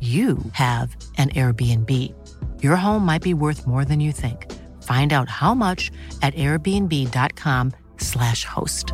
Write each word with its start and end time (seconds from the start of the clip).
you 0.00 0.38
have 0.52 0.96
an 1.16 1.30
Airbnb. 1.30 1.90
Your 2.62 2.76
home 2.76 3.04
might 3.04 3.22
be 3.22 3.34
worth 3.34 3.66
more 3.66 3.84
than 3.84 3.98
you 3.98 4.12
think. 4.12 4.46
Find 4.84 5.12
out 5.12 5.28
how 5.28 5.54
much 5.54 5.90
at 6.22 6.32
airbnb.com/slash 6.34 8.44
host. 8.44 8.92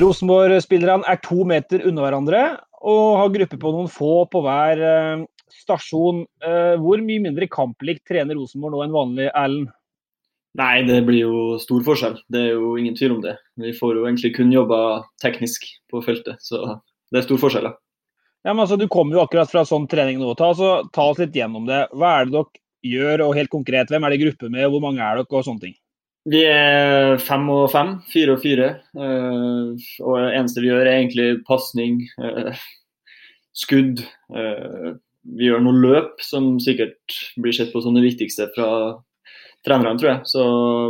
Rosenborg-spillerne 0.00 1.04
er 1.08 1.18
to 1.24 1.44
meter 1.44 1.82
unna 1.88 2.04
hverandre 2.04 2.42
og 2.80 3.16
har 3.18 3.32
gruppe 3.34 3.58
på 3.60 3.72
noen 3.74 3.88
få 3.90 4.24
på 4.30 4.40
hver 4.44 4.80
eh, 4.86 5.24
stasjon. 5.50 6.22
Eh, 6.46 6.76
Hvor 6.80 7.02
mye 7.04 7.24
mindre 7.26 7.48
kamplikt 7.50 8.06
trener 8.08 8.38
Rosenborg 8.38 8.76
nå 8.76 8.84
enn 8.86 8.94
vanlig, 8.94 9.26
Erlend? 9.34 9.72
Nei, 10.58 10.82
det 10.82 11.04
blir 11.06 11.20
jo 11.22 11.58
stor 11.62 11.84
forskjell. 11.86 12.16
Det 12.32 12.40
er 12.40 12.56
jo 12.56 12.72
ingen 12.80 12.96
tvil 12.98 13.12
om 13.18 13.20
det. 13.22 13.36
Vi 13.60 13.70
får 13.76 13.94
jo 14.00 14.06
egentlig 14.08 14.32
kun 14.34 14.50
jobba 14.50 14.80
teknisk 15.22 15.68
på 15.92 16.02
feltet, 16.02 16.42
så 16.42 16.80
det 17.12 17.20
er 17.20 17.28
stor 17.28 17.38
forskjell. 17.38 17.70
Ja. 17.70 17.76
Ja, 18.40 18.54
men 18.54 18.64
altså, 18.64 18.78
Du 18.80 18.88
kommer 18.88 19.18
jo 19.18 19.22
akkurat 19.24 19.50
fra 19.52 19.66
sånn 19.68 19.86
trening 19.90 20.20
nå. 20.20 20.32
Ta, 20.38 20.50
altså, 20.54 20.88
ta 20.94 21.10
oss 21.10 21.20
litt 21.20 21.36
gjennom 21.36 21.66
det. 21.68 21.82
Hva 21.92 22.20
er 22.20 22.28
det 22.28 22.34
dere 22.38 22.62
gjør, 22.90 23.26
og 23.26 23.36
helt 23.36 23.52
konkret, 23.52 23.90
hvem 23.92 24.06
er 24.06 24.12
det 24.12 24.18
i 24.20 24.24
gruppe 24.24 24.48
med, 24.48 24.64
hvor 24.72 24.80
mange 24.80 25.04
er 25.04 25.20
dere, 25.20 25.28
og 25.28 25.44
sånne 25.44 25.66
ting? 25.66 25.76
Vi 26.30 26.40
er 26.48 27.18
fem 27.20 27.46
og 27.52 27.66
fem, 27.72 27.94
fire 28.12 28.36
og 28.36 28.42
fire. 28.42 28.70
eh, 28.96 29.92
og 30.04 30.16
det 30.20 30.32
eneste 30.38 30.64
vi 30.64 30.70
gjør, 30.70 30.86
er 30.86 30.96
egentlig 30.96 31.28
pasning, 31.48 32.00
eh, 32.24 32.64
skudd. 33.56 34.00
eh, 34.34 34.90
vi 35.36 35.50
gjør 35.50 35.60
noe 35.60 35.76
løp, 35.76 36.20
som 36.24 36.54
sikkert 36.58 36.96
blir 37.36 37.52
sett 37.52 37.72
på 37.74 37.82
som 37.84 37.94
det 37.94 38.06
viktigste 38.06 38.48
fra 38.56 39.02
trenerne, 39.66 39.98
tror 40.00 40.10
jeg. 40.12 40.20
Så 40.32 40.44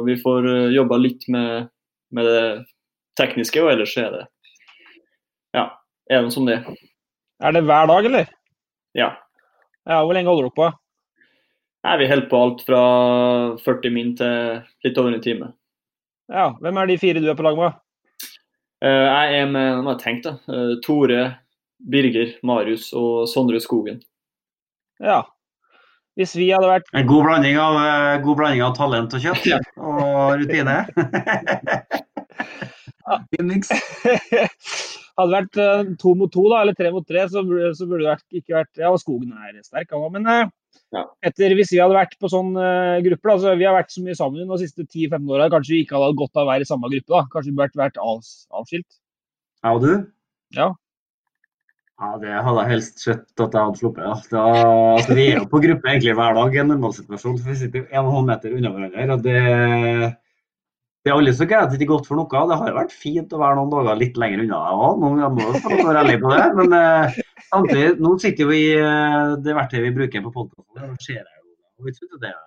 vi 0.07 0.19
får 0.21 0.49
eh, 0.51 0.75
jobba 0.77 0.99
litt 1.01 1.27
med, 1.33 1.71
med 2.15 2.29
det 2.29 2.45
tekniske, 3.21 3.63
og 3.63 3.73
ellers 3.73 3.97
er 4.01 4.13
det 4.15 4.27
ja, 5.57 5.65
er 6.07 6.23
det 6.23 6.31
som 6.31 6.47
det 6.47 6.61
er. 6.61 6.79
Er 7.43 7.57
det 7.57 7.65
hver 7.67 7.89
dag, 7.91 8.07
eller? 8.07 8.29
Ja. 8.95 9.09
Ja, 9.89 10.03
Hvor 10.05 10.15
lenge 10.15 10.31
holder 10.31 10.47
dere 10.47 10.55
på? 10.59 10.69
Nei, 11.87 11.95
vi 12.03 12.09
holder 12.11 12.29
på 12.31 12.41
alt 12.45 12.63
fra 12.67 12.83
40 13.65 13.95
min 13.95 14.13
til 14.19 14.61
litt 14.85 14.99
over 15.01 15.17
en 15.17 15.25
time. 15.25 15.53
Ja, 16.31 16.51
Hvem 16.61 16.79
er 16.79 16.91
de 16.91 16.99
fire 17.01 17.23
du 17.23 17.31
er 17.33 17.39
på 17.39 17.47
lag 17.47 17.59
med? 17.59 17.79
Eh, 18.85 19.07
jeg 19.09 19.41
er 19.41 19.51
med 19.51 19.81
nå 19.81 19.89
har 19.89 19.97
jeg 19.97 20.05
tenkt 20.05 20.29
da, 20.29 20.37
eh, 20.53 20.75
Tore, 20.85 21.25
Birger, 21.81 22.37
Marius 22.47 22.91
og 22.97 23.27
Sondre 23.33 23.61
Skogen. 23.61 23.99
Ja. 25.01 25.25
Hvis 26.19 26.34
vi 26.37 26.50
hadde 26.50 26.69
vært 26.69 26.88
En 26.97 27.06
god 27.06 27.25
blanding 27.28 27.56
av, 27.60 27.76
eh, 27.81 28.16
god 28.25 28.37
blanding 28.41 28.62
av 28.66 28.75
talent 28.76 29.15
og 29.15 29.21
kjøtt 29.22 29.47
Ja. 29.47 29.59
og 29.78 30.41
rutine. 30.41 30.78
Hadde 35.21 35.34
vært 35.34 35.59
eh, 35.60 35.82
to 36.00 36.15
mot 36.19 36.31
to, 36.32 36.44
da, 36.50 36.60
eller 36.62 36.76
tre 36.78 36.91
mot 36.94 37.06
tre, 37.06 37.25
så 37.31 37.43
burde, 37.47 37.72
så 37.76 37.87
burde 37.88 38.04
det 38.04 38.12
vært, 38.12 38.26
ikke 38.41 38.56
vært 38.56 38.81
Ja, 38.82 38.91
og 38.94 39.00
Skogen 39.03 39.32
er 39.34 39.59
sterk, 39.66 39.91
han 39.93 40.04
òg, 40.06 40.12
men 40.19 40.28
eh, 40.31 40.44
Ja. 40.94 41.04
etter, 41.26 41.54
hvis 41.59 41.72
vi 41.75 41.81
hadde 41.82 41.94
vært 41.97 42.16
på 42.22 42.31
sånn 42.31 42.50
uh, 42.59 42.98
grupper, 43.04 43.31
da, 43.31 43.37
så 43.42 43.54
vi 43.59 43.66
har 43.66 43.77
vært 43.77 43.92
så 43.94 44.03
mye 44.03 44.16
sammen 44.19 44.48
de 44.50 44.59
siste 44.62 44.82
10-15 44.87 45.28
åra, 45.31 45.47
kanskje 45.53 45.75
vi 45.77 45.81
ikke 45.84 45.94
hadde 45.97 46.09
hatt 46.10 46.19
godt 46.19 46.38
av 46.38 46.44
å 46.47 46.50
være 46.50 46.66
i 46.66 46.71
samme 46.71 46.91
gruppe. 46.91 47.10
da, 47.15 47.21
Kanskje 47.31 47.50
vi 47.53 47.59
burde 47.60 47.78
vært 47.82 48.00
av, 48.03 48.22
avskilt. 48.59 48.91
Jeg 49.60 49.77
og 49.77 49.84
du? 49.84 49.92
Ja. 50.56 50.69
Ja, 52.00 52.15
Det 52.16 52.33
hadde 52.33 52.62
jeg 52.62 52.71
helst 52.71 53.03
sett 53.03 53.43
at 53.44 53.53
jeg 53.53 53.61
hadde 53.61 53.78
sluppet. 53.81 54.06
Ja. 54.06 54.15
Da, 54.33 54.43
altså, 54.97 55.15
vi 55.19 55.27
er 55.28 55.43
jo 55.43 55.49
på 55.53 55.61
gruppe 55.61 55.91
egentlig 55.91 56.15
hver 56.16 56.37
dag 56.38 56.55
i 56.56 56.61
en 56.62 56.71
normalsituasjon. 56.72 57.38
for 57.38 57.53
Vi 57.53 57.56
sitter 57.61 57.83
jo 57.83 57.88
en 57.91 58.00
og 58.00 58.09
en 58.09 58.16
halv 58.16 58.28
meter 58.31 58.55
unna 58.56 58.72
hverandre. 58.72 59.16
og 59.16 59.25
det, 59.27 59.41
det 61.05 61.12
er 61.12 61.50
greit 61.50 61.59
at 61.60 61.75
det 61.75 61.81
ikke 61.81 61.91
godt 61.93 62.09
for 62.09 62.16
noe. 62.16 62.44
Det 62.49 62.60
har 62.62 62.78
vært 62.78 62.94
fint 62.97 63.34
å 63.37 63.43
være 63.43 63.59
noen 63.59 63.75
dager 63.75 64.00
litt 64.00 64.16
lenger 64.21 64.47
unna 64.47 64.60
òg. 64.77 65.03
Nå 65.03 65.10
jeg 65.21 65.34
må 65.37 65.50
jo 65.50 65.89
være 65.91 66.05
ærlig 66.06 66.16
på 66.25 66.33
det. 66.33 66.47
Men 66.60 66.78
eh, 66.78 67.21
samtidig, 67.50 67.91
nå 68.00 68.15
sitter 68.25 68.49
vi 68.49 68.62
i 68.71 68.78
eh, 68.78 69.34
det 69.44 69.59
verktøyet 69.60 69.87
vi 69.91 69.97
bruker 70.00 70.25
på 70.25 70.34
podkasten. 70.39 70.81
Nå 70.81 71.05
ser 71.05 71.21
jeg 71.21 71.28
jo 71.28 71.53
og 71.81 71.93
synes 71.97 72.21
det 72.21 72.33
er 72.33 72.41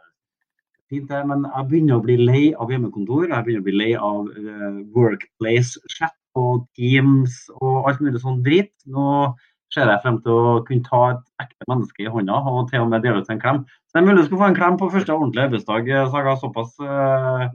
fint, 0.90 1.08
det. 1.14 1.22
Men 1.30 1.46
jeg 1.46 1.70
begynner 1.70 2.02
å 2.02 2.06
bli 2.10 2.18
lei 2.26 2.44
av 2.58 2.74
hjemmekontor. 2.74 3.30
Jeg 3.30 3.46
begynner 3.46 3.62
å 3.62 3.70
bli 3.70 3.78
lei 3.78 3.94
av 4.02 4.34
eh, 4.34 4.84
workplace-chat 4.98 6.18
og 6.40 6.68
Teams 6.78 7.40
og 7.60 7.90
alt 7.90 8.04
mulig 8.04 8.22
sånn 8.24 8.44
drit. 8.46 8.74
Nå 8.90 9.34
ser 9.74 9.90
jeg 9.90 10.04
frem 10.04 10.20
til 10.22 10.34
å 10.34 10.62
kunne 10.68 10.86
ta 10.86 11.02
et 11.16 11.24
ekte 11.46 11.68
menneske 11.70 12.06
i 12.06 12.12
hånda 12.14 12.40
og 12.52 12.70
til 12.70 12.84
og 12.84 12.92
med 12.92 13.04
dele 13.06 13.24
ut 13.24 13.32
en 13.34 13.42
klem. 13.42 13.64
Så 13.90 13.98
det 13.98 14.04
er 14.04 14.08
mulig 14.08 14.22
du 14.22 14.30
skal 14.30 14.42
få 14.44 14.50
en 14.52 14.58
klem 14.60 14.80
på 14.80 14.92
første 14.94 15.16
ordentlige 15.16 15.48
arbeidsdag, 15.50 15.90
eh, 15.90 16.10
Saga. 16.14 16.36
Såpass, 16.42 16.74
eh, 16.84 17.46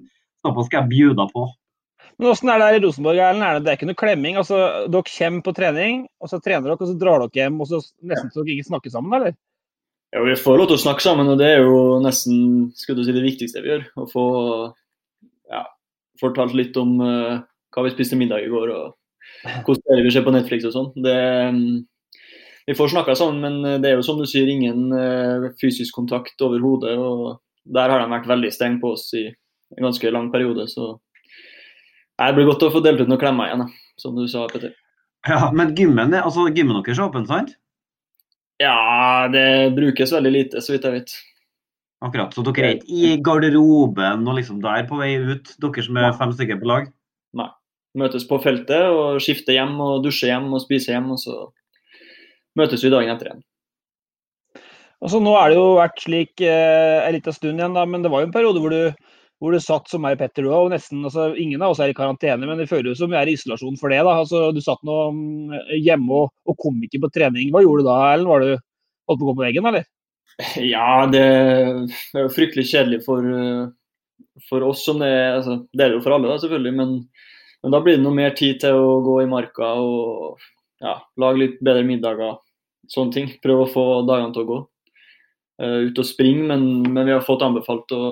såpass 0.46 0.70
skal 0.70 0.82
jeg 0.82 0.92
bjuda 0.94 1.28
på. 1.32 1.46
Men 2.18 2.32
åssen 2.32 2.50
er 2.50 2.58
det 2.58 2.68
her 2.68 2.80
i 2.80 2.82
Rosenborg, 2.82 3.20
Erlend? 3.22 3.44
Er 3.46 3.58
det, 3.58 3.64
det 3.64 3.70
er 3.70 3.78
ikke 3.78 3.90
noe 3.92 4.02
klemming? 4.02 4.38
altså 4.40 4.56
Dere 4.90 5.06
kommer 5.06 5.44
på 5.46 5.54
trening, 5.54 6.00
og 6.18 6.30
så 6.30 6.40
trener 6.42 6.66
dere, 6.66 6.78
og 6.78 6.88
så 6.90 6.98
drar 6.98 7.22
dere 7.22 7.44
hjem, 7.44 7.60
og 7.62 7.68
så 7.70 7.78
nesten 8.02 8.32
så 8.34 8.42
dere 8.42 8.56
ikke 8.56 8.70
snakker 8.72 8.94
sammen, 8.94 9.14
eller? 9.14 9.36
Ja, 10.14 10.24
Vi 10.24 10.34
får 10.40 10.58
lov 10.58 10.70
til 10.70 10.78
å 10.78 10.82
snakke 10.82 11.04
sammen, 11.04 11.28
og 11.30 11.38
det 11.38 11.46
er 11.52 11.62
jo 11.62 12.00
nesten 12.02 12.72
skal 12.74 12.96
du 12.96 13.04
si, 13.04 13.14
det 13.14 13.22
viktigste 13.22 13.62
vi 13.62 13.70
gjør. 13.70 13.86
Å 14.02 14.08
få 14.10 14.24
ja, 15.52 15.62
fortalt 16.18 16.56
litt 16.58 16.76
om 16.80 16.96
eh, 17.04 17.38
hva 17.74 17.84
vi 17.86 17.92
spiste 17.92 18.18
middag 18.18 18.46
i 18.46 18.50
går, 18.52 18.72
og 18.74 19.62
hvordan 19.66 20.04
vi 20.04 20.12
ser 20.14 20.24
på 20.26 20.34
Netflix 20.34 20.66
og 20.68 20.74
sånn. 20.74 20.90
Mm, 21.04 21.86
Vi 22.68 22.76
får 22.76 22.90
snakka 22.92 23.14
sammen, 23.16 23.40
men 23.40 23.82
det 23.82 23.90
er 23.90 23.94
jo 23.96 24.04
som 24.04 24.18
du 24.20 24.26
sier, 24.28 24.48
ingen 24.52 24.92
eh, 24.92 25.46
fysisk 25.60 25.94
kontakt 25.96 26.42
overhodet. 26.44 26.98
Og 27.00 27.38
der 27.64 27.88
har 27.88 28.02
de 28.02 28.10
vært 28.12 28.28
veldig 28.28 28.50
strenge 28.52 28.82
på 28.82 28.92
oss 28.92 29.06
i 29.16 29.24
en 29.28 29.86
ganske 29.86 30.10
lang 30.12 30.28
periode. 30.32 30.66
Så 30.68 30.98
det 32.18 32.34
blir 32.36 32.48
godt 32.48 32.66
å 32.66 32.72
få 32.74 32.82
delt 32.84 33.00
ut 33.00 33.08
noen 33.08 33.22
klemmer 33.22 33.48
igjen, 33.48 33.64
som 34.00 34.16
du 34.18 34.26
sa, 34.28 34.44
Petter. 34.52 34.74
Ja, 35.28 35.48
Men 35.54 35.72
gymmen, 35.76 36.12
altså, 36.14 36.44
gymmen 36.52 36.82
deres 36.82 37.00
er 37.00 37.08
åpen, 37.08 37.24
sant? 37.28 37.56
Ja, 38.60 39.28
det 39.32 39.72
brukes 39.76 40.12
veldig 40.12 40.32
lite, 40.34 40.62
så 40.64 40.74
vidt 40.74 40.86
jeg 40.86 40.96
vet. 40.98 41.16
Akkurat. 42.04 42.34
Så 42.34 42.44
dere 42.46 42.68
er 42.68 42.76
ikke 42.76 42.94
i 42.94 43.16
garderoben 43.22 44.28
og 44.28 44.38
liksom 44.38 44.60
der 44.62 44.84
på 44.86 44.98
vei 45.00 45.14
ut, 45.18 45.50
dere 45.62 45.84
som 45.86 45.98
er 45.98 46.14
fem 46.18 46.34
stykker 46.34 46.60
på 46.60 46.70
lag? 46.70 46.92
Møtes 47.96 48.26
på 48.28 48.36
feltet 48.44 48.90
og 48.92 49.20
skifter 49.24 49.56
hjem 49.56 49.78
og 49.80 50.02
dusjer 50.04 50.34
hjem 50.34 50.50
og 50.52 50.60
spiser 50.64 50.96
hjem, 50.96 51.12
og 51.14 51.22
så 51.22 51.36
møtes 52.58 52.84
vi 52.84 52.92
dagen 52.92 53.14
etter 53.14 53.30
igjen. 53.30 53.44
Og 54.98 55.12
så 55.12 55.20
Nå 55.22 55.32
er 55.38 55.52
det 55.52 55.56
jo 55.60 55.78
vært 55.78 56.02
slik 56.02 56.42
eh, 56.42 56.98
en 57.06 57.14
liten 57.14 57.34
stund 57.34 57.62
igjen, 57.62 57.76
da, 57.76 57.86
men 57.86 58.04
det 58.04 58.10
var 58.12 58.24
jo 58.24 58.28
en 58.28 58.34
periode 58.34 58.62
hvor 58.62 58.74
du 58.74 59.08
hvor 59.38 59.54
du 59.54 59.60
satt 59.62 59.86
som 59.90 60.02
meg, 60.02 60.16
Petter, 60.18 60.42
du 60.42 60.50
òg. 60.50 60.72
Nesten, 60.72 61.04
altså, 61.06 61.28
ingen 61.38 61.62
av 61.62 61.74
oss 61.74 61.82
er 61.82 61.92
i 61.92 61.96
karantene, 61.96 62.46
men 62.46 62.58
det 62.58 62.68
føles 62.70 62.98
som 62.98 63.12
vi 63.12 63.18
er 63.20 63.30
i 63.30 63.36
isolasjon 63.38 63.78
for 63.78 63.94
det. 63.94 64.00
da. 64.02 64.16
Altså, 64.24 64.48
Du 64.54 64.58
satt 64.64 64.82
nå 64.86 64.96
mm, 65.14 65.54
hjemme 65.78 66.24
og, 66.24 66.32
og 66.48 66.58
kom 66.58 66.80
ikke 66.82 67.04
på 67.04 67.12
trening. 67.14 67.52
Hva 67.54 67.62
gjorde 67.62 67.84
du 67.84 67.90
da, 67.90 67.98
Erlend? 68.10 68.30
Var 68.32 68.42
du 68.42 68.50
holdt 68.50 69.20
på 69.22 69.28
å 69.28 69.30
gå 69.30 69.36
på 69.36 69.46
veggen, 69.46 69.70
eller? 69.70 69.86
Ja, 70.74 71.06
det 71.10 71.22
er 71.22 72.24
jo 72.24 72.28
fryktelig 72.34 72.68
kjedelig 72.70 73.00
for, 73.06 73.24
eh, 73.26 74.34
for 74.50 74.66
oss 74.66 74.84
som 74.86 74.98
det 75.02 75.10
er. 75.10 75.38
Altså, 75.38 75.60
det 75.70 75.86
er 75.86 75.92
det 75.92 76.00
jo 76.00 76.04
for 76.06 76.18
alle, 76.18 76.32
da, 76.32 76.42
selvfølgelig. 76.42 76.74
Men, 76.82 76.96
men, 77.62 77.74
da 77.74 77.80
blir 77.82 77.98
det 77.98 78.04
noe 78.04 78.16
mer 78.16 78.34
tid 78.38 78.60
til 78.62 78.78
å 78.78 78.98
gå 79.04 79.20
i 79.22 79.30
marka 79.30 79.72
og 79.82 80.42
ja, 80.82 80.98
lage 81.18 81.42
litt 81.42 81.60
bedre 81.64 81.84
middager. 81.86 82.38
Sånne 82.88 83.14
ting. 83.14 83.30
Prøve 83.42 83.66
å 83.66 83.70
få 83.72 83.84
dagene 84.08 84.32
til 84.34 84.44
å 84.44 84.48
gå. 84.48 84.58
Uh, 85.58 85.90
ut 85.90 85.98
og 85.98 86.06
springe, 86.06 86.46
men, 86.46 86.68
men, 86.86 87.04
vi 87.08 87.14
har 87.16 87.24
fått 87.26 87.42
anbefalt 87.42 87.90
å 87.96 88.02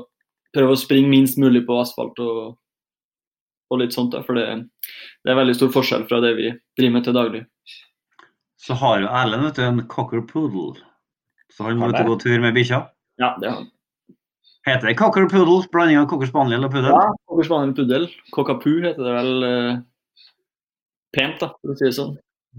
prøve 0.56 0.74
å 0.74 0.80
springe 0.80 1.10
minst 1.12 1.38
mulig 1.38 1.62
på 1.68 1.76
asfalt 1.78 2.18
og, 2.24 2.56
og 3.70 3.80
litt 3.80 3.94
sånt. 3.94 4.16
Da, 4.16 4.24
for 4.26 4.38
det, 4.38 4.48
det, 5.22 5.30
er 5.30 5.38
veldig 5.38 5.54
stor 5.58 5.70
forskjell 5.76 6.08
fra 6.10 6.18
det 6.24 6.34
vi 6.40 6.50
driver 6.78 6.96
med 6.98 7.06
til 7.06 7.16
daglig. 7.16 7.44
Så 8.66 8.74
har 8.82 8.98
jo 9.04 9.14
Erlend 9.14 9.62
en 9.62 9.84
cocker 9.86 10.26
poodle. 10.26 10.74
Så 11.54 11.68
han 11.68 11.78
må 11.78 11.92
ut 11.92 12.00
og 12.02 12.10
gå 12.10 12.18
tur 12.24 12.42
med 12.42 12.56
bikkja? 12.56 12.82
Ja, 13.22 13.36
det 13.40 13.48
har 13.52 13.60
han. 13.60 13.70
Heter 14.66 14.90
det 14.90 14.96
cocker 14.98 15.28
poodle? 15.30 15.62
Blanding 15.72 16.00
av 16.00 16.08
cocker 16.10 16.26
spaniel 16.26 16.66
og 16.66 16.72
puddel? 16.74 16.90
Ja, 16.90 17.10
cocker 17.30 17.46
spaniel 17.46 17.72
og 17.72 17.76
puddel. 17.78 18.06
Cockapoo 18.34 18.80
heter 18.82 18.98
det 19.06 19.12
vel 19.14 19.44
uh, 19.46 19.74
pent, 21.14 21.36
da, 21.42 21.52
for 21.60 21.74
å 21.74 21.76
si 21.78 21.86
det 21.86 21.96
sånn. 21.98 22.16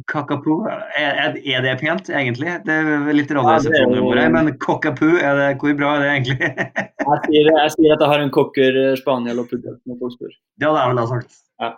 Kakapu, 0.08 0.60
er, 0.96 1.34
er, 1.42 1.64
det 1.66 1.74
pent 1.82 2.12
egentlig? 2.14 2.54
Det 2.68 2.76
er 2.78 3.08
litt 3.18 3.32
radioresepsjonhumor 3.34 4.20
her, 4.22 4.30
men 4.32 4.52
cockapoo, 4.62 5.18
hvor 5.18 5.74
bra 5.80 5.96
er 5.96 6.04
det 6.04 6.12
egentlig? 6.12 6.38
jeg, 7.10 7.20
sier, 7.26 7.50
jeg, 7.50 7.74
sier, 7.74 7.96
at 7.96 8.06
jeg 8.06 8.12
har 8.14 8.24
en 8.24 8.32
cocker 8.38 8.78
eh, 8.84 8.94
spaniel 9.00 9.42
og 9.42 9.50
puddel. 9.50 9.76
når 9.90 10.00
folk 10.04 10.16
spør. 10.16 10.38
Ja, 10.62 10.70
det 10.70 10.84
er 10.84 10.94
vel 10.94 11.02
det 11.02 11.08
sagt. 11.12 11.38
Ja. 11.64 11.72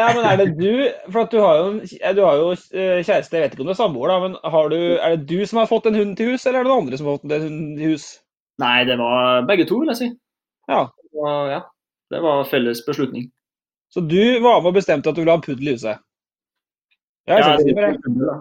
ja, 0.00 0.08
men 0.16 0.26
er 0.30 0.40
det 0.40 0.48
du 0.56 1.12
For 1.12 1.28
du 1.28 1.38
har, 1.44 1.60
jo, 1.60 2.00
du 2.16 2.22
har 2.24 2.40
jo 2.40 2.50
eh, 2.56 3.04
kjæreste, 3.04 3.36
jeg 3.36 3.44
vet 3.44 3.54
ikke 3.54 3.66
om 3.66 3.70
du 3.70 3.76
er 3.76 3.82
samboer, 3.84 4.10
da, 4.10 4.18
men 4.24 4.36
du, 4.72 4.80
er 4.96 5.14
det 5.14 5.28
du 5.28 5.46
som 5.46 5.60
har 5.60 5.70
fått 5.70 5.86
en 5.92 6.00
hund 6.00 6.16
til 6.18 6.32
hus, 6.32 6.48
eller 6.48 6.62
er 6.62 6.66
det 6.66 6.72
noen 6.72 6.86
andre 6.88 6.98
som 6.98 7.12
har 7.12 7.20
fått 7.20 7.28
en 7.30 7.46
hund 7.46 7.78
til 7.78 7.94
hus? 7.94 8.08
Nei, 8.62 8.78
det 8.86 8.96
var 9.00 9.46
begge 9.48 9.66
to, 9.68 9.80
vil 9.82 9.90
jeg 9.92 9.98
si. 9.98 10.08
Ja. 10.70 10.86
Det 11.12 11.20
var, 11.20 11.50
ja, 11.50 11.60
det 12.14 12.22
var 12.24 12.44
felles 12.48 12.84
beslutning. 12.86 13.28
Så 13.92 14.00
du 14.00 14.40
var 14.40 14.62
med 14.62 14.70
og 14.70 14.78
bestemte 14.78 15.10
at 15.10 15.16
du 15.16 15.22
ville 15.22 15.34
ha 15.34 15.40
en 15.40 15.44
puddel 15.44 15.68
i 15.68 15.76
huset? 15.76 16.00
Ja, 17.28 17.38
jeg 17.38 17.74
det. 17.76 17.90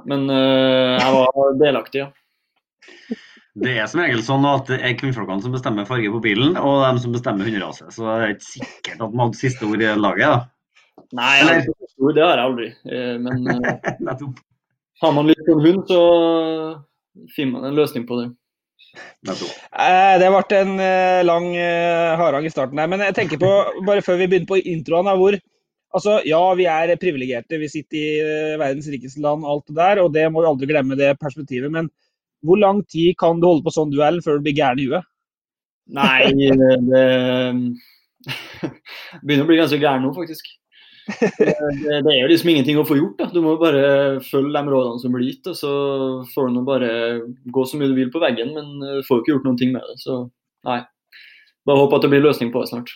Men 0.09 0.29
uh, 0.31 0.97
jeg 0.97 1.11
var 1.13 1.57
delaktig, 1.59 2.05
ja. 2.05 3.17
Det 3.61 3.73
er 3.75 3.89
som 3.91 3.99
regel 3.99 4.21
sånn 4.23 4.47
at 4.47 4.69
det 4.71 4.77
er 4.79 4.95
kvinnfolkene 4.97 5.43
som 5.43 5.51
bestemmer 5.53 5.85
farge 5.89 6.09
på 6.13 6.21
bilen, 6.23 6.55
og 6.55 6.85
de 6.85 7.03
som 7.03 7.13
bestemmer 7.13 7.49
hunderase. 7.49 7.89
Så 7.91 8.05
det 8.07 8.13
er 8.15 8.33
ikke 8.37 8.47
sikkert 8.47 9.03
at 9.03 9.11
man 9.11 9.25
hadde 9.25 9.41
siste 9.41 9.67
ord 9.67 9.83
i 9.83 9.91
laget. 9.99 10.31
da. 10.31 11.03
Nei, 11.19 11.33
Eller... 11.41 11.67
det 12.15 12.23
har 12.23 12.39
jeg 12.39 12.45
aldri. 12.45 12.69
Eh, 12.87 13.17
men 13.19 13.43
uh, 13.51 14.29
har 15.03 15.15
man 15.17 15.27
lyst 15.27 15.43
på 15.45 15.57
en 15.57 15.65
hund, 15.65 15.83
så 15.91 16.01
finner 17.35 17.57
man 17.57 17.67
en 17.69 17.77
løsning 17.81 18.07
på 18.07 18.21
det. 18.21 18.29
Det 19.23 20.29
ble 20.33 20.57
en 20.59 20.73
lang 21.27 21.45
harang 22.19 22.45
i 22.45 22.51
starten 22.51 22.81
her, 22.81 22.89
men 22.91 23.03
jeg 23.05 23.15
tenker 23.15 23.39
på, 23.39 23.51
bare 23.87 24.03
før 24.03 24.19
vi 24.19 24.27
begynner 24.27 24.49
på 24.49 24.59
introen, 24.73 25.09
hvor 25.19 25.37
Altså, 25.91 26.21
Ja, 26.23 26.39
vi 26.55 26.65
er 26.71 26.95
privilegerte. 26.99 27.59
Vi 27.59 27.67
sitter 27.67 27.97
i 27.99 28.57
verdens 28.59 28.87
rikeste 28.91 29.21
land, 29.23 29.43
alt 29.45 29.67
det 29.67 29.75
der. 29.75 30.01
Og 30.03 30.13
det 30.15 30.23
må 30.31 30.43
vi 30.43 30.51
aldri 30.51 30.69
glemme 30.69 30.95
det 30.99 31.17
perspektivet. 31.19 31.71
Men 31.71 31.89
hvor 32.45 32.59
lang 32.59 32.81
tid 32.87 33.15
kan 33.19 33.41
du 33.41 33.47
holde 33.49 33.65
på 33.65 33.73
sånn 33.75 33.91
duell 33.93 34.21
før 34.23 34.39
du 34.39 34.47
blir 34.47 34.55
gæren 34.57 34.79
i 34.81 34.87
huet? 34.89 35.07
Nei, 35.91 36.31
det, 36.31 36.77
det 36.87 37.05
begynner 39.25 39.43
å 39.43 39.49
bli 39.49 39.59
ganske 39.59 39.81
gæren 39.81 40.05
nå, 40.05 40.13
faktisk. 40.15 40.47
Det, 41.07 42.01
det, 42.05 42.11
er 42.11 42.19
jo 42.21 42.29
liksom 42.29 42.49
ingenting 42.51 42.79
å 42.79 42.85
få 42.87 42.97
gjort. 42.99 43.17
da. 43.19 43.29
Du 43.33 43.41
må 43.43 43.55
bare 43.61 44.21
følge 44.25 44.53
de 44.53 44.73
rådene 44.73 45.01
som 45.01 45.13
blir 45.15 45.27
gitt. 45.29 45.49
og 45.49 45.57
Så 45.57 45.71
får 46.33 46.49
du 46.49 46.55
nå 46.55 46.65
bare 46.67 46.89
gå 47.53 47.65
så 47.67 47.79
mye 47.79 47.91
du 47.91 47.97
vil 47.97 48.11
på 48.13 48.21
veggen, 48.23 48.53
men 48.57 48.73
du 48.81 49.05
får 49.07 49.21
ikke 49.21 49.35
gjort 49.35 49.47
noen 49.49 49.61
ting 49.61 49.73
med 49.75 49.85
det. 49.89 49.97
Så 50.03 50.23
nei. 50.67 50.81
Bare 51.67 51.83
håp 51.83 51.95
at 51.97 52.05
det 52.05 52.11
blir 52.13 52.25
løsning 52.25 52.51
på 52.53 52.63
det 52.63 52.71
snart. 52.71 52.93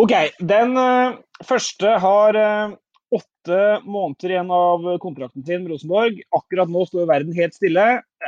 OK. 0.00 0.14
Den 0.44 0.76
uh, 0.76 1.16
første 1.46 1.94
har 2.02 2.40
uh, 2.40 2.76
åtte 3.16 3.62
måneder 3.84 4.34
igjen 4.34 4.52
av 4.52 4.88
kontrakten 5.02 5.44
sin 5.46 5.64
med 5.64 5.74
Rosenborg. 5.74 6.20
Akkurat 6.36 6.72
nå 6.72 6.84
står 6.88 7.08
verden 7.08 7.36
helt 7.36 7.56
stille. 7.56 7.86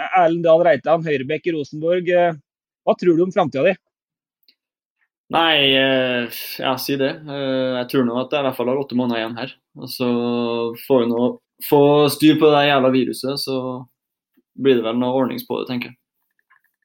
Erlend 0.08 0.46
Dahl 0.46 0.64
Reitan, 0.64 1.04
høyrebekk 1.04 1.50
i 1.50 1.56
Rosenborg. 1.58 2.12
Hva 2.88 2.96
tror 2.96 3.18
du 3.18 3.26
om 3.26 3.34
framtida 3.34 3.66
di? 3.66 3.76
Nei, 5.34 5.56
ja, 5.74 6.72
si 6.80 6.96
det. 6.96 7.10
Jeg 7.28 7.88
tror 7.90 8.06
nå 8.08 8.14
at 8.16 8.32
jeg 8.32 8.40
i 8.40 8.46
hvert 8.46 8.56
fall 8.56 8.70
har 8.72 8.80
åtte 8.80 8.96
måneder 8.96 9.20
igjen 9.20 9.36
her. 9.36 9.50
Og 9.76 9.90
så 9.92 10.08
får 10.86 11.02
vi 11.02 11.10
nå 11.10 11.26
få 11.68 12.08
styr 12.12 12.38
på 12.40 12.50
det 12.52 12.68
jævla 12.68 12.90
viruset, 12.94 13.40
så 13.40 13.58
blir 14.58 14.78
det 14.78 14.86
vel 14.86 14.98
noe 14.98 15.16
ordnings 15.18 15.46
på 15.46 15.60
det, 15.60 15.68
tenker 15.70 15.90
jeg. 15.90 15.98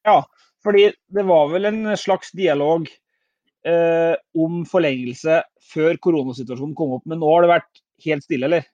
Ja, 0.04 0.18
fordi 0.66 0.90
det 1.16 1.25
var 1.30 1.50
vel 1.54 1.69
en 1.69 1.81
slags 2.00 2.34
dialog 2.36 2.88
eh, 3.68 4.16
om 4.36 4.63
forlengelse 4.69 5.42
før 5.74 5.98
koronasituasjonen 6.04 6.75
kom 6.78 6.98
opp, 6.98 7.06
men 7.10 7.22
nå 7.22 7.30
har 7.31 7.45
det 7.45 7.54
vært 7.54 7.84
helt 8.07 8.25
stille, 8.25 8.50
eller? 8.50 8.69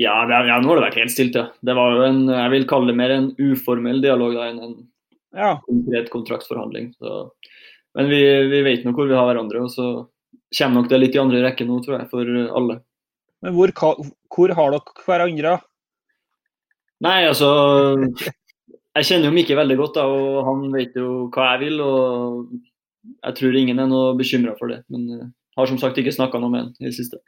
Ja, 0.00 0.14
det, 0.28 0.40
ja 0.48 0.58
nå 0.62 0.72
har 0.72 0.80
det 0.80 0.88
vært 0.88 1.00
helt 1.02 1.14
stilt, 1.14 1.36
ja. 1.36 1.50
Det 1.60 1.76
var 1.76 1.96
jo 1.96 2.06
en, 2.08 2.22
jeg 2.32 2.54
vil 2.56 2.68
kalle 2.70 2.90
det 2.90 2.98
mer 2.98 3.14
en 3.14 3.30
uformell 3.38 4.00
dialog 4.02 4.36
da, 4.38 4.48
enn 4.50 4.62
en 4.64 4.76
ja. 5.36 5.54
konkret 5.66 6.10
kontraktsforhandling. 6.12 6.92
Så. 6.98 7.26
Men 7.98 8.10
vi, 8.12 8.20
vi 8.52 8.62
vet 8.66 8.86
nå 8.86 8.94
hvor 8.94 9.08
vi 9.10 9.16
har 9.18 9.26
hverandre, 9.26 9.64
og 9.64 9.72
så 9.72 9.86
kommer 10.56 10.80
nok 10.80 10.90
det 10.90 11.00
litt 11.00 11.16
i 11.16 11.22
andre 11.22 11.42
rekke 11.44 11.66
nå, 11.66 11.80
tror 11.84 11.98
jeg, 11.98 12.08
for 12.12 12.30
alle. 12.60 12.78
Men 13.40 13.56
hvor, 13.56 13.72
hvor 14.30 14.54
har 14.56 14.76
dere 14.76 15.04
hverandre? 15.06 15.56
Nei, 17.00 17.20
altså 17.24 17.48
Jeg 18.20 19.06
kjenner 19.08 19.30
jo 19.30 19.34
Mikke 19.34 19.56
veldig 19.56 19.76
godt, 19.80 19.96
da, 19.96 20.04
og 20.04 20.42
han 20.48 20.66
vet 20.74 20.98
jo 20.98 21.30
hva 21.32 21.54
jeg 21.54 21.62
vil. 21.64 21.80
og 21.80 22.58
jeg 23.24 23.36
tror 23.38 23.56
ingen 23.56 23.80
er 23.80 23.88
noe 23.88 24.14
bekymra 24.18 24.54
for 24.58 24.72
det. 24.72 24.82
Men 24.92 25.06
jeg 25.08 25.28
har 25.56 25.70
som 25.70 25.78
sagt 25.80 25.98
ikke 26.00 26.14
snakka 26.14 26.40
noe 26.40 26.52
med 26.52 26.66
han 26.66 26.72
i 26.80 26.90
det 26.90 26.96
siste. 26.98 27.20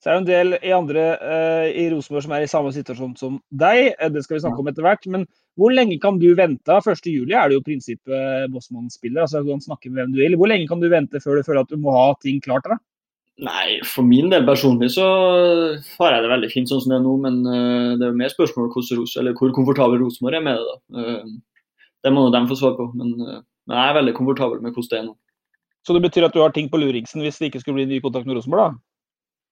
Så 0.00 0.08
er 0.08 0.16
det 0.16 0.20
en 0.20 0.28
del 0.28 0.56
i 0.64 0.72
andre 0.72 1.02
uh, 1.20 1.66
i 1.68 1.84
Rosenborg 1.92 2.24
som 2.24 2.32
er 2.32 2.44
i 2.44 2.50
samme 2.50 2.70
situasjon 2.72 3.16
som 3.20 3.34
deg. 3.52 3.90
Eh, 3.92 4.12
det 4.12 4.22
skal 4.24 4.38
vi 4.38 4.44
snakke 4.46 4.62
om 4.62 4.70
etter 4.70 4.86
hvert. 4.86 5.04
Men 5.12 5.26
hvor 5.60 5.74
lenge 5.76 5.98
kan 6.00 6.16
du 6.22 6.30
vente? 6.38 6.78
1.7 6.80 7.26
er 7.28 7.50
det 7.50 7.58
jo 7.58 7.64
prinsippet 7.66 8.48
Bossmann 8.54 8.88
spiller. 8.92 9.26
altså 9.26 9.42
Du 9.44 9.50
kan 9.52 9.60
snakke 9.60 9.90
med 9.90 10.00
hvem 10.00 10.14
du 10.14 10.22
vil. 10.22 10.38
Hvor 10.40 10.48
lenge 10.48 10.70
kan 10.70 10.80
du 10.80 10.88
vente 10.88 11.20
før 11.20 11.36
du 11.36 11.44
føler 11.44 11.66
at 11.66 11.74
du 11.74 11.76
må 11.80 11.92
ha 11.92 12.14
ting 12.24 12.40
klart 12.40 12.64
Da? 12.70 12.80
Nei, 13.40 13.80
For 13.88 14.04
min 14.04 14.32
del 14.32 14.44
personlig 14.48 14.90
så 14.96 15.04
har 15.04 16.16
jeg 16.16 16.24
det 16.24 16.32
veldig 16.32 16.50
fint 16.52 16.72
sånn 16.72 16.80
som 16.80 16.92
det 16.92 16.98
er 16.98 17.04
nå. 17.04 17.14
Men 17.20 17.38
uh, 17.44 17.92
det 18.00 18.08
er 18.08 18.14
jo 18.14 18.22
mer 18.24 18.32
spørsmål 18.32 18.72
hvordan, 18.72 19.32
hvor 19.36 19.54
komfortabel 19.60 20.00
Rosenborg 20.00 20.40
er 20.40 20.48
med 20.48 20.60
det. 20.60 20.80
da. 20.96 21.14
det 22.04 22.16
må 22.16 22.28
de 22.32 22.44
få 22.48 22.56
svar 22.56 22.76
på. 22.80 22.88
Men 22.96 23.44
men 23.70 23.78
jeg 23.78 23.86
er 23.86 23.98
veldig 24.00 24.14
komfortabel 24.16 24.62
med 24.64 24.74
hvordan 24.74 24.90
det 24.90 24.98
er 24.98 25.04
nå. 25.06 25.12
Så 25.86 25.94
det 25.96 26.02
betyr 26.02 26.26
at 26.26 26.34
du 26.34 26.40
har 26.42 26.52
ting 26.52 26.68
på 26.72 26.80
luringsen 26.80 27.22
hvis 27.24 27.38
det 27.38 27.50
ikke 27.50 27.60
skulle 27.62 27.78
bli 27.78 27.88
ny 27.88 28.00
kontakt 28.04 28.26
med 28.26 28.36
Rosenborg, 28.36 28.72
da? 28.72 28.89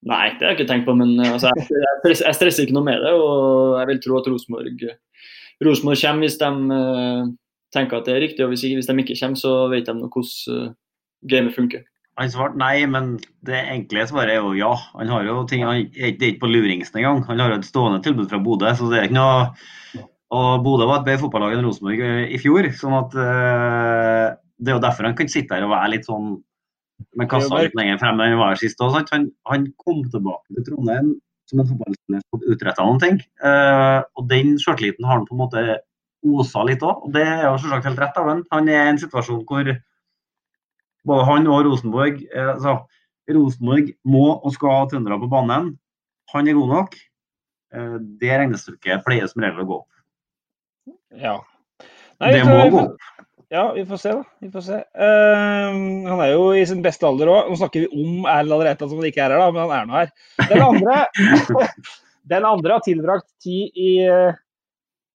Nei, 0.06 0.30
det 0.38 0.46
har 0.46 0.52
jeg 0.52 0.60
ikke 0.60 0.70
tenkt 0.70 0.86
på, 0.86 0.94
men 0.94 1.16
eh, 1.18 1.32
altså, 1.34 1.50
jeg, 1.58 2.14
jeg, 2.14 2.36
stresser 2.36 2.64
ikke 2.64 2.76
noe 2.76 2.86
med 2.86 3.02
det. 3.02 3.12
Og 3.18 3.78
jeg 3.80 3.90
vil 3.90 4.02
tro 4.04 4.18
at 4.20 4.30
Rosenborg, 4.30 4.84
kommer 5.58 6.22
hvis 6.22 6.38
de 6.38 6.50
uh, 6.70 7.30
tenker 7.74 7.98
at 7.98 8.06
det 8.06 8.14
er 8.14 8.22
riktig. 8.28 8.44
Og 8.46 8.52
hvis, 8.54 8.62
hvis 8.78 8.86
de 8.86 8.98
ikke 9.02 9.18
kommer, 9.18 9.40
så 9.40 9.54
vet 9.72 9.88
de 9.88 9.96
hvordan 9.98 10.68
uh, 10.68 10.74
gamet 11.30 11.56
funker. 11.56 11.86
Han 12.18 12.30
svarte 12.30 12.58
nei, 12.58 12.82
men 12.90 13.16
det 13.46 13.58
enkle 13.70 14.06
svaret 14.10 14.34
er 14.34 14.42
jo 14.42 14.54
ja. 14.58 14.72
Han 14.98 15.10
har 15.10 15.26
jo 15.26 15.42
ting, 15.50 15.62
han, 15.66 15.86
det 15.94 16.22
er 16.22 16.32
ikke 16.32 16.46
på 16.46 16.52
luringsen 16.54 16.98
engang. 16.98 17.24
Han 17.28 17.42
har 17.42 17.54
jo 17.54 17.58
et 17.60 17.68
stående 17.68 18.02
tilbud 18.02 18.30
fra 18.30 18.40
Bodø, 18.42 18.70
så 18.74 18.90
det 18.90 18.98
er 18.98 19.10
ikke 19.10 19.18
noe 19.18 20.06
og 20.34 20.64
Bodø 20.64 20.84
var 20.84 21.00
et 21.00 21.06
bedre 21.06 21.22
fotballag 21.22 21.54
enn 21.56 21.64
Rosenborg 21.64 22.02
eh, 22.04 22.26
i 22.36 22.40
fjor. 22.40 22.66
sånn 22.76 22.96
at 22.98 23.14
uh, 23.16 24.36
Det 24.58 24.72
er 24.72 24.76
jo 24.76 24.84
derfor 24.84 25.08
han 25.08 25.16
kan 25.16 25.30
sitte 25.32 25.56
her 25.56 25.64
og 25.64 25.72
være 25.72 25.94
litt 25.94 26.08
sånn 26.08 26.34
med 27.18 27.30
kassa 27.30 27.62
litt 27.62 27.76
lenger 27.78 27.98
frem 28.00 28.20
enn 28.20 28.34
han 28.34 28.40
var 28.40 28.58
sist. 28.60 28.80
Også, 28.82 29.02
han, 29.12 29.28
han, 29.50 29.66
kom 29.82 30.04
tilbake 30.12 30.56
til 30.56 30.66
Trondheim 30.68 31.12
som 31.48 31.62
en 31.62 31.68
fotballspiller 31.70 32.24
som 32.24 32.46
utretta 32.52 32.84
noen 32.84 33.02
ting. 33.02 33.18
Uh, 33.40 34.04
og 34.18 34.28
den 34.30 34.56
sjøltilliten 34.60 35.06
har 35.08 35.20
han 35.20 35.26
på 35.28 35.36
en 35.36 35.42
måte 35.42 35.64
osa 36.28 36.64
litt 36.68 36.84
òg. 36.84 37.06
Og 37.06 37.14
det 37.14 37.24
er 37.24 37.46
jo 37.46 37.56
selvsagt 37.62 37.88
helt 37.88 38.02
rett 38.02 38.20
av 38.20 38.30
han. 38.32 38.44
Er 38.52 38.70
i 38.74 38.78
en 38.92 39.00
situasjon 39.00 39.44
hvor 39.48 39.72
både 41.08 41.28
han 41.30 41.48
og 41.48 41.62
Rosenborg 41.68 42.20
uh, 42.34 42.54
altså, 42.56 42.78
Rosenborg 43.32 43.92
må 44.08 44.26
og 44.36 44.56
skal 44.56 44.74
ha 44.74 44.88
trøndere 44.90 45.20
på 45.22 45.30
banen. 45.32 45.76
Han 46.34 46.48
er 46.48 46.58
god 46.58 46.74
nok. 46.74 46.98
Det 48.20 48.30
regnestykket 48.32 49.02
pleier 49.04 49.28
som 49.28 49.42
regel 49.44 49.60
å 49.60 49.66
gå 49.68 49.74
opp. 49.82 49.96
Ja. 51.20 51.34
Nei, 52.22 52.30
det 52.32 52.46
må 52.48 52.62
gå 52.72 52.80
opp. 52.86 53.08
Ja, 53.48 53.72
vi 53.72 53.86
får 53.86 53.96
se, 53.96 54.10
da. 54.12 54.24
Vi 54.40 54.50
får 54.52 54.60
se. 54.60 54.78
Uh, 54.98 55.76
han 56.08 56.20
er 56.20 56.34
jo 56.34 56.50
i 56.52 56.66
sin 56.68 56.82
beste 56.84 57.06
alder 57.08 57.30
òg. 57.32 57.46
Nå 57.48 57.56
snakker 57.56 57.86
vi 57.86 57.88
om 57.96 58.26
Erlend 58.28 58.58
allerede 58.58 58.88
som 58.88 59.00
han 59.00 59.08
ikke 59.08 59.22
er 59.24 59.32
her, 59.32 59.40
da, 59.40 59.52
men 59.54 59.62
han 59.62 59.76
er 59.76 59.86
nå 59.88 59.96
her. 59.96 60.10
Den 60.50 60.64
andre, 60.66 60.98
den 62.34 62.48
andre 62.48 62.76
har 62.76 62.84
tilbrakt 62.84 63.30
tid 63.44 63.72
i 63.72 63.92
uh, 64.04 64.36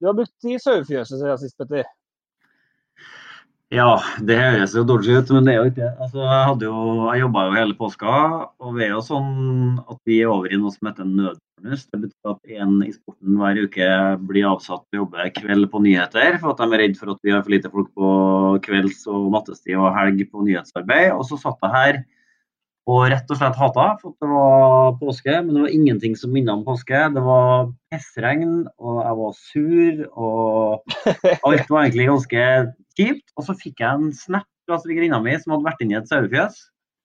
Du 0.01 0.09
har 0.09 0.17
brukt 0.17 0.33
tid 0.41 0.57
i 0.57 0.63
sauefjøset 0.63 1.19
siden 1.19 1.43
sist, 1.43 1.59
Petter. 1.61 1.85
Ja, 3.73 4.01
det 4.21 4.35
høres 4.37 4.73
jo 4.77 4.83
dårlig 4.85 5.15
ut, 5.17 5.29
men 5.33 5.47
det 5.47 5.53
er 5.53 5.61
jo 5.61 5.69
ikke 5.69 5.81
det. 5.81 5.93
Altså, 6.01 6.25
jeg 6.25 6.49
hadde 6.49 6.67
jo, 6.67 6.81
jeg 7.07 7.23
jobba 7.23 7.45
jo 7.47 7.55
hele 7.57 7.77
påska, 7.77 8.17
og 8.61 8.75
vi 8.75 8.85
er 8.85 8.91
jo 8.93 9.05
sånn 9.05 9.31
at 9.81 9.97
vi 10.09 10.19
er 10.21 10.33
over 10.33 10.49
i 10.49 10.59
noe 10.61 10.73
som 10.73 10.89
heter 10.89 11.07
nødturnus. 11.63 11.87
Det 11.91 12.01
betyr 12.01 12.31
at 12.31 12.39
én 12.51 12.73
i 12.85 12.91
sporten 12.91 13.37
hver 13.39 13.59
uke 13.63 13.89
blir 14.27 14.47
avsatt 14.49 14.83
til 14.89 14.99
å 14.99 15.03
jobbe 15.03 15.29
kveld 15.37 15.69
på 15.71 15.81
nyheter, 15.83 16.39
for 16.39 16.51
at 16.51 16.57
de 16.59 16.67
er 16.73 16.83
redd 16.83 16.97
for 16.97 17.11
at 17.11 17.19
vi 17.23 17.31
har 17.31 17.43
for 17.43 17.53
lite 17.53 17.71
folk 17.71 17.89
på 17.95 18.09
kvelds- 18.65 19.07
og 19.07 19.31
nattestid 19.31 19.77
og 19.77 19.93
helg 19.95 20.25
på 20.31 20.43
nyhetsarbeid. 20.43 21.13
Og 21.13 21.25
så 21.25 21.39
satt 21.39 21.57
jeg 21.63 21.73
her 21.73 22.03
og 22.85 23.05
rett 23.07 23.29
og 23.31 23.37
slett 23.39 23.55
hata 23.55 23.85
for 24.01 24.11
det 24.19 24.27
var 24.27 24.97
påske, 24.99 25.37
men 25.39 25.55
det 25.55 25.61
var 25.63 25.75
ingenting 25.75 26.17
som 26.19 26.33
minnet 26.35 26.51
om 26.51 26.65
påske. 26.67 26.99
Det 27.15 27.23
var 27.23 27.71
pissregn, 27.91 28.67
og 28.77 28.99
jeg 29.05 29.19
var 29.21 29.37
sur, 29.39 30.03
og 30.19 30.97
alt 31.47 31.69
var 31.69 31.85
egentlig 31.85 32.09
ganske 32.11 32.49
kjipt. 32.97 33.29
Og 33.37 33.47
så 33.47 33.55
fikk 33.55 33.79
jeg 33.79 33.87
en 33.87 34.11
snap 34.11 34.49
fra 34.67 34.79
svigerinna 34.79 35.21
mi 35.23 35.35
som 35.39 35.55
hadde 35.55 35.67
vært 35.67 35.83
inne 35.83 35.95
i 35.95 36.01
et 36.01 36.11
sauefjøs. 36.11 36.59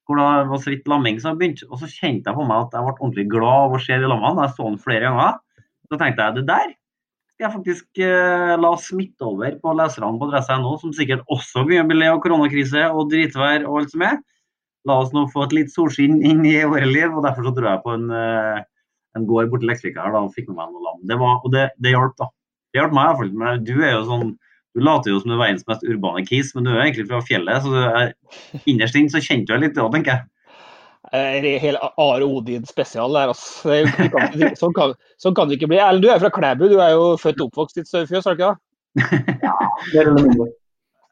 Hvor 0.09 0.17
det 0.17 0.27
var 0.49 0.61
så 0.65 0.73
vidt 0.73 0.89
lamming 0.89 1.19
som 1.21 1.37
begynte. 1.37 1.69
Og 1.69 1.83
så 1.83 1.89
kjente 1.91 2.31
jeg 2.31 2.39
på 2.39 2.49
meg 2.49 2.65
at 2.65 2.75
jeg 2.75 2.87
ble 2.87 2.97
ordentlig 2.97 3.29
glad 3.29 3.69
av 3.69 3.77
å 3.77 3.81
se 3.85 3.99
de 4.01 4.09
lammene. 4.09 4.47
Jeg 4.47 4.57
så 4.57 4.69
den 4.71 4.81
flere 4.81 5.11
ganger. 5.11 5.39
Så 5.89 6.01
tenkte 6.01 6.25
jeg 6.25 6.39
det 6.39 6.47
der 6.49 6.71
skal 7.39 7.47
jeg 7.47 7.55
faktisk 7.55 8.01
eh, 8.03 8.53
la 8.59 8.73
smitte 8.83 9.23
over 9.23 9.53
på 9.63 9.73
leserne 9.79 10.19
på 10.19 10.27
adresse.no, 10.27 10.73
som 10.83 10.91
sikkert 10.91 11.21
også 11.31 11.63
begynner 11.69 11.87
å 11.87 11.91
bli 11.93 11.99
lei 12.01 12.09
av 12.11 12.19
koronakrise 12.25 12.89
og 12.91 13.13
dritvær 13.13 13.63
og 13.69 13.77
alt 13.79 13.93
som 13.93 14.03
er. 14.09 14.17
La 14.91 14.97
oss 15.05 15.13
nå 15.15 15.23
få 15.31 15.45
et 15.47 15.55
litt 15.55 15.71
solskinn 15.71 16.19
inn 16.27 16.43
i 16.43 16.57
våre 16.67 16.89
liv, 16.89 17.13
og 17.13 17.23
derfor 17.23 17.47
så 17.47 17.53
dro 17.55 17.69
jeg 17.71 17.83
på 17.85 17.95
en, 17.95 18.11
eh, 18.11 18.59
en 19.15 19.29
gård 19.31 19.53
borti 19.53 19.71
Leksvika 19.71 20.09
her 20.09 20.17
da, 20.17 20.25
og 20.27 20.35
fikk 20.35 20.51
med 20.51 20.59
meg 20.59 20.73
noen 20.75 20.89
lam. 20.89 21.07
Det 21.07 21.21
og 21.29 21.49
det, 21.55 21.69
det 21.79 21.95
hjalp, 21.95 22.17
da. 22.19 22.27
Det 22.75 22.83
hjalp 22.83 22.99
meg 22.99 23.07
iallfall. 23.07 23.33
Men 23.45 23.63
du 23.71 23.75
er 23.79 23.95
jo 23.95 24.03
sånn 24.11 24.35
du 24.77 24.83
later 24.85 25.13
jo 25.13 25.21
som 25.23 25.33
du 25.33 25.37
er 25.37 25.41
verdens 25.43 25.67
mest 25.69 25.87
urbane 25.87 26.25
kis, 26.29 26.53
men 26.55 26.67
du 26.67 26.73
er 26.75 26.83
egentlig 26.85 27.09
fra 27.09 27.23
fjellet. 27.25 27.65
Så 27.65 27.87
er, 27.89 28.13
innerst 28.69 28.99
inne 28.99 29.13
så 29.13 29.23
kjente 29.23 29.49
du 29.49 29.55
deg 29.55 29.65
litt 29.67 29.79
da, 29.79 29.89
tenker 29.95 30.15
jeg. 30.15 30.27
Hele 31.63 31.81
Are 31.81 32.27
Odin 32.27 32.67
spesial 32.69 33.17
der, 33.17 33.33
altså. 33.33 33.79
Sånn 34.61 34.77
kan, 34.77 34.95
sånn 35.21 35.37
kan 35.37 35.49
det 35.49 35.59
ikke 35.59 35.71
bli. 35.73 35.81
Erlend, 35.81 36.05
du 36.05 36.13
er 36.13 36.21
fra 36.21 36.33
Klæbu, 36.35 36.69
du 36.69 36.79
er 36.85 36.95
jo 36.95 37.13
født 37.21 37.41
og 37.41 37.49
oppvokst 37.49 37.81
i 37.81 37.85
et 37.85 37.91
sauefjøs, 37.91 38.29
har 38.29 38.37
du 38.37 38.43
ikke 38.43 38.55
det? 38.55 38.65
ja, 39.47 39.55
det 39.93 40.03
er 40.03 40.13
det. 40.13 40.49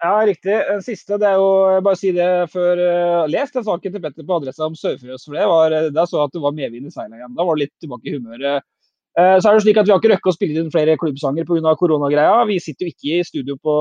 Ja, 0.05 0.13
riktig. 0.29 0.57
Den 0.69 0.83
siste, 0.85 1.17
det 1.17 1.31
er 1.31 1.39
jo 1.41 1.49
bare 1.81 1.97
å 1.97 1.99
si 1.99 2.11
det 2.13 2.29
før 2.53 2.81
uh, 2.83 3.29
Les 3.33 3.53
den 3.55 3.65
saken 3.65 3.95
til 3.95 4.03
Petter 4.05 4.27
på 4.29 4.37
adressa 4.37 4.69
om 4.69 4.77
sauefjøs. 4.77 5.25
For 5.25 5.39
det 5.39 5.47
var, 5.49 5.77
da 5.97 6.05
så 6.09 6.27
at 6.27 6.35
du 6.35 6.43
var 6.45 6.57
medvind 6.57 6.91
i 6.91 6.93
seilet 6.93 7.17
igjen. 7.17 7.33
Da 7.39 7.47
var 7.49 7.57
du 7.57 7.65
litt 7.65 7.73
tilbake 7.81 8.11
i 8.11 8.19
humøret. 8.19 8.67
Eh, 9.17 9.39
så 9.41 9.49
er 9.49 9.57
det 9.57 9.65
slik 9.65 9.79
at 9.81 9.89
Vi 9.89 9.95
har 9.95 10.01
ikke 10.01 10.13
røkket 10.13 10.29
å 10.29 10.37
spille 10.37 10.61
inn 10.61 10.73
flere 10.73 10.97
klubbsanger 11.01 11.47
pga. 11.49 11.73
koronagreia. 11.81 12.45
Vi 12.47 12.59
sitter 12.61 12.87
jo 12.87 12.93
ikke 12.93 13.21
i 13.21 13.25
studio 13.25 13.57
på, 13.57 13.75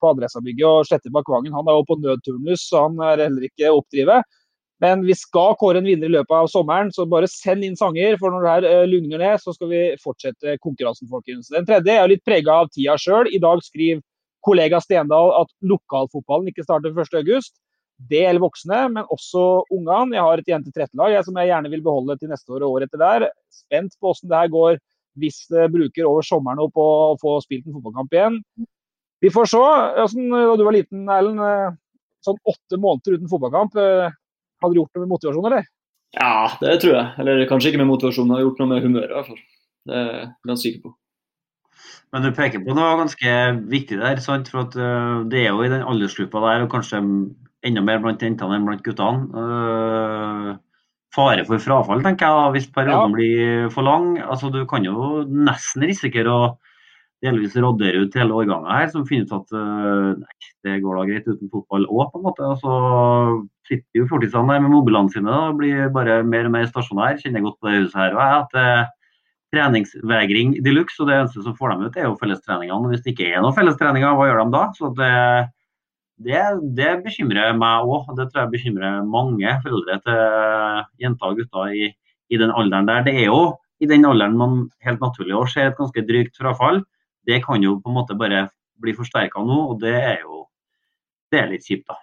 på 0.00 0.10
Adressabygget 0.10 0.66
og 0.66 0.86
sletter 0.88 1.12
bak 1.14 1.28
Vangen. 1.30 1.54
Han 1.54 1.68
er 1.70 1.78
jo 1.78 1.86
på 1.86 2.00
nødturnus, 2.02 2.66
så 2.66 2.88
han 2.88 2.98
er 2.98 3.28
heller 3.28 3.46
ikke 3.46 3.70
oppdrivet. 3.70 4.26
Men 4.82 5.04
vi 5.06 5.14
skal 5.14 5.54
kåre 5.60 5.78
en 5.78 5.86
vinner 5.86 6.10
i 6.10 6.16
løpet 6.16 6.34
av 6.34 6.48
sommeren, 6.50 6.90
så 6.90 7.06
bare 7.06 7.28
send 7.30 7.62
inn 7.62 7.78
sanger. 7.78 8.16
For 8.18 8.34
når 8.34 8.42
det 8.42 8.54
her 8.54 8.64
uh, 8.82 8.86
lugner 8.90 9.22
ned, 9.22 9.38
så 9.38 9.54
skal 9.54 9.70
vi 9.70 9.82
fortsette 10.02 10.56
konkurransen, 10.58 11.06
folkens. 11.12 11.52
Den 11.54 11.68
tredje 11.68 11.94
er 11.94 12.10
litt 12.10 12.24
prega 12.26 12.64
av 12.64 12.72
tida 12.74 12.96
sjøl. 12.98 13.30
I 13.30 13.38
dag 13.38 13.62
skriver 13.62 14.02
kollega 14.42 14.80
Stendal 14.82 15.30
at 15.38 15.52
lokalfotballen 15.62 16.50
ikke 16.50 16.66
starter 16.66 16.90
1.8. 16.90 17.46
Det 18.08 18.22
gjelder 18.24 18.42
voksne, 18.42 18.78
men 18.94 19.10
også 19.14 19.42
ungene. 19.70 20.16
Jeg 20.16 20.26
har 20.26 20.40
et 20.40 20.50
jente-13-lag 20.50 21.18
som 21.26 21.38
jeg 21.38 21.50
gjerne 21.52 21.70
vil 21.72 21.84
beholde 21.84 22.16
til 22.18 22.32
neste 22.32 22.54
år 22.54 22.64
og 22.64 22.78
året 22.78 22.90
etter 22.90 23.02
der. 23.02 23.28
Spent 23.52 23.94
på 23.98 24.10
hvordan 24.10 24.32
det 24.32 24.40
her 24.40 24.52
går 24.56 24.80
hvis 25.20 25.42
det 25.52 25.68
bruker 25.74 26.08
over 26.08 26.24
sommeren 26.24 26.62
opp 26.64 26.78
å 26.80 26.88
få 27.20 27.36
spilt 27.44 27.66
en 27.66 27.76
fotballkamp 27.76 28.16
igjen. 28.16 28.38
Vi 29.22 29.30
får 29.30 29.50
se. 29.52 29.60
Hvordan, 29.60 30.32
da 30.32 30.56
du 30.58 30.64
var 30.66 30.76
liten, 30.76 31.04
Erlend, 31.12 31.42
eh, 31.46 31.76
sånn 32.24 32.40
åtte 32.48 32.78
måneder 32.80 33.18
uten 33.18 33.30
fotballkamp, 33.30 33.76
eh, 33.76 34.16
hadde 34.62 34.74
du 34.74 34.80
gjort 34.80 34.96
noe 34.96 35.04
med 35.04 35.12
motivasjon, 35.12 35.46
eller? 35.50 35.68
Ja, 36.16 36.48
det 36.60 36.80
tror 36.82 36.96
jeg. 36.96 37.12
Eller 37.22 37.46
kanskje 37.50 37.72
ikke 37.72 37.82
med 37.84 37.92
motivasjon, 37.92 38.32
jeg 38.32 38.40
har 38.40 38.46
gjort 38.46 38.64
noe 38.64 38.72
med 38.72 38.82
humøret 38.86 39.12
i 39.12 39.16
hvert 39.18 39.30
fall. 39.30 39.44
Det 39.86 39.94
er 40.00 40.10
jeg 40.12 40.28
ganske 40.48 40.64
sikker 40.66 40.82
på. 40.86 40.96
Men 42.12 42.26
du 42.26 42.34
peker 42.36 42.60
på 42.60 42.74
noe 42.76 42.98
ganske 43.00 43.36
viktig 43.72 43.98
der. 44.02 44.20
Sant? 44.20 44.50
For 44.52 44.66
at, 44.66 44.76
uh, 44.76 45.24
Det 45.24 45.46
er 45.46 45.50
jo 45.50 45.62
i 45.64 45.72
den 45.72 45.86
aldersgruppa 45.86 46.42
der, 46.44 46.66
og 46.66 46.74
kanskje 46.74 47.00
enda 47.66 47.82
mer 47.84 48.02
blant 48.02 48.22
jentene 48.22 48.58
enn 48.58 48.66
blant 48.66 48.84
guttene. 48.86 49.28
Uh, 49.32 50.52
fare 51.12 51.44
for 51.48 51.62
frafall, 51.62 52.02
tenker 52.04 52.26
jeg, 52.26 52.40
da, 52.40 52.50
hvis 52.54 52.68
perioden 52.74 53.12
ja. 53.12 53.16
blir 53.16 53.72
for 53.74 53.86
lang. 53.86 54.14
Altså, 54.22 54.50
Du 54.52 54.64
kan 54.68 54.84
jo 54.86 55.22
nesten 55.28 55.86
risikere 55.88 56.32
å 56.32 56.44
delvis 57.22 57.54
rådere 57.54 58.00
ut 58.02 58.16
hele 58.18 58.34
årgangen 58.34 58.66
her, 58.66 58.88
som 58.90 59.04
finner 59.06 59.28
ut 59.28 59.36
at 59.36 59.52
uh, 59.54 60.14
nei, 60.18 60.48
det 60.66 60.80
går 60.82 60.96
da 60.98 61.04
greit 61.06 61.28
uten 61.28 61.52
fotball 61.52 61.86
òg, 61.86 62.08
på 62.10 62.18
en 62.18 62.26
måte. 62.26 62.48
Og 62.48 62.58
så 62.64 62.72
sitter 63.68 64.02
jo 64.02 64.08
fortisene 64.10 64.50
der 64.50 64.64
med 64.64 64.74
mobilene 64.74 65.12
sine 65.12 65.36
og 65.44 65.60
blir 65.60 65.92
bare 65.94 66.22
mer 66.26 66.48
og 66.48 66.56
mer 66.56 66.66
stasjonær. 66.70 67.20
Kjenner 67.22 67.46
godt 67.46 67.60
på 67.60 67.70
det 67.70 67.84
huset 67.84 68.00
her 68.00 68.16
Og 68.16 68.24
jeg, 68.24 68.42
at 68.42 68.58
uh, 68.58 68.98
treningsvegring 69.52 70.56
de 70.64 70.74
luxe. 70.74 70.98
Og 71.02 71.08
det 71.08 71.18
eneste 71.20 71.44
som 71.44 71.56
får 71.58 71.74
dem 71.74 71.86
ut, 71.86 71.96
er 71.96 72.08
jo 72.08 72.18
fellestreningene. 72.20 72.92
Hvis 72.92 73.04
det 73.04 73.14
ikke 73.14 73.30
er 73.30 73.44
noen 73.44 73.56
fellestreninger, 73.56 74.16
hva 74.18 74.28
gjør 74.28 74.42
de 74.42 74.56
da? 74.56 74.64
Så 74.78 74.92
det 74.98 75.12
det, 76.24 76.42
det 76.76 76.92
bekymrer 77.04 77.56
meg 77.58 77.88
òg. 77.88 78.12
Det 78.18 78.28
tror 78.30 78.44
jeg 78.44 78.52
bekymrer 78.54 79.02
mange 79.08 79.56
foreldre 79.64 79.98
til 80.06 80.86
jenter 81.04 81.32
og 81.32 81.40
gutter 81.40 81.74
i, 81.74 81.90
i, 82.32 82.38
den 82.40 82.54
alderen 82.54 82.88
der. 82.88 83.04
Det 83.06 83.16
er 83.24 83.28
jo 83.28 83.42
i 83.82 83.88
den 83.90 84.06
alderen 84.06 84.38
man 84.38 84.56
helt 84.86 85.02
naturlig 85.02 85.36
også 85.36 85.58
ser 85.58 85.72
et 85.72 85.80
ganske 85.80 86.06
drygt 86.08 86.38
frafall. 86.38 86.82
Det 87.26 87.42
kan 87.44 87.62
jo 87.64 87.78
på 87.82 87.90
en 87.90 87.98
måte 87.98 88.18
bare 88.18 88.46
bli 88.82 88.94
forsterka 88.96 89.42
nå, 89.42 89.58
og 89.72 89.82
det 89.82 89.94
er 89.98 90.22
jo 90.22 90.46
det 91.32 91.40
er 91.40 91.52
litt 91.52 91.64
kjipt, 91.64 91.86
da. 91.88 91.96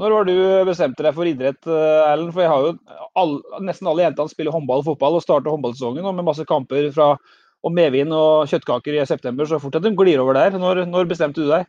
Når 0.00 0.12
var 0.12 0.26
du 0.28 0.34
bestemte 0.64 1.04
deg 1.04 1.14
for 1.16 1.28
idrett, 1.28 1.68
Erlend? 1.68 2.32
For 2.32 2.42
jeg 2.42 2.50
har 2.52 2.64
jo 2.64 2.98
all, 3.18 3.34
nesten 3.64 3.88
alle 3.88 4.06
jentene 4.06 4.32
spiller 4.32 4.54
håndball 4.54 4.80
og 4.80 4.88
fotball 4.90 5.18
og 5.18 5.24
starter 5.24 5.52
håndballsesongen 5.52 6.08
med 6.16 6.26
masse 6.26 6.46
kamper 6.48 6.88
fra 6.96 7.14
og 7.62 7.74
medvind 7.76 8.10
og 8.16 8.50
kjøttkaker 8.50 8.96
i 8.96 9.04
september, 9.06 9.46
så 9.46 9.60
fort 9.62 9.76
at 9.78 9.84
de 9.84 9.92
glir 9.94 10.18
over 10.18 10.34
der. 10.34 10.56
Når, 10.58 10.84
når 10.90 11.10
bestemte 11.10 11.44
du 11.44 11.50
deg? 11.50 11.68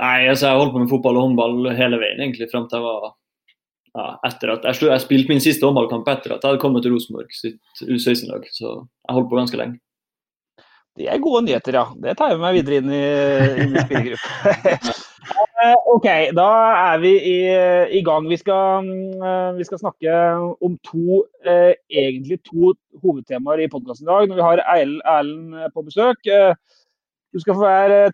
Nei, 0.00 0.26
altså 0.26 0.50
jeg 0.50 0.58
holdt 0.58 0.74
på 0.74 0.82
med 0.82 0.90
fotball 0.90 1.18
og 1.20 1.28
håndball 1.28 1.68
hele 1.78 2.00
veien 2.02 2.22
egentlig 2.24 2.50
frem 2.50 2.66
til 2.70 2.80
jeg 2.80 2.86
var 2.86 3.12
ja, 3.94 4.06
etter 4.26 4.56
at 4.56 4.66
jeg, 4.66 4.80
jeg 4.90 5.04
spilte 5.04 5.30
min 5.30 5.42
siste 5.42 5.66
håndballkamp 5.66 6.08
etter 6.10 6.34
at 6.34 6.42
jeg 6.42 6.50
hadde 6.50 6.62
kommet 6.62 6.82
til 6.82 6.96
Rosenborg 6.96 7.30
sitt 7.36 7.84
U16-lag. 7.86 8.48
Så 8.50 8.66
jeg 8.74 9.16
holdt 9.18 9.30
på 9.30 9.38
ganske 9.38 9.60
lenge. 9.60 9.78
Det 10.98 11.08
er 11.10 11.22
gode 11.22 11.44
nyheter, 11.46 11.78
ja. 11.78 11.86
Det 12.02 12.14
tar 12.18 12.30
jeg 12.30 12.38
med 12.38 12.46
meg 12.46 12.58
videre 12.58 12.82
inn 12.82 12.90
i, 12.94 13.04
i 13.66 13.86
spillergruppa. 13.86 14.94
Eh, 15.64 15.74
OK, 15.94 16.06
da 16.36 16.48
er 16.92 16.98
vi 17.00 17.12
i, 17.30 17.36
i 17.98 18.00
gang. 18.04 18.26
Vi 18.28 18.36
skal, 18.36 18.84
mm, 18.84 19.56
vi 19.58 19.64
skal, 19.64 19.80
snakke 19.80 20.16
om 20.66 20.74
to, 20.84 21.22
eh, 21.46 21.72
egentlig 21.88 22.40
to 22.44 22.74
hovedtemaer 23.02 23.64
i 23.64 23.70
podkasten 23.72 24.08
i 24.08 24.10
dag. 24.10 24.28
Når 24.28 24.40
vi 24.40 24.46
har 24.48 24.64
Erlend 24.74 25.54
på 25.74 25.86
besøk. 25.86 26.20
Eh, 26.26 26.52
du 27.32 27.40
skal 27.40 27.54
få 27.54 27.64
være 27.64 28.12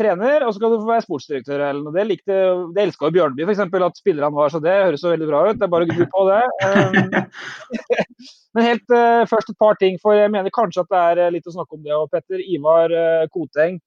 trener, 0.00 0.44
og 0.46 0.54
så 0.54 0.62
kan 0.62 0.72
du 0.72 0.78
få 0.80 0.90
være 0.90 1.04
sportsdirektør. 1.04 1.64
Eller 1.68 1.94
det 1.94 2.06
likte, 2.10 2.36
det 2.76 2.84
elska 2.84 3.10
Bjørnby 3.14 3.46
f.eks. 3.46 3.62
at 3.64 4.00
spillerne 4.00 4.36
var, 4.36 4.52
så 4.52 4.60
det 4.62 4.74
høres 4.74 5.02
så 5.04 5.12
veldig 5.12 5.28
bra 5.30 5.42
ut. 5.48 5.58
Det 5.58 5.66
er 5.66 5.72
bare 5.72 5.88
å 5.88 5.90
gru 5.92 6.06
på 6.12 6.28
det. 6.30 6.42
Um, 6.66 6.94
men 8.56 8.64
helt 8.64 8.92
uh, 8.94 9.22
først 9.28 9.50
et 9.52 9.58
par 9.60 9.76
ting, 9.80 9.98
for 10.02 10.16
jeg 10.16 10.32
mener 10.32 10.52
kanskje 10.54 10.82
at 10.82 10.90
det 10.92 11.02
er 11.02 11.20
uh, 11.26 11.32
litt 11.34 11.46
å 11.48 11.54
snakke 11.54 11.76
om 11.76 11.84
det. 11.84 11.94
Og 11.94 12.10
Petter 12.12 12.42
Ivar 12.42 12.92
uh, 12.92 13.28
Koteng 13.32 13.78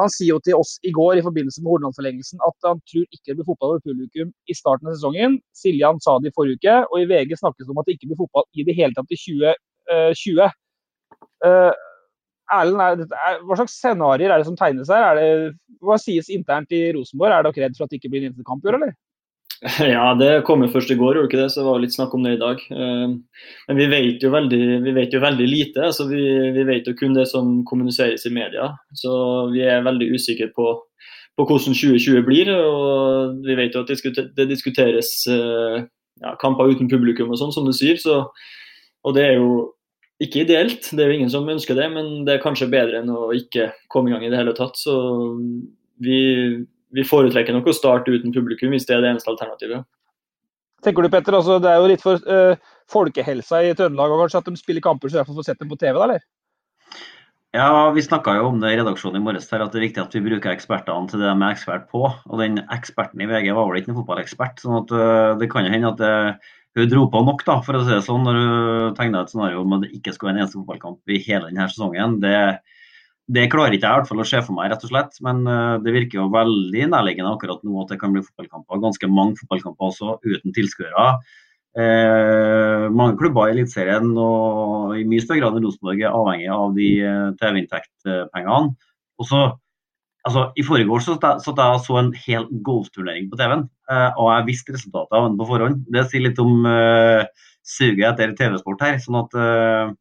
han 0.00 0.10
sier 0.10 0.32
jo 0.32 0.40
til 0.42 0.56
oss 0.56 0.78
i 0.88 0.92
går 0.94 1.20
i 1.20 1.24
forbindelse 1.24 1.62
med 1.62 1.68
Hordaland-forlengelsen 1.70 2.40
at 2.46 2.68
han 2.68 2.80
tror 2.88 3.04
ikke 3.04 3.28
det 3.28 3.36
blir 3.38 3.48
fotball 3.50 3.74
over 3.74 3.84
publikum 3.84 4.32
i 4.48 4.56
starten 4.56 4.88
av 4.88 4.96
sesongen. 4.96 5.36
Siljan 5.58 6.00
sa 6.02 6.16
det 6.22 6.32
i 6.32 6.36
forrige 6.36 6.58
uke, 6.58 6.76
og 6.88 7.02
i 7.02 7.08
VG 7.10 7.36
snakkes 7.38 7.68
det 7.68 7.74
om 7.74 7.82
at 7.82 7.88
det 7.88 7.98
ikke 7.98 8.10
blir 8.12 8.22
fotball 8.24 8.48
i 8.56 8.66
det 8.66 8.76
hele 8.78 8.96
tatt 8.96 9.12
i 9.12 9.20
2020. 9.20 10.56
Uh, 11.44 11.70
Erlend, 12.52 13.06
hva 13.46 13.58
slags 13.58 13.78
scenarioer 13.80 14.32
er 14.32 14.42
det 14.42 14.48
som 14.48 14.58
tegnes 14.58 14.90
her? 14.92 15.18
Det, 15.18 15.54
hva 15.82 15.96
sies 16.00 16.28
internt 16.32 16.72
i 16.74 16.84
Rosenborg? 16.96 17.34
Er 17.34 17.46
dere 17.46 17.64
redd 17.66 17.78
for 17.78 17.86
at 17.86 17.92
det 17.92 18.00
ikke 18.00 18.12
blir 18.12 18.26
en 18.26 18.32
eneste 18.32 18.44
i 18.44 18.70
år, 18.70 18.78
eller? 18.78 18.94
Ja, 19.94 20.06
det 20.18 20.42
kom 20.46 20.64
jo 20.64 20.70
først 20.72 20.90
i 20.90 20.98
går, 20.98 21.16
gjorde 21.16 21.28
ikke 21.30 21.40
det? 21.42 21.50
så 21.52 21.60
det 21.60 21.66
var 21.68 21.82
litt 21.82 21.94
snakk 21.94 22.14
om 22.16 22.24
det 22.26 22.34
i 22.36 22.40
dag. 22.40 22.62
Eh, 22.74 23.42
men 23.68 23.78
vi 23.78 23.88
vet 23.90 24.24
jo 24.24 24.32
veldig, 24.34 24.62
vet 24.96 25.14
jo 25.14 25.22
veldig 25.22 25.48
lite. 25.48 25.84
altså 25.90 26.08
vi, 26.10 26.22
vi, 26.56 26.64
vet 26.66 26.88
jo 26.88 26.96
kun 26.98 27.14
det 27.14 27.28
som 27.30 27.60
kommuniseres 27.68 28.26
i 28.26 28.34
media. 28.34 28.72
Så 28.98 29.12
vi 29.52 29.62
er 29.66 29.86
veldig 29.86 30.10
usikre 30.16 30.50
på, 30.56 30.72
på 31.38 31.46
hvordan 31.46 31.78
2020 31.78 32.26
blir. 32.26 32.50
og 32.56 33.38
Vi 33.46 33.58
vet 33.58 33.76
jo 33.76 33.84
at 33.84 34.34
det 34.36 34.48
diskuteres 34.50 35.14
eh, 35.30 35.86
ja, 36.22 36.34
kamper 36.42 36.74
uten 36.74 36.90
publikum 36.90 37.30
og 37.30 37.38
sånn, 37.40 37.54
som 37.54 37.68
du 37.68 37.74
sier. 37.76 38.00
Så, 38.02 38.24
og 39.06 39.16
det 39.16 39.28
er 39.30 39.38
jo 39.38 39.70
ikke 40.22 40.44
ideelt, 40.44 40.90
det 40.94 41.02
er 41.02 41.10
jo 41.10 41.16
ingen 41.18 41.32
som 41.32 41.48
ønsker 41.50 41.78
det, 41.78 41.88
men 41.94 42.26
det 42.26 42.36
er 42.36 42.44
kanskje 42.44 42.70
bedre 42.70 43.00
enn 43.00 43.10
å 43.10 43.32
ikke 43.36 43.70
komme 43.92 44.10
i 44.10 44.14
gang 44.14 44.26
i 44.26 44.30
det 44.32 44.38
hele 44.38 44.54
tatt. 44.56 44.78
Så 44.78 44.94
vi, 46.02 46.20
vi 46.94 47.06
foretrekker 47.08 47.56
nok 47.56 47.70
å 47.70 47.76
starte 47.76 48.14
uten 48.14 48.34
publikum 48.34 48.74
hvis 48.74 48.86
det 48.88 48.96
er 48.96 49.04
det 49.04 49.14
eneste 49.14 49.32
alternativet. 49.32 49.82
Tenker 50.82 51.06
du 51.06 51.10
Petter, 51.12 51.34
altså, 51.38 51.60
Det 51.62 51.70
er 51.70 51.78
jo 51.78 51.90
litt 51.90 52.02
for 52.02 52.22
uh, 52.26 52.70
folkehelsa 52.90 53.62
i 53.62 53.74
Trøndelag 53.78 54.14
kanskje 54.24 54.40
at 54.42 54.48
de 54.50 54.58
spiller 54.58 54.84
kamper 54.84 55.10
så 55.10 55.18
i 55.18 55.20
hvert 55.20 55.30
fall 55.30 55.38
får 55.38 55.50
sett 55.52 55.60
dem 55.62 55.70
på 55.70 55.78
TV, 55.78 55.94
da, 55.94 56.06
eller? 56.08 56.24
Ja, 57.52 57.90
Vi 57.92 58.02
snakka 58.02 58.38
jo 58.38 58.48
om 58.48 58.62
det 58.62 58.72
i 58.72 58.78
redaksjonen 58.80 59.20
i 59.20 59.24
morges, 59.24 59.50
her, 59.52 59.62
at 59.62 59.74
det 59.74 59.82
er 59.82 59.86
viktig 59.86 60.02
at 60.02 60.14
vi 60.16 60.24
bruker 60.24 60.54
ekspertene 60.54 61.10
til 61.10 61.20
det 61.20 61.28
de 61.28 61.36
er 61.36 61.52
ekspert 61.52 61.84
på. 61.92 62.06
Og 62.08 62.40
den 62.40 62.62
eksperten 62.72 63.20
i 63.20 63.28
VG 63.28 63.52
var 63.52 63.68
vel 63.68 63.82
ikke 63.82 63.92
en 63.92 64.00
fotballekspert. 64.00 64.62
sånn 64.64 64.80
at 64.80 64.94
uh, 64.96 65.38
det 65.38 65.50
kan 65.52 65.68
jo 65.68 65.74
hende 65.74 65.92
at 65.92 66.00
det, 66.00 66.14
hun 66.76 67.10
på 67.12 67.24
nok, 67.26 67.44
da, 67.44 67.58
for 67.64 67.76
å 67.76 67.82
si 67.84 67.92
det 67.92 68.04
sånn, 68.06 68.24
når 68.24 68.38
hun 68.38 68.94
tegna 68.96 69.22
et 69.22 69.32
scenario 69.32 69.60
om 69.60 69.74
at 69.76 69.84
det 69.84 69.92
ikke 69.98 70.14
skulle 70.14 70.32
være 70.32 70.38
en 70.38 70.44
eneste 70.44 70.60
fotballkamp 70.60 71.12
i 71.12 71.20
hele 71.26 71.50
denne 71.50 71.68
sesongen. 71.68 72.16
Det, 72.22 72.36
det 73.36 73.50
klarer 73.52 73.76
ikke 73.76 73.86
jeg 73.86 73.92
i 73.92 74.00
hvert 74.00 74.10
fall 74.10 74.24
å 74.24 74.28
se 74.28 74.40
for 74.46 74.56
meg, 74.56 74.72
rett 74.72 74.86
og 74.86 74.92
slett. 74.92 75.20
Men 75.26 75.44
uh, 75.44 75.76
det 75.84 75.94
virker 75.94 76.22
jo 76.22 76.32
veldig 76.32 76.88
nærliggende 76.94 77.34
akkurat 77.36 77.62
nå 77.66 77.84
at 77.84 77.92
det 77.92 78.00
kan 78.00 78.16
bli 78.16 78.24
fotballkamper. 78.24 78.82
Ganske 78.86 79.12
mange 79.12 79.38
fotballkamper 79.42 79.90
også, 79.92 80.16
uten 80.24 80.56
tilskuere. 80.56 81.06
Eh, 81.72 82.90
mange 82.92 83.16
klubber 83.16 83.48
i 83.48 83.54
Eliteserien 83.54 84.10
og 84.20 84.92
i 84.92 85.06
mye 85.08 85.22
større 85.24 85.40
grad 85.40 85.54
enn 85.56 85.64
Rosenborg 85.64 86.02
er 86.02 86.12
avhengig 86.12 86.50
av 86.52 86.74
de 86.76 86.88
eh, 87.00 87.28
TV-inntektpengene. 87.40 88.74
Og 89.20 89.28
altså, 90.28 90.44
I 90.56 90.64
forrige 90.66 90.92
år 90.92 91.04
så, 91.04 91.16
så, 91.42 91.54
jeg 91.56 91.80
så 91.86 91.98
en 92.00 92.12
hel 92.26 92.46
golfturnering 92.66 93.30
på 93.30 93.38
TV-en, 93.40 93.66
eh, 93.90 94.10
og 94.16 94.30
jeg 94.32 94.48
visste 94.50 94.76
resultatet 94.76 95.18
av 95.18 95.26
den 95.28 95.40
på 95.40 95.48
forhånd. 95.48 95.82
Det 95.94 96.06
sier 96.10 96.26
litt 96.26 96.40
om 96.42 96.68
uh, 96.68 97.24
suget 97.66 98.06
etter 98.12 98.36
TV-sport 98.38 98.86
her. 98.86 99.02
sånn 99.02 99.20
at 99.22 99.36
uh, 99.38 99.92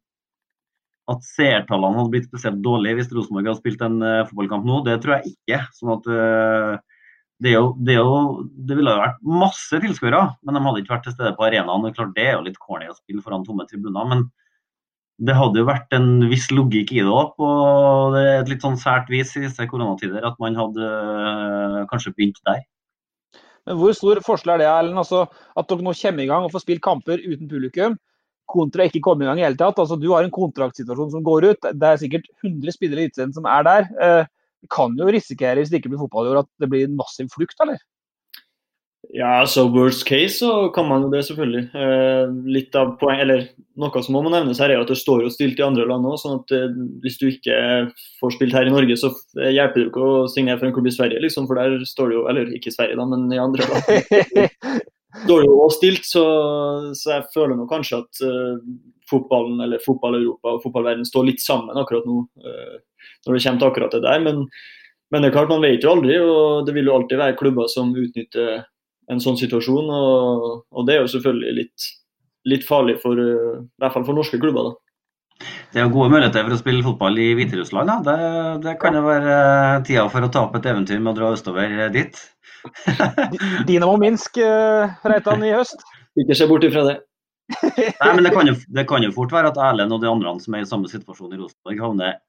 at 1.12 1.26
seertallene 1.26 1.98
hadde 1.98 2.14
blitt 2.14 2.30
spesielt 2.30 2.62
dårlige 2.64 3.00
hvis 3.00 3.12
Rosenborg 3.16 3.50
hadde 3.50 3.60
spilt 3.60 3.82
en 3.86 4.00
uh, 4.04 4.24
fotballkamp 4.30 4.68
nå, 4.68 4.82
det 4.86 5.00
tror 5.04 5.18
jeg 5.18 5.34
ikke. 5.34 5.62
sånn 5.78 5.94
at 5.96 6.10
uh, 6.12 6.76
det, 7.42 7.56
jo, 7.56 7.64
det, 7.82 7.98
jo, 7.98 8.20
det, 8.54 8.78
ville 8.78 8.94
jo 8.94 9.02
vært 9.02 9.24
masse 9.26 9.82
tilskuere, 9.84 10.22
men 10.46 10.58
de 10.58 10.64
hadde 10.68 10.84
ikke 10.84 10.94
vært 10.94 11.08
til 11.10 11.16
stede 11.16 11.34
på 11.38 11.48
arenaen. 11.48 11.90
klart 11.98 12.14
Det 12.18 12.28
er 12.28 12.36
jo 12.38 12.46
litt 12.46 12.62
corny 12.62 12.90
å 12.92 12.98
spille 12.98 13.24
foran 13.26 13.46
tomme 13.48 13.66
tribuner, 13.70 14.08
men 14.12 14.28
det 15.22 15.36
hadde 15.38 15.62
jo 15.62 15.68
vært 15.68 15.94
en 15.94 16.24
viss 16.32 16.48
logikk 16.50 16.92
i 16.96 17.02
det 17.04 17.12
òg. 17.12 17.34
På 17.38 17.48
et 18.18 18.50
litt 18.50 18.64
sånn 18.66 18.80
sært 18.82 19.10
vis 19.14 19.36
i 19.38 19.44
disse 19.46 19.68
koronatider 19.70 20.26
at 20.26 20.38
man 20.42 20.58
hadde 20.58 20.88
øh, 20.88 21.82
kanskje 21.92 22.14
begynt 22.16 22.40
der. 22.48 22.64
Men 23.70 23.78
Hvor 23.78 23.94
stor 23.94 24.22
forskjell 24.26 24.56
er 24.56 24.64
det 24.64 24.70
Ellen? 24.72 24.98
Altså, 24.98 25.28
at 25.30 25.70
dere 25.70 25.86
nå 25.86 25.94
kommer 26.00 26.26
i 26.26 26.32
gang 26.32 26.48
og 26.48 26.54
får 26.56 26.66
spilt 26.66 26.82
kamper 26.86 27.22
uten 27.22 27.52
publikum, 27.52 28.00
kontra 28.50 28.88
ikke 28.90 29.04
komme 29.06 29.28
i 29.28 29.30
gang 29.30 29.40
i 29.40 29.46
hele 29.46 29.60
tatt? 29.60 29.78
Altså, 29.78 30.00
du 30.02 30.10
har 30.10 30.26
en 30.26 30.34
kontraktsituasjon 30.34 31.14
som 31.14 31.26
går 31.28 31.52
ut. 31.52 31.70
Det 31.70 31.92
er 31.92 32.02
sikkert 32.02 32.26
100 32.42 32.74
spillere 32.74 33.04
i 33.04 33.10
Eliteserien 33.10 33.38
som 33.38 33.46
er 33.46 33.68
der. 33.70 34.26
Du 34.62 34.70
kan 34.74 34.98
jo 34.98 35.10
risikere, 35.14 35.62
hvis 35.62 35.70
det 35.70 35.82
ikke 35.82 35.94
blir 35.94 36.02
fotball 36.02 36.28
i 36.28 36.34
år, 36.34 36.42
at 36.44 36.50
det 36.62 36.70
blir 36.74 36.90
en 36.90 36.98
massiv 36.98 37.30
flukt, 37.34 37.62
eller? 37.62 37.78
Ja, 39.12 39.42
så 39.48 39.66
worst 39.68 40.06
case 40.08 40.38
så 40.40 40.70
kan 40.72 40.88
man 40.88 41.04
jo 41.04 41.10
det, 41.12 41.26
selvfølgelig. 41.28 41.66
Eh, 41.76 42.30
litt 42.48 42.78
av 42.80 42.96
poeng, 43.02 43.20
eller 43.26 43.50
Noe 43.82 44.02
som 44.04 44.14
må 44.14 44.22
nevnes 44.30 44.60
her, 44.62 44.70
er 44.72 44.84
at 44.84 44.90
det 44.92 44.98
står 45.00 45.24
jo 45.26 45.32
stilt 45.32 45.60
i 45.60 45.64
andre 45.66 45.88
land 45.90 46.06
òg. 46.08 46.18
Sånn 46.22 46.38
at 46.40 46.54
eh, 46.56 46.72
hvis 47.04 47.18
du 47.20 47.26
ikke 47.32 47.56
får 48.22 48.36
spilt 48.36 48.56
her 48.56 48.70
i 48.70 48.74
Norge, 48.74 48.96
så 49.00 49.10
hjelper 49.36 49.80
det 49.80 49.86
jo 49.86 49.92
ikke 49.92 50.08
å 50.08 50.30
signere 50.32 50.60
for 50.60 50.70
en 50.70 50.76
klubb 50.76 50.88
i 50.92 50.96
Sverige, 50.96 51.24
liksom. 51.24 51.48
For 51.50 51.60
der 51.60 51.84
står 51.88 52.12
det 52.12 52.18
jo 52.20 52.26
Eller 52.32 52.56
ikke 52.56 52.72
i 52.72 52.76
Sverige, 52.76 53.00
da, 53.00 53.08
men 53.10 53.28
i 53.32 53.42
andre 53.42 53.68
land. 53.72 54.82
står 55.26 55.46
jo 55.46 55.56
også 55.66 55.78
stilt, 55.78 56.08
så, 56.08 56.26
så, 56.96 57.16
jeg 57.18 57.28
føler 57.34 57.58
nå 57.58 57.68
kanskje 57.70 58.00
at 58.00 58.22
eh, 58.28 58.60
fotballen, 59.12 59.60
eller 59.66 59.84
fotball-Europa 59.84 60.56
og 60.56 60.64
fotballverden 60.66 61.08
står 61.08 61.28
litt 61.28 61.44
sammen 61.44 61.78
akkurat 61.80 62.08
nå. 62.08 62.22
Uh, 62.40 62.78
når 63.26 63.36
det 63.36 63.42
kommer 63.44 63.60
til 63.60 63.68
akkurat 63.68 63.96
det 63.96 64.04
der. 64.06 64.22
Men, 64.24 64.46
men, 65.12 65.24
det 65.24 65.30
er 65.30 65.36
klart, 65.36 65.52
man 65.52 65.66
vet 65.66 65.84
jo 65.84 65.92
aldri, 65.92 66.16
og 66.24 66.68
det 66.68 66.76
vil 66.78 66.88
jo 66.88 66.96
alltid 66.96 67.20
være 67.20 67.36
klubber 67.40 67.68
som 67.72 67.92
utnytter 67.98 68.64
en 69.10 69.24
sånn 69.24 69.40
situasjon. 69.40 69.90
Og, 69.90 70.46
og 70.70 70.88
det 70.88 70.98
er 70.98 71.04
jo 71.04 71.12
selvfølgelig 71.16 71.58
litt, 71.58 71.90
litt 72.52 72.68
farlig 72.68 73.00
for, 73.02 73.18
i 73.18 73.82
hvert 73.82 73.96
fall 73.96 74.08
for 74.08 74.18
norske 74.18 74.40
klubber. 74.42 74.72
da. 74.72 74.92
Det 75.72 75.82
er 75.82 75.90
gode 75.92 76.12
muligheter 76.12 76.44
for 76.46 76.56
å 76.56 76.60
spille 76.60 76.86
fotball 76.86 77.18
i 77.22 77.32
Hviterussland. 77.38 77.90
Da. 77.90 77.98
Det, 78.06 78.32
det 78.66 78.76
kan 78.82 78.98
jo 78.98 79.04
være 79.06 79.38
eh, 79.38 79.78
tida 79.88 80.06
for 80.12 80.26
å 80.26 80.32
ta 80.34 80.46
opp 80.46 80.58
et 80.60 80.68
eventyr 80.70 81.00
med 81.00 81.14
å 81.14 81.18
dra 81.18 81.32
østover 81.36 81.88
dit. 81.94 82.20
Dinamo 83.70 83.96
Minsk, 84.02 84.42
eh, 84.44 84.98
Reitan, 85.08 85.46
i 85.48 85.54
høst? 85.56 85.86
Ikke 86.22 86.38
se 86.38 86.48
bort 86.50 86.68
ifra 86.68 86.84
det. 86.90 86.98
Nei, 88.02 88.12
men 88.16 88.26
det 88.26 88.34
kan, 88.36 88.48
jo, 88.48 88.58
det 88.72 88.84
kan, 88.88 89.04
jo, 89.04 89.14
fort 89.16 89.34
være 89.34 89.52
at 89.52 89.60
Erlend 89.60 89.96
og 89.96 90.04
de 90.04 90.12
andre 90.12 90.36
som 90.44 90.56
er 90.56 90.66
i 90.66 90.70
samme 90.70 90.92
situasjon 90.92 91.34
i 91.34 91.40
Rosenborg, 91.40 91.82
havner 91.84 92.20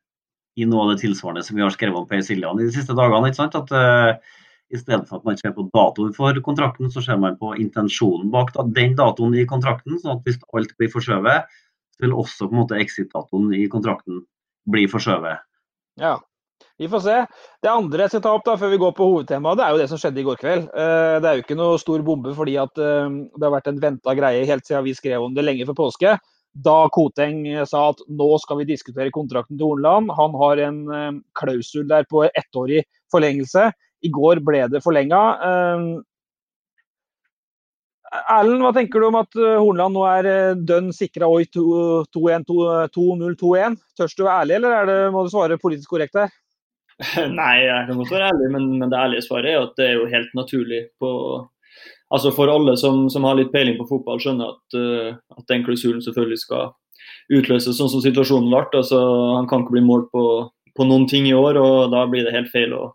i 0.59 0.67
noe 0.69 0.85
av 0.85 0.93
det 0.93 1.03
tilsvarende 1.03 1.45
som 1.47 1.57
vi 1.57 1.65
har 1.65 1.73
skrevet 1.73 1.97
om 1.97 2.09
Per 2.09 2.23
Siljan 2.25 2.59
i 2.61 2.67
de 2.67 2.75
siste 2.75 2.97
dagene. 2.97 3.31
ikke 3.31 3.39
sant? 3.39 3.55
At 3.57 3.71
uh, 3.73 4.33
I 4.73 4.81
stedet 4.81 5.05
for 5.09 5.21
at 5.21 5.29
man 5.29 5.39
ser 5.39 5.53
på 5.57 5.67
datoen 5.75 6.15
for 6.17 6.39
kontrakten, 6.45 6.91
så 6.93 7.03
ser 7.05 7.21
man 7.21 7.37
på 7.41 7.53
intensjonen 7.61 8.31
bak 8.33 8.55
den 8.77 8.97
datoen 8.97 9.37
i 9.37 9.47
kontrakten. 9.49 9.99
sånn 10.01 10.17
at 10.17 10.27
hvis 10.27 10.41
alt 10.57 10.75
blir 10.81 10.93
forskjøvet, 10.93 11.49
så 11.93 12.05
vil 12.05 12.17
også 12.17 12.49
på 12.49 12.57
en 12.57 12.63
måte 12.63 12.81
exit-datoen 12.81 13.53
i 13.59 13.67
kontrakten 13.73 14.23
bli 14.73 14.87
forskjøvet. 14.89 15.45
Ja, 16.01 16.17
vi 16.81 16.89
får 16.89 17.05
se. 17.05 17.17
Det 17.61 17.71
andre 17.71 18.07
jeg 18.07 18.15
skal 18.15 18.25
ta 18.25 18.33
opp 18.33 18.47
da, 18.49 18.57
før 18.57 18.73
vi 18.73 18.81
går 18.81 18.95
på 18.97 19.09
hovedtemaet, 19.11 19.61
det 19.61 19.67
er 19.67 19.75
jo 19.75 19.83
det 19.83 19.89
som 19.91 20.01
skjedde 20.01 20.23
i 20.23 20.27
går 20.27 20.41
kveld. 20.41 20.69
Uh, 20.73 21.17
det 21.21 21.29
er 21.29 21.37
jo 21.37 21.45
ikke 21.45 21.59
noe 21.59 21.81
stor 21.83 22.05
bombe 22.07 22.33
fordi 22.39 22.57
at 22.63 22.81
uh, 22.81 23.11
det 23.13 23.45
har 23.45 23.57
vært 23.59 23.69
en 23.69 23.83
venta 23.83 24.17
greie 24.17 24.47
helt 24.49 24.65
siden 24.65 24.87
vi 24.89 24.97
skrev 24.97 25.27
om 25.27 25.37
det 25.37 25.45
lenge 25.45 25.69
før 25.69 25.83
påske 25.85 26.17
da 26.53 26.89
Koteng 26.93 27.47
sa 27.69 27.87
at 27.93 28.03
nå 28.13 28.29
skal 28.43 28.61
vi 28.61 28.69
diskutere 28.69 29.13
kontrakten 29.15 29.57
til 29.57 29.71
Hornland. 29.71 30.13
Han 30.19 30.37
har 30.37 30.61
en 30.61 30.81
eh, 30.93 31.21
klausul 31.39 31.87
der 31.89 32.05
på 32.11 32.27
ettårig 32.29 32.85
forlengelse. 33.13 33.71
I 34.03 34.11
går 34.12 34.41
ble 34.45 34.67
det 34.73 34.81
forlenga. 34.85 35.23
Eh, 35.49 35.81
Erlend, 38.35 38.61
hva 38.61 38.73
tenker 38.77 39.01
du 39.01 39.07
om 39.09 39.21
at 39.23 39.33
eh, 39.38 39.57
Hornland 39.57 39.95
nå 39.97 40.03
er 40.11 40.25
dønn 40.69 40.88
sikra 40.95 41.27
OI 41.33 41.47
2021? 41.49 43.79
Tørs 43.97 44.17
du 44.19 44.23
være 44.27 44.41
ærlig, 44.43 44.55
eller 44.59 44.71
det, 44.91 44.99
må 45.15 45.19
du 45.25 45.31
svare 45.33 45.62
politisk 45.62 45.88
korrekt 45.95 46.15
her? 46.21 46.31
Nei, 47.41 47.57
jeg 47.65 47.87
kan 47.88 47.99
godt 47.99 48.12
være 48.12 48.29
ærlig, 48.35 48.49
men, 48.53 48.65
men 48.83 48.88
det 48.93 49.01
ærlige 49.01 49.25
svaret 49.25 49.51
er 49.55 49.65
at 49.65 49.75
det 49.81 49.87
er 49.88 49.97
jo 49.97 50.12
helt 50.12 50.33
naturlig 50.38 50.83
på 51.01 51.09
altså 52.12 52.33
for 52.37 52.53
alle 52.53 52.77
som, 52.77 53.09
som, 53.11 53.25
har 53.25 53.38
litt 53.38 53.53
peiling 53.53 53.79
på 53.79 53.88
fotball, 53.88 54.21
skjønner 54.21 54.53
at, 54.53 54.77
uh, 54.77 55.38
at 55.38 55.47
den 55.51 55.65
klausulen 55.67 56.03
selvfølgelig 56.05 56.41
skal 56.45 56.73
utløses 57.33 57.79
sånn 57.79 57.91
som 57.93 58.03
situasjonen 58.05 58.51
ble. 58.53 58.65
Altså, 58.83 59.01
han 59.38 59.49
kan 59.51 59.65
ikke 59.65 59.79
bli 59.79 59.87
målt 59.87 60.11
på, 60.12 60.25
på, 60.77 60.88
noen 60.88 61.09
ting 61.11 61.29
i 61.29 61.37
år, 61.37 61.61
og 61.61 61.95
da 61.95 62.05
blir 62.11 62.27
det 62.27 62.35
helt 62.37 62.53
feil 62.53 62.75
å, 62.77 62.91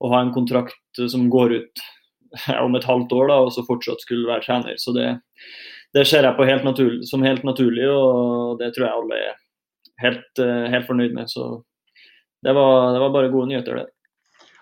å 0.00 0.10
ha 0.12 0.22
en 0.24 0.32
kontrakt 0.34 1.02
som 1.12 1.28
går 1.32 1.56
ut 1.58 1.84
om 2.64 2.76
et 2.78 2.88
halvt 2.88 3.12
år, 3.16 3.30
da, 3.30 3.38
og 3.44 3.54
så 3.54 3.66
fortsatt 3.66 4.02
skulle 4.04 4.28
være 4.30 4.46
trener. 4.46 4.80
Så 4.80 4.94
det, 4.96 5.08
det 5.96 6.06
ser 6.08 6.26
jeg 6.26 6.38
på 6.38 6.48
helt 6.48 6.66
naturlig, 6.66 7.04
som 7.10 7.24
helt 7.26 7.46
naturlig, 7.46 7.86
og 7.90 8.60
det 8.60 8.72
tror 8.74 8.86
jeg 8.86 8.98
alle 9.02 9.22
er 9.28 9.38
helt, 10.04 10.28
uh, 10.40 10.66
helt 10.72 10.88
fornøyd 10.88 11.16
med. 11.16 11.30
Så 11.32 11.48
det 12.46 12.54
var, 12.56 12.92
det 12.94 13.02
var 13.02 13.16
bare 13.16 13.32
gode 13.32 13.50
nyheter, 13.52 13.82
det 13.82 13.88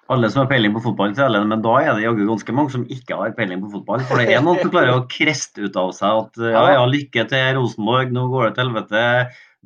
alle 0.08 0.30
som 0.32 0.40
har 0.40 0.48
peiling 0.48 0.72
på 0.72 0.80
fotball, 0.86 1.10
til 1.12 1.34
men 1.50 1.60
da 1.64 1.74
er 1.82 1.90
det 1.92 2.06
jaggu 2.06 2.22
ganske 2.30 2.52
mange 2.56 2.72
som 2.72 2.86
ikke 2.88 3.16
har 3.18 3.34
peiling 3.36 3.60
på 3.60 3.74
fotball. 3.74 4.00
For 4.08 4.16
det 4.16 4.32
er 4.32 4.44
noen 4.44 4.62
som 4.62 4.70
klarer 4.72 4.94
å 4.94 5.04
kreste 5.12 5.66
ut 5.66 5.76
av 5.76 5.92
seg 5.96 6.22
at 6.22 6.40
ja, 6.54 6.62
ja, 6.78 6.86
lykke 6.88 7.26
til 7.28 7.58
Rosenborg, 7.58 8.14
nå 8.16 8.24
går 8.32 8.46
det 8.46 8.54
til 8.56 8.64
helvete. 8.64 9.02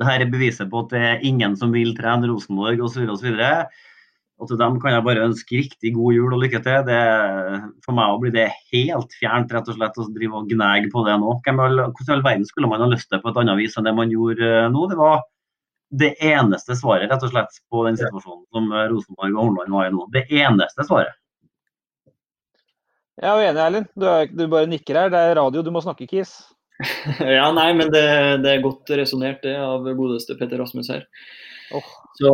Her 0.02 0.24
er 0.24 0.32
beviset 0.32 0.70
på 0.72 0.82
at 0.82 0.90
det 0.90 1.02
er 1.12 1.22
ingen 1.28 1.54
som 1.60 1.70
vil 1.74 1.94
trene 1.94 2.26
Rosenborg 2.26 2.82
osv. 2.82 3.06
osv. 3.14 3.38
Og 4.42 4.48
til 4.50 4.58
dem 4.58 4.78
kan 4.82 4.90
jeg 4.90 5.04
bare 5.06 5.22
ønske 5.22 5.60
riktig 5.60 5.92
god 5.94 6.16
jul 6.16 6.32
og 6.34 6.40
lykke 6.42 6.58
til. 6.64 6.80
Det, 6.88 7.00
for 7.84 7.94
meg 7.94 8.16
blir 8.18 8.32
det 8.34 8.48
helt 8.72 9.14
fjernt 9.20 9.52
rett 9.54 9.68
og 9.70 9.76
slett 9.76 10.00
å 10.02 10.06
drive 10.10 10.40
og 10.40 10.48
gnage 10.50 10.88
på 10.90 11.04
det 11.06 11.14
nå. 11.22 11.36
Hvordan 11.46 11.92
i 11.94 12.14
all 12.16 12.24
verden 12.26 12.48
skulle 12.48 12.70
man 12.72 12.82
ha 12.82 12.88
lyst 12.90 13.06
til 13.12 13.22
på 13.22 13.30
et 13.30 13.38
annet 13.38 13.60
vis 13.60 13.78
enn 13.78 13.86
det 13.86 13.94
man 13.94 14.10
gjorde 14.10 14.48
eh, 14.48 14.70
nå? 14.74 14.88
Det 14.90 14.98
var 14.98 15.22
det 16.02 16.14
eneste 16.24 16.74
svaret 16.74 17.10
rett 17.12 17.22
og 17.22 17.30
slett 17.30 17.60
på 17.70 17.84
den 17.86 18.00
situasjonen 18.00 18.42
som 18.50 18.66
eh, 18.72 18.88
Rosenborg 18.90 19.36
og 19.36 19.44
Hornland 19.44 19.76
var 19.76 19.86
i 19.86 19.94
nå. 19.94 20.08
Det 20.16 20.24
eneste 20.42 20.88
svaret. 20.88 21.14
Jeg 23.22 23.30
er 23.30 23.52
enig, 23.52 23.62
Erlend. 23.62 23.92
Du, 23.94 24.08
du, 24.34 24.44
bare 24.50 24.70
nikker 24.72 24.98
her. 24.98 25.12
Det 25.12 25.22
er 25.22 25.38
radio, 25.38 25.62
du 25.62 25.70
må 25.70 25.84
snakke, 25.84 26.08
Kis. 26.10 26.34
ja, 27.36 27.46
nei, 27.54 27.70
men 27.78 27.94
det, 27.94 28.02
det 28.42 28.56
er 28.56 28.64
godt 28.64 28.90
resonnert, 28.98 29.44
det, 29.46 29.54
av 29.62 29.86
godeste 29.86 30.34
Petter 30.40 30.58
Rasmus 30.58 30.90
her. 30.90 31.06
Oh, 31.72 31.88
Så, 32.18 32.30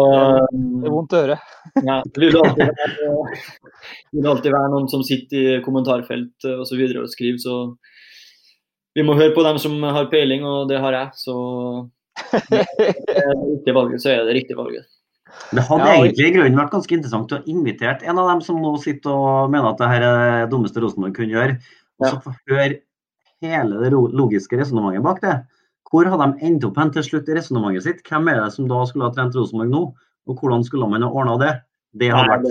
det 0.53 0.89
er 0.89 0.95
vondt 0.95 1.15
å 1.15 1.23
høre. 1.23 1.39
ja, 1.89 2.01
det 2.05 2.23
vil 2.25 2.39
alltid, 2.41 2.73
være, 2.81 3.39
vil 4.17 4.29
alltid 4.33 4.55
være 4.57 4.73
noen 4.75 4.89
som 4.91 5.05
sitter 5.07 5.55
i 5.59 5.63
kommentarfelt 5.65 6.49
osv. 6.49 6.59
Og, 6.59 6.67
så 6.71 6.81
videre 6.81 7.05
og 7.05 7.13
skriver, 7.13 7.41
så 7.43 7.59
vi 8.99 9.05
må 9.07 9.15
høre 9.19 9.35
på 9.37 9.45
dem 9.47 9.61
som 9.63 9.77
har 9.85 10.11
peiling, 10.11 10.45
og 10.49 10.69
det 10.71 10.81
har 10.83 10.97
jeg. 10.97 11.11
Så 11.23 11.35
det 13.65 13.75
valget, 13.77 14.03
så 14.03 14.15
er 14.15 14.25
det 14.27 14.41
riktige 14.41 14.59
valget. 14.59 14.89
Det 15.53 15.63
hadde 15.69 15.87
ja, 15.87 15.95
egentlig 16.01 16.27
i 16.27 16.35
grunnen 16.35 16.59
vært 16.59 16.73
ganske 16.73 16.95
interessant 16.97 17.33
å 17.37 17.43
invitere 17.51 18.09
en 18.09 18.19
av 18.21 18.31
dem 18.33 18.41
som 18.45 18.59
nå 18.63 18.73
sitter 18.81 19.13
og 19.13 19.53
mener 19.53 19.71
at 19.71 19.81
det 19.81 19.91
her 19.91 20.07
er 20.07 20.19
det 20.25 20.51
dummeste 20.53 20.83
Rosenborg 20.83 21.15
kunne 21.17 21.37
gjøre, 21.37 21.59
og 22.01 22.07
så 22.09 22.21
få 22.25 22.35
høre 22.49 22.81
hele 23.45 23.83
det 23.85 23.93
logiske 23.93 24.59
resonnementet 24.59 25.05
bak 25.05 25.21
det. 25.23 25.37
Hvor 25.89 26.09
har 26.11 26.21
de 26.21 26.45
endt 26.45 26.67
opp 26.69 26.79
hen 26.81 26.93
til 26.93 27.05
slutt 27.07 27.29
i 27.31 27.37
resonnementet 27.39 27.87
sitt? 27.87 28.05
Hvem 28.05 28.29
er 28.33 28.43
det 28.43 28.53
som 28.55 28.69
da 28.69 28.83
skulle 28.89 29.09
ha 29.09 29.15
trent 29.15 29.37
Rosenborg 29.39 29.73
nå? 29.73 29.83
Og 30.29 30.41
hvordan 30.41 30.65
skulle 30.67 30.89
man 30.91 31.05
ha 31.07 31.09
ordna 31.09 31.37
det? 31.41 31.53
Det 31.97 32.13
har 32.13 32.29
vært 32.29 32.49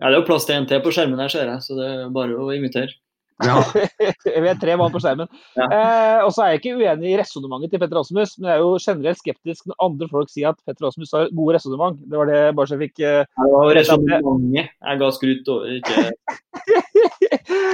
Ja, 0.00 0.08
det 0.08 0.14
er 0.14 0.20
jo 0.22 0.26
plass 0.26 0.48
til 0.48 0.56
en 0.56 0.66
til 0.66 0.80
på 0.82 0.90
skjermen 0.94 1.20
her, 1.20 1.30
ser 1.30 1.50
jeg, 1.50 1.62
så 1.62 1.76
det 1.78 1.86
er 1.86 2.14
bare 2.14 2.34
å 2.40 2.48
invitere. 2.54 2.96
Ja. 3.42 3.58
vi 4.42 4.48
er 4.48 4.58
tre 4.62 4.76
mann 4.78 4.92
på 4.94 5.00
skjermen. 5.02 5.28
Ja. 5.58 5.66
Eh, 5.66 6.20
og 6.24 6.32
så 6.34 6.44
er 6.44 6.52
jeg 6.52 6.62
ikke 6.62 6.74
uenig 6.80 7.12
i 7.12 7.16
resonnementet 7.18 7.72
til 7.72 7.82
Petter 7.82 7.98
Rasmus, 7.98 8.36
men 8.38 8.50
jeg 8.50 8.56
er 8.56 8.62
jo 8.62 8.72
generelt 8.82 9.20
skeptisk 9.20 9.68
når 9.68 9.78
andre 9.86 10.08
folk 10.12 10.32
sier 10.32 10.52
at 10.52 10.60
Petter 10.62 10.86
Rasmus 10.86 11.14
har 11.16 11.30
gode 11.34 11.58
resonnement. 11.58 12.00
Det 12.00 12.20
var 12.20 12.30
det 12.30 12.40
bare 12.56 12.70
så 12.70 12.78
jeg 12.78 12.88
fikk 12.88 13.04
eh, 13.04 13.44
var 13.54 13.74
resonnementet 13.78 14.72
jeg 14.72 15.02
ga 15.02 15.12
skryt 15.18 15.54
over, 15.56 15.78
ikke 15.80 16.04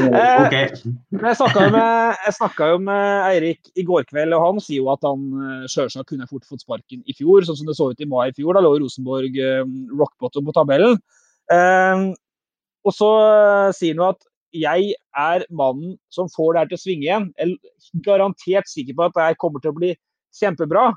eh, 0.06 0.40
OK. 0.44 0.56
Jeg 0.56 1.36
snakka 1.36 1.66
jo, 1.66 2.76
jo 2.76 2.80
med 2.86 3.26
Eirik 3.28 3.70
i 3.78 3.84
går 3.86 4.06
kveld, 4.08 4.34
og 4.36 4.44
han 4.46 4.62
sier 4.64 4.80
jo 4.80 4.90
at 4.92 5.04
han 5.06 5.26
sjølsagt 5.66 5.74
selvsagt 5.74 6.10
kunne 6.12 6.28
fort 6.30 6.48
fått 6.48 6.64
sparken 6.64 7.04
i 7.04 7.16
fjor, 7.16 7.44
sånn 7.46 7.58
som 7.60 7.70
det 7.70 7.76
så 7.78 7.90
ut 7.92 8.02
i 8.02 8.08
mai 8.08 8.30
i 8.30 8.34
fjor. 8.36 8.56
Da 8.56 8.64
lå 8.64 8.74
Rosenborg 8.80 9.38
eh, 9.40 9.62
rock 9.98 10.16
bottom 10.22 10.48
på 10.48 10.56
tabellen. 10.56 10.98
Eh, 11.52 12.10
og 12.86 12.96
så 12.96 13.10
eh, 13.26 13.70
sier 13.76 13.94
han 13.94 14.02
jo 14.02 14.10
at 14.10 14.26
jeg 14.56 14.94
er 15.18 15.44
mannen 15.54 15.94
som 16.10 16.30
får 16.30 16.54
det 16.54 16.62
her 16.62 16.70
til 16.70 16.78
å 16.78 16.82
svinge 16.84 17.06
igjen. 17.06 17.28
Jeg 17.38 17.54
er 17.54 18.02
garantert 18.06 18.70
sikker 18.70 18.96
på 18.98 19.06
at 19.06 19.14
det 19.16 19.28
her 19.28 19.38
kommer 19.42 19.62
til 19.62 19.72
å 19.72 19.78
bli 19.78 19.92
kjempebra. 20.36 20.90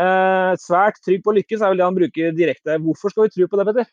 Eh, 0.00 0.52
svært 0.62 1.00
trygg 1.04 1.24
på 1.24 1.32
å 1.32 1.36
lykkes 1.40 1.60
er 1.60 1.72
vel 1.72 1.82
det 1.82 1.88
han 1.88 1.98
bruker 1.98 2.36
direkte. 2.36 2.78
Hvorfor 2.84 3.12
skal 3.12 3.26
vi 3.26 3.34
tro 3.34 3.48
på 3.50 3.58
det, 3.58 3.66
Petter? 3.68 3.90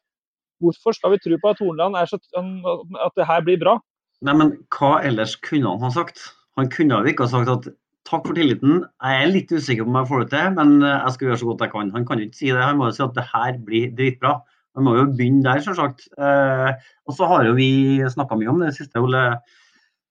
Hvorfor 0.60 0.96
skal 0.96 1.16
vi 1.16 1.22
tro 1.24 1.40
på 1.40 1.54
at 1.54 1.62
Hornland 1.64 1.96
er 1.96 2.10
så, 2.10 2.20
at 2.20 3.16
det 3.16 3.28
her 3.28 3.44
blir 3.46 3.60
bra? 3.62 3.78
Nei, 4.28 4.36
men 4.36 4.56
hva 4.76 4.98
ellers 5.08 5.38
kunne 5.46 5.70
han 5.72 5.86
ha 5.86 5.92
sagt? 5.96 6.24
Han 6.60 6.68
kunne 6.74 6.98
jo 7.00 7.12
ikke 7.12 7.28
ha 7.28 7.32
sagt 7.32 7.52
at 7.54 7.70
takk 8.10 8.26
for 8.26 8.36
tilliten, 8.36 8.82
jeg 9.04 9.22
er 9.22 9.30
litt 9.30 9.52
usikker 9.54 9.86
på 9.86 9.92
om 9.92 10.00
jeg 10.00 10.10
får 10.10 10.24
det 10.24 10.30
til, 10.34 10.54
men 10.58 10.72
eh, 10.82 10.96
jeg 10.96 11.16
skal 11.16 11.30
gjøre 11.30 11.40
så 11.42 11.50
godt 11.52 11.64
jeg 11.66 11.74
kan. 11.76 11.92
Han 11.96 12.08
kan 12.08 12.20
jo 12.20 12.28
ikke 12.28 12.40
si 12.40 12.50
det. 12.50 12.64
Han 12.64 12.80
må 12.80 12.90
jo 12.90 12.96
si 12.98 13.06
at 13.06 13.16
det 13.16 13.28
her 13.30 13.60
blir 13.68 13.94
dritbra. 13.96 14.34
Han 14.78 14.86
må 14.86 14.96
jo 14.98 15.06
begynne 15.12 15.46
der, 15.46 15.62
selvsagt. 15.64 16.08
Eh, 16.18 16.90
og 17.08 17.16
så 17.16 17.30
har 17.30 17.48
jo 17.48 17.56
vi 17.58 17.70
snakka 18.12 18.38
mye 18.40 18.52
om 18.52 18.64
det 18.64 18.74
siste, 18.78 19.02
Ole. 19.04 19.24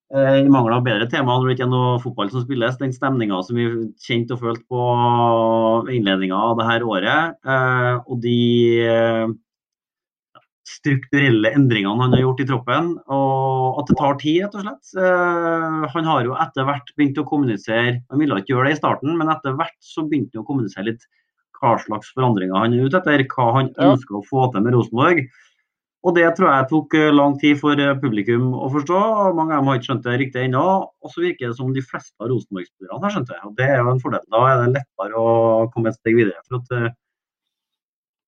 Eh, 0.09 0.39
I 0.41 0.49
mangel 0.49 0.73
av 0.79 0.87
bedre 0.87 1.09
tema 1.13 1.35
når 1.37 1.51
det 1.51 1.57
ikke 1.59 1.67
er 1.67 1.73
noe 1.75 1.99
fotball 2.01 2.31
som 2.33 2.45
spilles. 2.47 2.79
Den 2.81 2.95
stemninga 2.97 3.43
som 3.45 3.59
vi 3.59 3.67
kjente 4.05 4.39
og 4.39 4.45
følte 4.45 4.65
på 4.73 4.87
innledninga 5.93 6.39
av 6.49 6.57
det 6.61 6.69
her 6.71 6.87
året, 6.89 7.37
eh, 7.45 7.95
og 8.07 8.23
de 8.25 8.39
eh, 8.89 9.27
strukturelle 10.69 11.53
endringene 11.57 12.05
han 12.05 12.15
har 12.15 12.23
gjort 12.23 12.43
i 12.43 12.47
troppen, 12.49 12.91
og 13.15 13.81
at 13.81 13.91
det 13.91 13.97
tar 14.01 14.19
tid, 14.21 14.39
rett 14.45 14.59
og 14.59 14.67
slett. 14.67 14.93
Eh, 15.01 15.89
han 15.95 16.11
har 16.11 16.27
jo 16.27 16.37
etter 16.45 16.69
hvert 16.69 16.93
begynt 16.99 17.21
å 17.21 17.27
kommunisere 17.29 17.99
Han 18.11 18.23
ville 18.23 18.39
ikke 18.43 18.55
gjøre 18.55 18.69
det 18.69 18.77
i 18.77 18.81
starten, 18.81 19.17
men 19.19 19.33
etter 19.33 19.57
hvert 19.59 19.77
så 19.85 20.05
begynte 20.07 20.37
han 20.37 20.45
å 20.45 20.49
kommunisere 20.49 20.91
litt 20.91 21.09
hva 21.59 21.75
slags 21.83 22.13
forandringer 22.15 22.55
han 22.55 22.77
er 22.77 22.87
ute 22.87 23.01
etter, 23.01 23.25
hva 23.33 23.49
han 23.57 23.71
ønsker 23.89 24.19
å 24.19 24.25
få 24.29 24.47
til 24.53 24.63
med 24.65 24.77
Rosenborg. 24.77 25.25
Og 26.07 26.15
det 26.15 26.29
tror 26.37 26.53
jeg 26.53 26.69
tok 26.71 26.95
eh, 26.95 27.11
lang 27.11 27.35
tid 27.43 27.59
for 27.59 27.81
eh, 27.83 27.97
publikum 27.99 28.53
å 28.55 28.69
forstå. 28.71 29.01
Mange 29.35 29.57
av 29.57 29.63
dem 29.63 29.71
har 29.71 29.81
ikke 29.81 29.89
skjønt 29.91 30.07
det 30.07 30.21
riktig 30.23 30.45
ennå. 30.45 30.65
Og 31.03 31.13
så 31.13 31.25
virker 31.25 31.51
det 31.51 31.59
som 31.59 31.75
de 31.75 31.83
fleste 31.83 32.15
av 32.23 32.31
Rosenborg-spillerne 32.31 33.03
har 33.03 33.17
skjønt 33.17 33.33
det. 33.33 33.41
Og 33.49 33.57
det 33.59 33.67
er 33.67 33.83
jo 33.83 33.93
en 33.93 34.03
fordel. 34.05 34.23
Da 34.31 34.45
er 34.47 34.63
det 34.63 34.71
lettere 34.77 35.25
å 35.25 35.67
komme 35.75 35.91
et 35.91 35.99
steg 35.99 36.21
videre. 36.21 36.39
For 36.47 36.63
at 36.63 36.95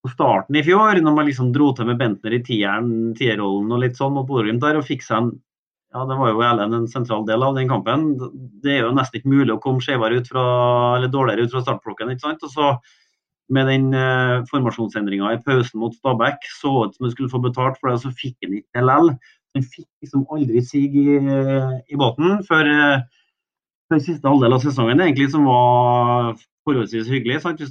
starten 0.09 0.57
i 0.57 0.65
fjor, 0.65 0.97
når 0.97 1.15
man 1.17 1.29
liksom 1.29 1.51
dro 1.53 1.75
til 1.77 1.91
med 1.91 1.99
Bentner 2.01 2.33
i 2.33 2.43
tieren, 2.45 3.13
tierrollen 3.19 3.73
og 3.75 3.83
litt 3.83 3.99
sånn 3.99 4.15
mot 4.17 4.29
Bodø-Glimt 4.29 4.63
der, 4.65 4.79
og 4.81 4.87
fikk 4.89 5.05
seg 5.05 5.19
en 5.19 5.33
ja, 5.91 6.05
det 6.07 6.17
var 6.21 6.31
jo 6.31 6.43
Erlend 6.47 6.77
en 6.77 6.87
sentral 6.87 7.25
del 7.27 7.43
av 7.43 7.57
den 7.57 7.67
kampen. 7.71 8.13
Det 8.63 8.77
er 8.77 8.85
jo 8.85 8.93
nesten 8.95 9.19
ikke 9.19 9.33
mulig 9.33 9.57
å 9.57 9.63
komme 9.63 9.83
skjevere 9.83 10.21
ut 10.21 10.29
fra, 10.31 10.45
eller 10.97 11.11
dårligere 11.11 11.49
ut 11.49 11.55
fra 11.57 11.65
startblokken. 11.65 12.13
ikke 12.13 12.29
sant? 12.29 12.45
Og 12.47 12.53
så 12.53 12.69
med 13.51 13.67
den 13.67 13.89
eh, 13.99 14.37
formasjonsendringa 14.47 15.33
i 15.35 15.41
pausen 15.43 15.83
mot 15.83 15.97
Stabæk, 15.99 16.47
så 16.61 16.85
ut 16.85 16.95
som 16.95 17.09
han 17.09 17.15
skulle 17.17 17.33
få 17.33 17.43
betalt 17.43 17.81
for 17.81 17.91
det, 17.91 17.97
og 17.99 18.05
så 18.05 18.13
fikk 18.15 18.37
han 18.47 18.55
ikke 18.61 18.71
det 18.79 18.85
likevel. 18.85 19.11
Han 19.59 19.67
fikk 19.67 19.89
liksom 20.05 20.29
aldri 20.31 20.63
sig 20.63 20.95
i, 20.95 21.17
i 21.19 21.99
båten 21.99 22.39
før, 22.47 22.71
eh, 22.71 23.03
før 23.91 24.05
siste 24.07 24.31
halvdel 24.31 24.55
av 24.55 24.63
sesongen, 24.63 25.03
egentlig, 25.03 25.33
som 25.35 25.51
var 25.51 26.37
forholdsvis 26.69 27.11
hyggelig. 27.11 27.43
sant? 27.43 27.67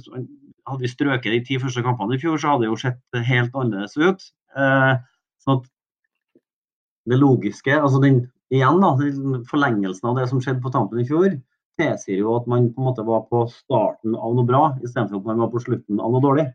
Hadde 0.70 0.84
vi 0.86 0.92
strøket 0.92 1.34
de 1.34 1.42
ti 1.46 1.58
første 1.60 1.82
kampene 1.84 2.16
i 2.16 2.22
fjor, 2.22 2.38
så 2.38 2.52
hadde 2.54 2.66
det 2.66 2.70
jo 2.70 2.80
sett 2.80 3.20
helt 3.26 3.56
annerledes 3.58 3.96
ut. 3.98 4.26
Eh, 4.56 4.92
sånn 5.42 5.60
at 5.60 5.68
det 7.10 7.18
logiske, 7.18 7.74
altså 7.74 8.00
den, 8.02 8.22
igjen 8.54 8.82
da, 8.82 8.92
forlengelsen 9.50 10.10
av 10.10 10.20
det 10.20 10.28
som 10.30 10.42
skjedde 10.42 10.62
på 10.64 10.72
tampen 10.74 11.02
i 11.02 11.06
fjor, 11.08 11.34
tilsier 11.80 12.20
jo 12.20 12.36
at 12.36 12.48
man 12.50 12.68
på 12.74 12.82
en 12.82 12.88
måte 12.90 13.04
var 13.06 13.24
på 13.30 13.44
starten 13.52 14.16
av 14.16 14.34
noe 14.36 14.46
bra, 14.46 14.64
istedenfor 14.84 15.20
at 15.20 15.28
man 15.30 15.44
var 15.44 15.52
på 15.52 15.62
slutten 15.64 16.02
av 16.02 16.12
noe 16.14 16.24
dårlig. 16.24 16.46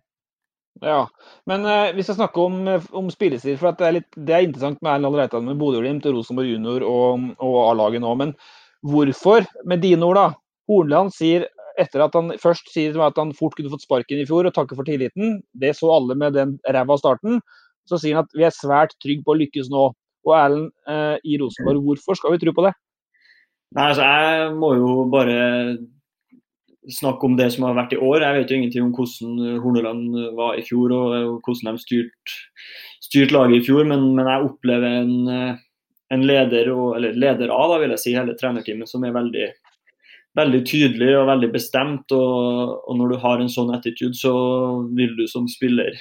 Ja, 0.84 1.06
men 1.48 1.64
eh, 1.72 1.94
hvis 1.96 2.10
jeg 2.12 2.18
snakker 2.18 2.50
om, 2.50 2.58
om 3.00 3.12
spillestil, 3.14 3.56
for 3.60 3.72
det, 3.80 3.88
er 3.88 3.98
litt, 4.02 4.10
det 4.16 4.36
er 4.36 4.48
interessant 4.48 4.82
med 4.84 4.92
Erlend 4.92 5.16
Reitan 5.18 5.48
med 5.48 5.60
Bodø-Glimt 5.62 6.08
og 6.10 6.18
Rosenborg 6.18 6.52
junior 6.52 6.84
og, 6.88 7.30
og 7.40 7.60
A-laget 7.70 8.04
nå, 8.04 8.12
men 8.20 8.34
hvorfor, 8.86 9.48
med 9.66 9.82
dine 9.86 10.04
ord 10.06 10.20
da, 10.20 10.26
Hornland 10.70 11.14
sier 11.16 11.48
etter 11.82 12.06
at 12.06 12.16
han 12.18 12.34
først 12.42 12.72
sier 12.74 12.96
at 13.04 13.18
han 13.20 13.34
fort 13.36 13.56
kunne 13.58 13.72
fått 13.74 13.86
sparken 13.86 14.22
i 14.22 14.28
fjor 14.28 14.48
og 14.48 14.56
takker 14.56 14.78
for 14.78 14.88
tilliten, 14.88 15.40
det 15.54 15.76
så 15.78 15.92
alle 15.96 16.18
med 16.20 16.38
den 16.38 16.56
ræva 16.66 16.98
starten, 17.02 17.42
så 17.90 18.00
sier 18.02 18.20
han 18.20 18.28
at 18.28 18.38
vi 18.38 18.46
er 18.48 18.56
svært 18.56 18.96
trygge 19.04 19.26
på 19.26 19.36
å 19.36 19.40
lykkes 19.44 19.70
nå. 19.74 19.90
Og 20.26 20.34
Erlend 20.34 20.72
eh, 20.90 21.18
i 21.22 21.36
Rosenborg, 21.38 21.84
hvorfor 21.86 22.18
skal 22.18 22.34
vi 22.34 22.40
tro 22.42 22.56
på 22.56 22.64
det? 22.66 22.72
Nei, 23.76 23.92
altså 23.92 24.08
Jeg 24.08 24.56
må 24.58 24.72
jo 24.80 25.04
bare 25.12 25.36
snakke 26.90 27.28
om 27.28 27.36
det 27.38 27.52
som 27.54 27.68
har 27.68 27.76
vært 27.78 27.94
i 27.94 28.00
år. 28.02 28.24
Jeg 28.24 28.38
vet 28.40 28.52
jo 28.52 28.58
ingenting 28.58 28.88
om 28.88 28.96
hvordan 28.96 29.62
Horneland 29.62 30.18
var 30.38 30.58
i 30.58 30.64
fjor 30.66 30.94
og 30.96 31.46
hvordan 31.46 31.78
de 31.78 31.84
styrte 31.84 32.40
styrt 33.06 33.34
laget 33.36 33.60
i 33.60 33.66
fjor, 33.68 33.86
men, 33.88 34.08
men 34.18 34.30
jeg 34.30 34.48
opplever 34.48 34.98
en, 35.04 35.14
en 36.14 36.26
leder, 36.26 36.72
og, 36.74 36.96
eller 36.98 37.18
leder 37.22 37.54
av 37.54 37.74
da, 37.74 37.80
vil 37.84 37.94
jeg 37.96 38.02
si, 38.02 38.16
hele 38.18 38.36
trenerteamet 38.40 38.90
som 38.90 39.06
er 39.06 39.16
veldig, 39.16 39.50
veldig 40.36 40.62
tydelig 40.68 41.12
og 41.20 41.30
veldig 41.30 41.52
bestemt. 41.54 42.12
Og, 42.16 42.76
og 42.86 43.00
når 43.00 43.14
du 43.14 43.22
har 43.24 43.42
en 43.42 43.52
sånn 43.52 43.74
attitude, 43.76 44.18
så 44.18 44.34
vil 44.96 45.16
du 45.18 45.26
som 45.32 45.50
spiller 45.52 45.98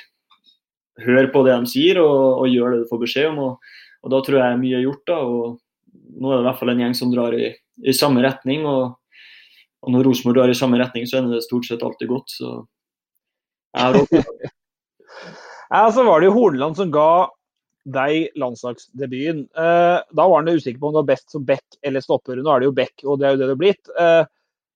høre 1.05 1.27
på 1.33 1.43
det 1.47 1.57
de 1.59 1.71
sier 1.73 1.99
og, 2.03 2.45
og 2.45 2.51
gjøre 2.51 2.77
det 2.77 2.85
du 2.85 2.91
får 2.91 3.03
beskjed 3.05 3.31
om. 3.33 3.41
Og, 3.49 3.79
og 4.05 4.15
da 4.15 4.21
tror 4.27 4.41
jeg 4.41 4.61
mye 4.63 4.81
er 4.81 4.87
gjort. 4.87 5.07
da, 5.11 5.21
og 5.23 5.61
Nå 6.15 6.31
er 6.31 6.39
det 6.39 6.45
i 6.45 6.49
hvert 6.49 6.61
fall 6.61 6.75
en 6.75 6.83
gjeng 6.85 6.99
som 6.99 7.11
drar 7.11 7.35
i, 7.39 7.49
i 7.87 7.95
samme 7.97 8.23
retning. 8.23 8.67
og 8.67 9.01
når 9.85 10.07
Rosenborg 10.07 10.39
drar 10.39 10.53
i 10.53 10.57
samme 10.57 10.79
retning, 10.81 11.07
så 11.09 11.19
ender 11.19 11.37
det 11.37 11.47
stort 11.47 11.67
sett 11.69 11.83
alltid 11.85 12.09
godt. 12.09 12.31
Så 12.33 12.51
jeg 13.75 13.83
har 13.83 13.99
håpet. 14.01 14.53
Ja, 15.75 15.89
så 15.91 16.05
var 16.07 16.21
det 16.21 16.29
jo 16.29 16.35
Horneland 16.37 16.77
som 16.79 16.91
ga 16.93 17.27
deg 17.85 18.31
landslagsdebuten. 18.41 19.45
Eh, 19.57 19.99
da 20.01 20.29
var 20.29 20.41
han 20.41 20.55
usikker 20.55 20.81
på 20.81 20.89
om 20.89 20.95
det 20.95 21.03
var 21.03 21.11
best 21.13 21.35
som 21.35 21.45
back 21.45 21.79
eller 21.85 22.05
stopper. 22.05 22.41
Nå 22.41 22.53
er 22.53 22.63
det 22.63 22.71
jo 22.71 22.79
back, 22.79 22.95
og 23.05 23.21
det 23.21 23.29
er 23.29 23.35
jo 23.35 23.41
det 23.41 23.49
det 23.49 23.53
har 23.53 23.61
blitt. 23.61 23.91
Eh, 24.01 24.23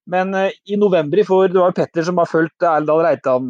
men 0.08 0.34
eh, 0.36 0.56
i 0.68 0.78
november 0.80 1.20
i 1.20 1.26
fjor, 1.28 1.48
det 1.52 1.60
var 1.60 1.76
Petter 1.76 2.04
som 2.04 2.20
har 2.20 2.28
fulgt 2.28 2.64
Erlendal 2.64 3.04
Reitan 3.04 3.48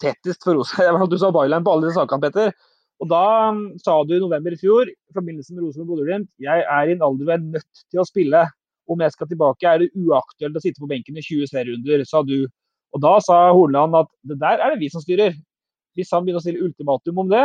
tettest 0.00 0.44
for 0.44 0.60
Rosenborg. 0.60 1.08
Du 1.12 1.18
sa 1.20 1.32
byline 1.34 1.64
på 1.64 1.74
alle 1.74 1.88
de 1.88 1.96
sakene, 1.96 2.24
Petter. 2.26 2.54
Og 3.00 3.08
da 3.08 3.24
um, 3.48 3.60
sa 3.80 3.94
du 4.04 4.12
i 4.12 4.20
november 4.20 4.52
i 4.52 4.60
fjor, 4.60 4.88
i 4.88 5.16
forbindelse 5.16 5.54
med 5.54 5.64
Rosenborg 5.64 5.94
Bodø-Glimt, 5.94 6.28
jeg 6.44 6.64
er 6.68 6.88
i 6.88 6.92
en 6.92 7.04
alder 7.06 7.24
hvor 7.24 7.32
jeg 7.32 7.40
er 7.40 7.52
nødt 7.54 7.84
til 7.88 8.02
å 8.02 8.08
spille 8.08 8.42
om 8.90 9.04
jeg 9.04 9.14
skal 9.14 9.30
tilbake, 9.30 9.70
er 9.70 9.80
det 9.80 9.92
uaktuelt 9.96 10.58
å 10.58 10.60
sitte 10.60 10.82
på 10.82 10.88
benken 10.90 11.16
i 11.16 11.24
20 11.24 11.48
serierunder, 11.48 12.02
sa 12.08 12.20
du. 12.26 12.42
Og 12.92 13.00
da 13.00 13.14
sa 13.24 13.38
Horneland 13.54 13.96
at 14.02 14.10
det 14.26 14.36
der 14.42 14.60
er 14.60 14.74
det 14.74 14.82
vi 14.82 14.90
som 14.92 15.00
styrer. 15.00 15.36
Hvis 15.96 16.10
han 16.12 16.26
begynner 16.26 16.42
å 16.42 16.44
stille 16.44 16.64
ultimatum 16.66 17.22
om 17.22 17.30
det, 17.30 17.44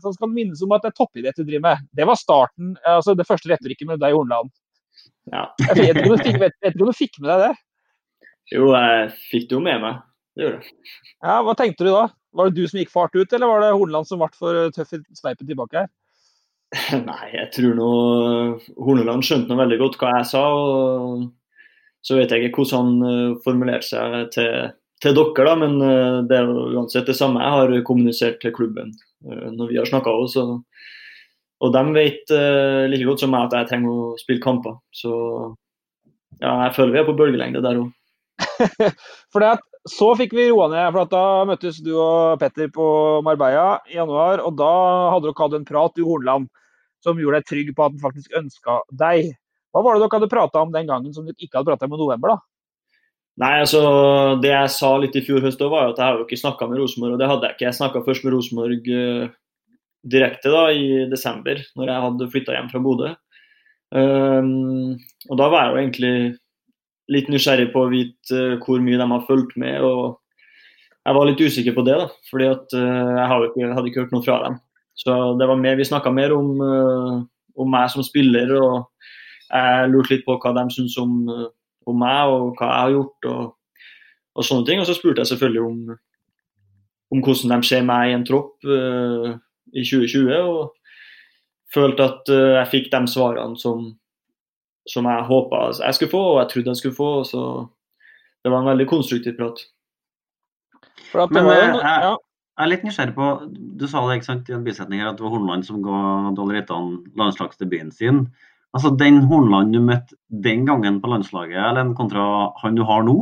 så 0.00 0.12
skal 0.14 0.28
han 0.28 0.36
minnes 0.36 0.62
om 0.64 0.72
at 0.76 0.84
det 0.84 0.92
er 0.92 0.98
toppidrett 0.98 1.38
du 1.38 1.44
driver 1.44 1.66
med. 1.66 1.84
Det 1.92 2.06
var 2.08 2.20
starten, 2.20 2.76
altså 2.88 3.16
det 3.18 3.26
første 3.28 3.50
retorikken 3.52 3.90
med 3.90 4.00
deg, 4.02 4.14
Horneland. 4.16 4.52
Ja. 5.32 5.46
Jeg 5.68 5.76
vet 5.78 6.00
ikke 6.00 6.08
om 6.08 6.16
du 6.16 6.24
fikk, 6.24 6.40
vet, 6.42 6.56
vet 6.64 6.78
du 6.78 6.86
fikk 6.96 7.20
med 7.22 7.30
deg 7.32 7.44
det? 7.46 7.52
Jo, 8.52 8.72
jeg 8.74 9.12
fikk 9.30 9.48
det 9.50 9.56
jo 9.56 9.62
med 9.64 9.84
meg. 9.84 10.00
Det 10.36 10.46
gjorde 10.46 10.60
jeg. 10.60 10.76
Ja, 11.22 11.36
Hva 11.44 11.54
tenkte 11.58 11.86
du 11.86 11.92
da? 11.92 12.06
Var 12.32 12.48
det 12.48 12.56
du 12.56 12.68
som 12.68 12.80
gikk 12.80 12.92
fart 12.92 13.16
ut, 13.16 13.32
eller 13.32 13.50
var 13.50 13.60
det 13.60 13.74
Horneland 13.76 14.08
som 14.08 14.22
ble 14.22 14.30
for 14.36 14.72
tøff 14.72 14.94
i 14.96 15.02
sveipen 15.18 15.48
tilbake 15.48 15.82
her? 15.82 15.90
Nei, 17.08 17.26
jeg 17.34 17.50
tror 17.52 17.74
nå 17.76 17.88
Horneland 18.80 19.24
skjønte 19.26 19.52
nå 19.52 19.58
veldig 19.60 19.78
godt 19.82 19.98
hva 20.00 20.14
jeg 20.18 20.28
sa. 20.30 20.44
og 20.48 21.26
Så 22.04 22.16
vet 22.16 22.32
jeg 22.32 22.48
ikke 22.48 22.62
hvordan 22.62 22.94
han 23.02 23.10
eh, 23.10 23.34
formulerte 23.44 23.88
seg 23.90 24.16
til, 24.32 24.72
til 25.02 25.16
dere, 25.18 25.46
da, 25.48 25.54
men 25.58 25.78
eh, 25.82 26.18
det 26.30 26.38
er 26.38 26.50
uansett 26.50 27.08
det 27.10 27.16
samme 27.18 27.42
jeg 27.42 27.56
har 27.56 27.72
kommunisert 27.88 28.38
til 28.42 28.54
klubben 28.54 28.92
eh, 29.26 29.48
når 29.50 29.72
vi 29.72 29.80
har 29.80 29.88
snakka 29.88 30.14
også. 30.24 30.46
Og 31.62 31.74
de 31.74 31.82
vet 31.94 32.32
like 32.90 33.04
godt 33.06 33.22
som 33.22 33.30
meg 33.30 33.44
at 33.46 33.52
jeg 33.54 33.68
trenger 33.70 33.90
å 33.94 34.06
spille 34.18 34.42
kamper. 34.42 34.80
Så 34.90 35.12
ja, 36.42 36.56
jeg 36.64 36.72
føler 36.74 36.96
vi 36.96 36.98
er 36.98 37.06
på 37.06 37.14
bølgelengde 37.14 37.62
der 37.62 37.78
òg. 37.78 37.92
for 39.32 39.44
det 39.44 39.52
så 39.90 40.12
fikk 40.18 40.34
vi 40.36 40.48
roa 40.50 40.68
ned, 40.70 40.88
for 40.94 41.10
da 41.10 41.22
møttes 41.48 41.80
du 41.82 41.92
og 41.96 42.38
Petter 42.38 42.68
på 42.70 42.84
Marbella 43.26 43.80
i 43.90 43.96
januar. 43.98 44.42
og 44.46 44.54
Da 44.58 44.72
hadde 45.14 45.26
dere 45.26 45.42
hatt 45.42 45.56
en 45.58 45.66
prat, 45.66 45.98
i 45.98 46.06
Hornland, 46.06 46.46
som 47.02 47.18
gjorde 47.18 47.40
deg 47.40 47.48
trygg 47.50 47.72
på 47.74 47.86
at 47.86 47.96
han 47.96 48.02
faktisk 48.02 48.36
ønska 48.38 48.78
deg. 49.02 49.32
Hva 49.74 49.82
var 49.82 49.96
det 49.96 50.04
dere 50.04 50.20
hadde 50.20 50.30
prata 50.30 50.62
om 50.62 50.74
den 50.74 50.86
gangen 50.86 51.14
som 51.14 51.26
dere 51.26 51.38
ikke 51.38 51.58
hadde 51.58 51.72
prata 51.72 51.88
om 51.88 51.96
i 51.96 52.02
november? 52.02 52.36
da? 52.36 52.51
Nei, 53.40 53.52
altså 53.62 53.80
Det 54.42 54.50
jeg 54.50 54.72
sa 54.74 54.90
litt 55.00 55.16
i 55.16 55.24
fjor 55.24 55.44
høst, 55.44 55.62
var 55.72 55.92
at 55.92 56.00
jeg 56.00 56.04
har 56.04 56.18
jo 56.20 56.26
ikke 56.26 56.40
snakka 56.40 56.68
med 56.68 56.82
Rosenborg. 56.82 57.16
Og 57.16 57.22
det 57.22 57.30
hadde 57.30 57.48
jeg 57.48 57.56
ikke. 57.56 57.68
Jeg 57.68 57.78
snakka 57.78 58.04
først 58.04 58.26
med 58.26 58.34
Rosenborg 58.36 58.90
uh, 58.92 59.32
direkte 60.12 60.52
da 60.52 60.64
i 60.74 60.86
desember, 61.10 61.62
når 61.78 61.92
jeg 61.92 62.06
hadde 62.06 62.30
flytta 62.32 62.56
hjem 62.56 62.72
fra 62.72 62.82
Bodø. 62.84 63.12
Um, 63.92 64.98
og 65.28 65.38
da 65.40 65.48
var 65.52 65.64
jeg 65.64 65.72
jo 65.72 65.80
egentlig 65.82 66.14
litt 67.12 67.28
nysgjerrig 67.28 67.68
på 67.72 67.84
å 67.84 67.92
vite 67.92 68.42
uh, 68.52 68.58
hvor 68.64 68.84
mye 68.84 69.00
de 69.00 69.08
har 69.14 69.24
fulgt 69.28 69.56
med. 69.60 69.80
og 69.80 70.20
Jeg 71.00 71.16
var 71.16 71.28
litt 71.30 71.40
usikker 71.40 71.76
på 71.78 71.86
det, 71.88 71.96
da, 72.02 72.10
fordi 72.28 72.50
at 72.52 72.76
uh, 72.76 73.16
jeg 73.16 73.48
ikke, 73.48 73.72
hadde 73.72 73.92
ikke 73.92 74.04
hørt 74.04 74.14
noe 74.16 74.26
fra 74.28 74.38
dem. 74.44 74.60
Så 75.00 75.16
det 75.40 75.48
var 75.48 75.56
mer, 75.56 75.80
Vi 75.80 75.88
snakka 75.88 76.12
mer 76.12 76.34
om, 76.36 76.50
om, 76.60 77.68
meg 77.72 77.88
som 77.88 78.04
spiller, 78.04 78.50
og 78.60 79.06
jeg 79.48 79.88
lurte 79.88 80.12
litt 80.12 80.26
på 80.26 80.36
hva 80.36 80.52
de 80.58 80.66
syns 80.74 80.98
om, 81.00 81.14
om, 81.86 81.98
meg 81.98 82.32
og 82.32 82.52
hva 82.58 82.68
jeg 82.68 82.84
har 82.84 82.94
gjort. 82.96 83.30
og, 83.32 83.42
og 84.32 84.46
sånne 84.48 84.68
ting. 84.68 84.80
Og 84.80 84.88
så 84.88 84.96
spurte 84.96 85.20
jeg 85.24 85.32
selvfølgelig 85.32 85.64
om, 85.66 85.80
om 87.12 87.24
hvordan 87.24 87.56
de 87.56 87.68
ser 87.68 87.82
meg 87.84 88.10
i 88.10 88.14
en 88.16 88.24
tropp 88.28 88.64
i 88.64 89.84
2020. 89.84 90.30
og 90.40 90.70
følte 91.74 92.08
at 92.08 92.32
uh, 92.32 92.56
jeg 92.60 92.70
fikk 92.72 92.90
de 92.92 93.02
svarene 93.10 93.58
som, 93.60 93.84
som 94.88 95.08
jeg 95.08 95.28
håpa 95.28 95.62
jeg 95.78 95.98
skulle 95.98 96.12
få, 96.12 96.24
og 96.34 96.40
jeg 96.42 96.50
trodde 96.52 96.74
jeg 96.74 96.82
skulle 96.82 96.98
få. 96.98 97.12
Så 97.28 97.40
det 98.44 98.52
var 98.52 98.62
en 98.62 98.72
veldig 98.72 98.88
konstruktiv 98.90 99.38
prat. 99.38 99.64
Men 101.30 101.46
eh, 101.46 101.58
jeg, 101.58 101.80
jeg, 101.80 102.16
er 102.62 102.68
litt 102.68 102.84
nysgjerrig 102.86 103.14
på 103.16 103.26
Du 103.80 103.84
sa 103.88 104.00
det 104.06 104.18
ikke 104.18 104.28
sant, 104.28 104.48
i 104.48 104.56
en 104.56 104.64
bisetning 104.64 105.02
her 105.02 105.10
at 105.10 105.18
det 105.18 105.24
var 105.24 105.32
Hornland 105.34 105.64
som 105.66 105.82
ga 105.84 106.32
Dahl 106.36 106.52
Reitan 106.52 106.94
landslagsdebuten 107.18 107.92
sin. 107.94 108.24
Altså 108.72 108.92
Den 108.96 109.22
Hornland 109.28 109.74
du 109.74 109.80
møtte 109.84 110.16
den 110.44 110.64
gangen 110.68 111.00
på 111.02 111.10
landslaget, 111.12 111.60
eller 111.60 111.92
kontra 111.96 112.24
han 112.62 112.76
du 112.78 112.84
har 112.88 113.04
nå? 113.04 113.18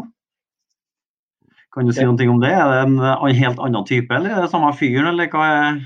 Kan 1.74 1.86
du 1.86 1.94
si 1.94 2.06
noe 2.06 2.28
om 2.30 2.42
det? 2.42 2.50
Er 2.50 2.70
det 2.70 2.82
en 2.86 3.40
helt 3.40 3.62
annen 3.62 3.86
type, 3.86 4.14
eller 4.14 4.34
er 4.34 4.44
det 4.44 4.52
samme 4.52 4.70
fyren, 4.78 5.10
eller 5.12 5.30
hva 5.30 5.48
er 5.54 5.80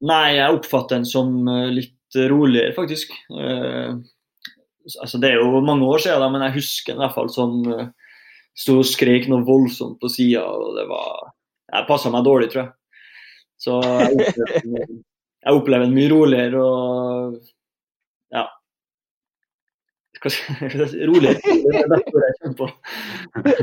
Nei, 0.00 0.38
jeg 0.38 0.56
oppfatter 0.56 0.96
den 0.96 1.04
som 1.04 1.48
eh, 1.52 1.66
litt 1.76 2.16
roligere, 2.30 2.72
faktisk. 2.72 3.12
Eh, 3.36 3.98
altså 4.96 5.20
Det 5.20 5.28
er 5.28 5.42
jo 5.42 5.60
mange 5.64 5.84
år 5.84 6.00
siden, 6.00 6.22
da, 6.22 6.28
men 6.32 6.44
jeg 6.46 6.56
husker 6.56 6.94
den 6.94 7.02
i 7.02 7.04
hvert 7.04 7.16
fall 7.18 7.28
som 7.32 7.58
uh, 7.68 7.90
sto 8.56 8.78
og 8.80 8.88
skrek 8.88 9.28
noe 9.28 9.44
voldsomt 9.44 10.00
på 10.00 10.08
sida, 10.12 10.46
og 10.48 10.78
det 10.78 10.86
var 10.88 11.30
Jeg 11.70 11.86
passa 11.86 12.10
meg 12.10 12.24
dårlig, 12.26 12.48
tror 12.50 12.62
jeg. 12.64 12.72
Så 13.60 13.76
jeg 13.84 14.16
opplever, 14.16 14.86
jeg 15.44 15.58
opplever 15.60 15.84
den 15.84 15.96
mye 15.98 16.10
roligere 16.10 16.64
og. 16.64 17.36
Roligere. 21.10 21.38
Det 21.40 21.78
er 21.80 21.88
derfor 21.90 22.26
jeg 22.26 22.36
kjenner 22.40 22.58
på. 22.58 22.68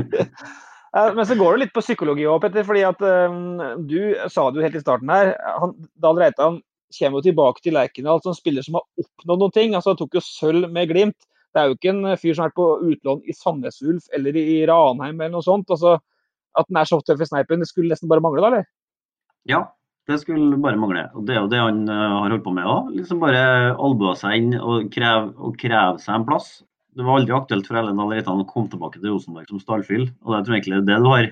Men 1.18 1.26
så 1.28 1.36
går 1.38 1.54
det 1.54 1.62
litt 1.62 1.74
på 1.76 1.84
psykologi 1.84 2.24
òg, 2.26 2.40
Petter. 2.42 2.64
fordi 2.66 2.82
at 2.88 3.02
um, 3.04 3.60
Du 3.86 3.98
sa 4.32 4.48
det 4.48 4.58
jo 4.58 4.64
helt 4.64 4.78
i 4.78 4.82
starten 4.82 5.12
her. 5.12 5.34
Han, 5.60 5.74
Dahl 6.00 6.20
Reitan 6.20 6.60
kommer 6.96 7.20
jo 7.20 7.26
tilbake 7.28 7.62
til 7.62 7.76
Lerkendal 7.76 8.22
som 8.24 8.36
spiller 8.36 8.64
som 8.64 8.78
har 8.78 8.86
oppnådd 9.04 9.44
noen 9.44 9.54
ting. 9.54 9.74
altså 9.76 9.92
Han 9.92 10.00
tok 10.00 10.16
jo 10.18 10.24
sølv 10.24 10.70
med 10.72 10.88
Glimt. 10.90 11.18
Det 11.52 11.60
er 11.60 11.68
jo 11.68 11.76
ikke 11.76 11.92
en 11.92 12.16
fyr 12.20 12.34
som 12.34 12.44
har 12.44 12.50
vært 12.50 12.60
på 12.60 12.92
utlån 12.92 13.22
i 13.28 13.36
Sandnes 13.36 13.80
Ulf 13.84 14.08
eller 14.16 14.36
i 14.36 14.62
Ranheim 14.68 15.20
eller 15.20 15.36
noe 15.36 15.44
sånt. 15.44 15.70
altså 15.70 15.98
At 16.58 16.68
den 16.68 16.80
er 16.80 16.88
så 16.88 17.00
tøff 17.04 17.22
i 17.22 17.28
sneipen, 17.28 17.62
det 17.62 17.70
skulle 17.70 17.92
nesten 17.92 18.10
bare 18.10 18.24
mangle, 18.24 18.42
da, 18.42 18.50
eller? 18.50 18.68
Ja, 19.48 19.62
det 20.08 20.16
skulle 20.22 20.56
bare 20.62 20.80
mangle. 20.80 21.04
Og 21.18 21.26
det 21.28 21.36
er 21.36 21.42
jo 21.42 21.50
det 21.52 21.60
han 21.60 21.82
uh, 21.90 22.22
har 22.22 22.32
holdt 22.32 22.46
på 22.46 22.54
med 22.56 22.68
òg. 22.68 22.88
Liksom 22.96 23.20
bare 23.20 23.42
albue 23.76 24.14
seg 24.16 24.40
inn 24.40 24.56
og 24.56 24.88
kreve, 24.94 25.34
og 25.36 25.58
kreve 25.60 26.00
seg 26.00 26.16
en 26.16 26.26
plass. 26.28 26.48
Det 26.96 27.04
var 27.04 27.20
aldri 27.20 27.36
aktuelt 27.36 27.68
for 27.68 27.78
Ellen 27.78 28.00
Reitan 28.10 28.40
å 28.42 28.48
komme 28.48 28.72
tilbake 28.72 28.98
til 28.98 29.12
Rosenborg 29.12 29.50
som 29.52 29.60
stallfyll. 29.62 30.08
Og 30.24 30.34
det 30.34 30.40
tror 30.46 30.56
jeg 30.56 30.64
egentlig 30.64 30.86
det 30.88 30.96
du 31.04 31.10
har 31.12 31.28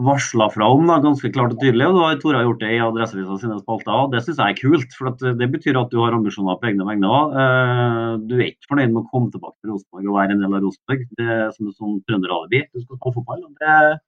varsla 0.00 0.46
fra 0.52 0.68
om 0.72 0.86
da, 0.88 0.98
ganske 1.04 1.30
klart 1.32 1.52
og 1.56 1.60
tydelig. 1.60 1.88
og 1.88 1.96
Da 1.96 2.04
har 2.06 2.20
Tora 2.20 2.42
gjort 2.44 2.60
det 2.62 2.70
i 2.76 2.80
Adresseavisa 2.80 3.38
sine 3.40 3.58
spalter. 3.60 3.92
og 3.92 4.12
Det 4.12 4.22
syns 4.24 4.38
jeg 4.38 4.54
er 4.54 4.60
kult. 4.60 4.92
for 4.96 5.10
Det 5.40 5.50
betyr 5.52 5.80
at 5.80 5.90
du 5.90 5.98
har 6.00 6.12
ambisjoner 6.12 6.60
på 6.60 6.70
egne 6.70 6.86
vegne. 6.86 7.10
Eh, 7.42 8.16
du 8.28 8.36
er 8.36 8.52
ikke 8.52 8.70
fornøyd 8.70 8.92
med 8.92 9.02
å 9.02 9.10
komme 9.10 9.30
tilbake 9.32 9.56
til 9.60 9.72
Rosenborg 9.72 10.08
og 10.08 10.16
være 10.20 10.32
en 10.32 10.44
del 10.44 10.54
av 10.54 10.62
Rosenborg. 10.62 11.04
Det 11.18 11.28
er 11.28 11.50
som 11.52 11.68
et 11.68 11.76
sånn 11.76 12.00
trønderalibi. 12.08 12.64
Du 12.72 12.80
skal 12.80 12.96
spille 13.00 13.16
fotball. 13.18 13.44
og 13.44 13.52
Det 13.60 14.00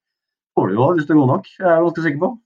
får 0.56 0.68
du 0.68 0.74
jo 0.74 0.92
hvis 0.94 1.06
du 1.06 1.12
er 1.12 1.20
god 1.20 1.32
nok. 1.34 1.46
Jeg 1.58 1.68
er 1.68 1.84
ganske 1.84 2.06
sikker 2.06 2.20
på. 2.20 2.38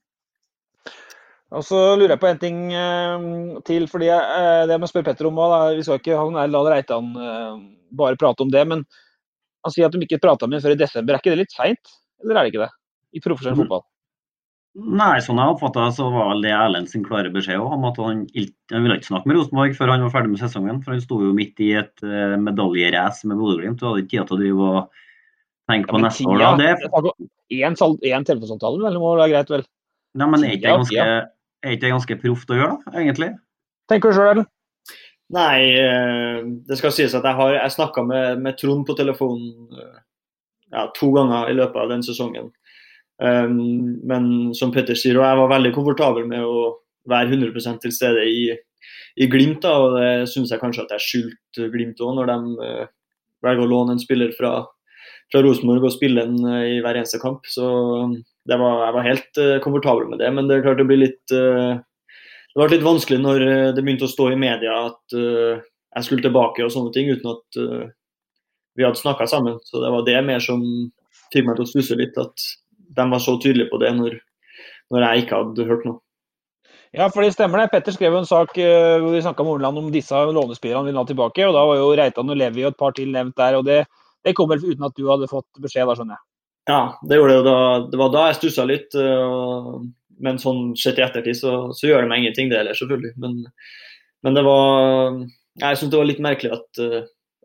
Og 1.49 1.63
så 1.65 1.77
lurer 1.97 2.13
jeg 2.13 2.21
på 2.21 2.29
en 2.29 2.41
ting 2.41 2.57
uh, 2.71 3.61
til. 3.65 3.87
fordi 3.89 4.09
uh, 4.13 4.65
Det 4.69 4.75
jeg 4.75 4.81
må 4.83 4.89
spørre 4.89 5.09
Petter 5.09 5.29
om 5.29 5.39
òg, 5.41 5.77
Vi 5.77 5.85
skal 5.87 6.01
ikke 6.01 6.17
er 6.17 6.51
la 6.51 6.65
Reitan 6.67 7.13
bare 7.89 8.19
prate 8.21 8.45
om 8.45 8.51
det. 8.53 8.65
Men 8.69 8.83
han 9.65 9.73
sier 9.73 9.89
at 9.89 9.95
de 9.95 10.05
ikke 10.05 10.21
prata 10.21 10.47
med 10.47 10.59
ham 10.59 10.67
før 10.67 10.77
i 10.77 10.83
desember. 10.83 11.15
Er 11.15 11.23
ikke 11.23 11.33
det 11.33 11.45
litt 11.45 11.55
seint? 11.55 11.95
Eller 12.21 12.37
er 12.37 12.45
det 12.45 12.53
ikke 12.53 12.67
det? 12.67 12.73
i 13.15 13.21
profesjonell 13.23 13.57
mm. 13.57 13.63
fotball? 13.65 13.85
Nei, 14.79 15.15
sånn 15.25 15.39
jeg 15.41 15.55
oppfatta 15.55 15.87
så 15.95 16.05
var 16.13 16.35
det 16.43 16.51
Erlend 16.53 16.91
sin 16.91 17.03
klare 17.03 17.31
beskjed 17.33 17.59
om 17.59 17.87
at 17.89 17.97
han, 17.99 18.21
han 18.71 18.85
ville 18.85 18.99
ikke 18.99 19.09
snakke 19.09 19.31
med 19.31 19.39
Rosenborg 19.39 19.73
før 19.75 19.91
han 19.95 20.05
var 20.05 20.13
ferdig 20.13 20.33
med 20.35 20.41
sesongen. 20.43 20.79
For 20.85 20.93
han 20.93 21.01
sto 21.03 21.17
jo 21.25 21.33
midt 21.35 21.59
i 21.65 21.71
et 21.81 22.05
uh, 22.05 22.37
medaljerace 22.39 23.27
med 23.29 23.41
Bodø-Glimt 23.41 23.81
og 23.81 23.95
hadde 23.95 24.05
ikke 24.05 24.13
tid 24.13 24.29
til 24.29 24.37
å 24.37 24.39
drive 24.43 24.69
og 24.69 25.01
tenke 25.71 25.89
på 25.89 25.99
ja, 25.99 26.05
neste 26.05 26.29
år. 26.29 26.45
Da. 27.01 27.11
Én 27.57 28.29
telefonsamtale 28.29 28.85
vel, 28.85 29.01
må 29.01 29.15
være 29.17 29.33
greit, 29.33 29.51
vel? 29.57 29.65
Nei, 30.19 30.29
men 30.29 30.45
er 30.45 30.55
ikke 30.55 30.67
det 30.67 30.77
ganske, 30.77 31.09
er 31.63 31.75
ikke 31.75 31.85
det 31.85 31.93
ganske 31.95 32.17
proft 32.21 32.53
å 32.53 32.57
gjøre, 32.57 32.77
da, 32.85 32.95
egentlig? 33.01 33.33
Tenker 33.89 34.11
du 34.11 34.17
sjøl, 34.17 34.31
Erlend? 34.33 34.51
Nei, 35.29 35.57
eh, 35.77 36.39
det 36.65 36.77
skal 36.79 36.93
sies 36.95 37.13
at 37.13 37.25
jeg 37.25 37.37
har 37.37 37.51
jeg 37.53 37.73
snakka 37.75 38.01
med, 38.05 38.39
med 38.41 38.57
Trond 38.57 38.85
på 38.87 38.95
telefonen 38.97 39.77
eh, 39.77 39.99
ja, 40.73 40.87
to 40.97 41.11
ganger 41.13 41.51
i 41.51 41.57
løpet 41.57 41.77
av 41.83 41.91
den 41.93 42.05
sesongen. 42.05 42.49
Um, 43.19 43.99
men 44.07 44.53
som 44.55 44.71
Petter 44.71 44.95
sier, 44.97 45.17
og 45.19 45.25
jeg 45.27 45.39
var 45.41 45.51
veldig 45.51 45.73
komfortabel 45.75 46.27
med 46.29 46.45
å 46.45 46.79
være 47.09 47.33
100 47.35 47.81
til 47.83 47.93
stede 47.93 48.23
i, 48.25 48.43
i 49.19 49.27
Glimt. 49.29 49.61
Da, 49.65 49.75
og 49.75 49.97
det 49.97 50.29
syns 50.31 50.53
jeg 50.53 50.61
kanskje 50.61 50.85
at 50.85 50.93
jeg 50.95 51.05
skyldte 51.05 51.69
Glimt 51.73 52.01
òg, 52.05 52.15
når 52.17 52.31
de 52.31 52.37
uh, 52.63 52.91
velger 53.45 53.65
å 53.65 53.71
låne 53.73 53.97
en 53.97 54.01
spiller 54.01 54.31
fra, 54.37 54.53
fra 55.33 55.43
Rosenborg 55.45 55.89
og 55.89 55.95
spille 55.97 56.25
den 56.25 56.39
uh, 56.47 56.63
i 56.63 56.79
hver 56.85 57.01
eneste 57.01 57.21
kamp. 57.21 57.45
Så 57.49 57.67
um, 58.05 58.15
jeg 58.55 58.95
var 58.95 59.05
helt 59.05 59.41
uh, 59.41 59.57
komfortabel 59.63 60.09
med 60.11 60.21
det. 60.23 60.31
Men 60.35 60.49
det 60.49 60.57
er 60.57 60.65
klart 60.67 60.81
det 60.81 60.87
blir 60.89 61.03
litt 61.03 61.25
Det 61.29 62.57
ble 62.57 62.71
litt 62.73 62.85
vanskelig 62.85 63.19
når 63.21 63.43
det 63.77 63.83
begynte 63.83 64.07
å 64.07 64.11
stå 64.11 64.31
i 64.33 64.39
media 64.39 64.73
at 64.89 65.13
jeg 65.13 66.05
skulle 66.05 66.25
tilbake 66.25 66.63
og 66.65 66.71
sånne 66.73 66.91
ting, 66.95 67.11
uten 67.13 67.29
at 67.29 67.59
vi 68.75 68.83
hadde 68.83 68.99
snakka 68.99 69.27
sammen. 69.29 69.59
Så 69.63 69.83
det 69.83 69.91
var 69.93 70.03
det 70.07 70.17
mer 70.25 70.41
som 70.43 70.63
fikk 71.29 71.45
meg 71.45 71.59
til 71.59 71.67
å 71.67 71.69
stusse 71.69 71.97
litt. 71.99 72.17
at 72.17 72.45
de 72.97 73.05
var 73.11 73.21
så 73.21 73.37
tydelige 73.37 73.69
på 73.69 73.79
det 73.83 73.93
når, 73.95 74.17
når 74.89 75.05
jeg 75.05 75.23
ikke 75.23 75.41
hadde 75.43 75.67
hørt 75.69 75.85
noe. 75.85 76.01
Ja, 76.95 77.05
for 77.13 77.21
det 77.21 77.35
stemmer 77.35 77.61
det. 77.61 77.69
Petter 77.73 77.93
skrev 77.93 78.17
en 78.17 78.25
sak 78.25 78.55
hvor 78.57 79.11
vi 79.13 79.21
snakka 79.21 79.45
med 79.45 79.59
Orland 79.59 79.77
om 79.77 79.91
disse 79.93 80.23
lånespillerne 80.33 80.89
vi 80.89 80.95
la 80.95 81.05
tilbake. 81.05 81.45
og 81.45 81.53
Da 81.53 81.65
var 81.69 81.77
jo 81.77 81.91
Reitan 81.93 82.33
og 82.33 82.39
Levi 82.39 82.65
og 82.65 82.73
et 82.73 82.79
par 82.81 82.97
til 82.97 83.13
nevnt 83.13 83.37
der. 83.37 83.59
og 83.59 83.65
Det, 83.65 83.83
det 84.25 84.33
kom 84.37 84.49
vel 84.49 84.63
uten 84.65 84.89
at 84.89 84.97
du 84.97 85.05
hadde 85.09 85.29
fått 85.29 85.61
beskjed, 85.61 85.85
da 85.85 85.97
skjønner 85.99 86.17
jeg? 86.17 86.28
Ja, 86.67 86.99
det 87.07 87.17
gjorde 87.17 87.37
det. 87.37 87.45
Da, 87.47 87.59
det 87.91 87.99
var 88.01 88.11
da 88.13 88.25
jeg 88.29 88.39
stussa 88.39 88.65
litt. 88.67 88.97
Og, 88.99 89.87
men 90.19 90.41
sånn 90.41 90.73
sett 90.79 90.99
i 90.99 91.05
ettertid 91.05 91.37
så, 91.39 91.53
så, 91.75 91.87
gjør 91.87 92.03
det 92.03 92.11
meg 92.11 92.23
ingenting, 92.23 92.51
det 92.51 92.59
heller, 92.59 92.77
selvfølgelig. 92.77 93.15
Men, 93.23 93.39
men 94.25 94.35
det 94.35 94.43
var 94.43 95.17
Jeg 95.61 95.79
syns 95.79 95.93
det 95.93 95.99
var 96.01 96.09
litt 96.09 96.21
merkelig 96.23 96.53
at, 96.57 96.83
uh, 96.83 97.01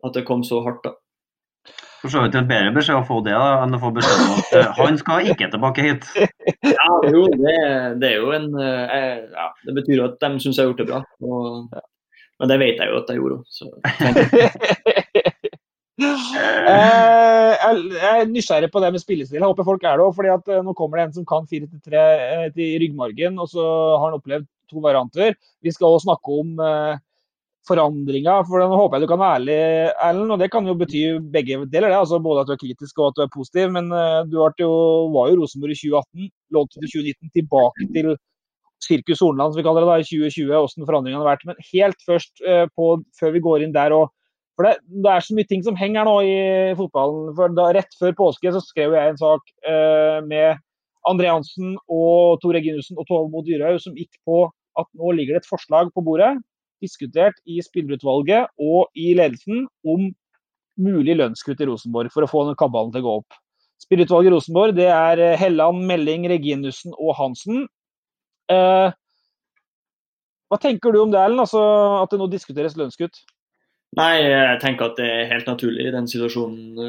at 0.07 0.17
det 0.17 0.25
kom 0.27 0.43
så 0.45 0.61
hardt, 0.65 0.83
da. 0.85 0.95
For 2.03 2.13
så 2.13 2.21
vidt 2.21 2.35
en 2.37 2.49
bedre 2.49 2.73
beskjed 2.75 2.99
å 2.99 3.07
få 3.07 3.21
det 3.25 3.33
da, 3.33 3.63
enn 3.63 3.73
å 3.73 3.81
få 3.81 3.89
beskjed 3.95 4.21
om 4.21 4.35
at 4.35 4.51
uh, 4.53 4.73
han 4.77 4.99
skal 5.01 5.31
ikke 5.33 5.49
tilbake 5.53 5.89
hit. 5.89 6.09
Ja, 6.65 6.91
jo, 7.09 7.23
det, 7.29 7.57
det 8.01 8.07
er 8.07 8.21
jo 8.21 8.31
en 8.33 8.47
jeg, 8.57 9.17
ja, 9.33 9.45
Det 9.65 9.73
betyr 9.77 9.99
jo 9.99 10.05
at 10.07 10.15
de 10.21 10.29
syns 10.41 10.57
jeg 10.57 10.65
har 10.65 10.71
gjort 10.71 10.81
det 10.81 10.87
bra. 10.89 10.99
Og. 11.25 11.75
Men 12.41 12.51
det 12.51 12.57
vet 12.59 12.81
jeg 12.81 12.91
jo 12.91 12.99
at 12.99 13.11
jeg 13.11 13.19
gjorde. 13.21 13.37
Så, 13.49 13.69
eh, 13.85 15.03
jeg 15.95 17.71
er 18.19 18.27
nysgjerrig 18.27 18.67
på 18.71 18.81
det 18.83 18.91
med 18.91 18.99
spillestil. 18.99 19.39
Jeg 19.39 19.47
håper 19.47 19.67
folk 19.67 19.83
er 19.83 19.95
det 19.95 20.05
òg. 20.05 20.15
fordi 20.17 20.59
nå 20.65 20.73
kommer 20.75 20.99
det 20.99 21.05
en 21.05 21.13
som 21.19 21.25
kan 21.27 21.47
4-3 21.47 22.51
til 22.55 22.79
ryggmargen, 22.83 23.39
og 23.39 23.47
så 23.47 23.63
har 23.95 24.09
han 24.09 24.19
opplevd 24.19 24.47
to 24.71 24.83
varianter. 24.83 25.35
Vi 25.63 25.71
skal 25.71 25.87
også 25.87 26.09
snakke 26.09 26.27
om 26.41 26.49
forandringa. 27.65 28.41
For 28.47 28.61
den 28.61 28.75
håper 28.75 28.97
jeg 28.97 29.05
du 29.05 29.09
kan 29.11 29.21
være 29.21 29.39
ærlig, 29.39 29.59
Erlend. 30.09 30.35
Og 30.35 30.39
det 30.41 30.51
kan 30.51 30.67
jo 30.67 30.75
bety 30.75 31.03
begge 31.33 31.63
deler. 31.71 31.89
det, 31.89 31.97
altså 32.01 32.19
Både 32.19 32.43
at 32.43 32.47
du 32.47 32.53
er 32.53 32.61
kritisk 32.61 32.99
og 32.99 33.07
at 33.07 33.17
du 33.17 33.21
er 33.23 33.33
positiv. 33.33 33.71
Men 33.71 33.89
du 34.29 34.37
jo, 34.39 34.71
var 35.15 35.31
jo 35.31 35.39
Rosenborg 35.41 35.71
i 35.71 35.79
2018, 35.79 36.31
lånt 36.51 36.71
til 36.75 36.91
2019, 36.91 37.31
tilbake 37.39 37.87
til 37.95 38.17
Sirkus 38.83 39.23
Hornland, 39.23 39.53
som 39.53 39.59
vi 39.59 39.65
kaller 39.65 39.81
det 39.85 39.89
da, 39.89 39.97
i 40.03 40.09
2020. 40.11 40.51
Hvordan 40.51 40.89
forandringene 40.91 41.23
har 41.23 41.31
vært. 41.31 41.47
Men 41.47 41.55
helt 41.71 41.99
først, 42.05 42.43
på, 42.75 42.91
før 43.19 43.31
vi 43.31 43.45
går 43.47 43.63
inn 43.63 43.73
der 43.73 43.95
og 43.95 44.11
for 44.55 44.67
det, 44.67 44.75
det, 44.87 45.11
er 45.11 45.23
så 45.23 45.35
mye 45.35 45.47
ting 45.49 45.63
som 45.65 45.77
henger 45.79 46.07
nå 46.07 46.15
i 46.23 46.35
fotballen. 46.79 47.33
for 47.37 47.55
da, 47.55 47.69
Rett 47.75 47.97
før 47.99 48.15
påske 48.15 48.53
så 48.55 48.61
skrev 48.63 48.95
jeg 48.95 49.13
en 49.13 49.19
sak 49.19 49.53
eh, 49.67 50.19
med 50.27 50.61
André 51.09 51.29
Hansen 51.29 51.75
og 51.91 52.39
Tor 52.41 52.55
Reginussen 52.55 52.97
og 52.97 53.07
Tove 53.09 53.29
Mo 53.31 53.43
Dyrhaug 53.45 53.81
som 53.83 53.97
gikk 53.97 54.15
på 54.25 54.45
at 54.79 54.87
nå 54.97 55.11
ligger 55.15 55.35
det 55.35 55.43
et 55.43 55.51
forslag 55.51 55.91
på 55.95 56.03
bordet 56.03 56.33
diskutert 56.83 57.37
i 57.47 57.61
spillerutvalget 57.63 58.51
og 58.61 58.91
i 58.99 59.13
ledelsen 59.17 59.65
om 59.87 60.09
mulig 60.75 61.15
lønnskutt 61.15 61.61
i 61.63 61.67
Rosenborg 61.69 62.11
for 62.13 62.25
å 62.25 62.29
få 62.29 62.43
den 62.49 62.57
kabalen 62.59 62.91
til 62.93 63.03
å 63.03 63.07
gå 63.07 63.15
opp. 63.21 63.37
Spillerutvalget 63.83 64.31
i 64.31 64.35
Rosenborg 64.35 64.75
det 64.77 64.89
er 64.91 65.21
eh, 65.23 65.39
Helland, 65.39 65.83
Melling, 65.87 66.27
Reginussen 66.31 66.95
og 66.95 67.15
Hansen. 67.19 67.65
Eh, 68.51 68.89
hva 70.51 70.59
tenker 70.61 70.93
du 70.93 71.01
om 71.01 71.13
det, 71.13 71.21
Erlend? 71.21 71.43
Altså, 71.43 71.61
at 72.01 72.11
det 72.11 72.19
nå 72.21 72.27
diskuteres 72.31 72.77
lønnskutt? 72.79 73.23
Nei, 73.95 74.25
jeg 74.27 74.59
tenker 74.59 74.89
at 74.89 74.97
det 74.99 75.05
er 75.07 75.29
helt 75.29 75.47
naturlig 75.47 75.85
i 75.87 75.93
den 75.93 76.07
situasjonen 76.11 76.81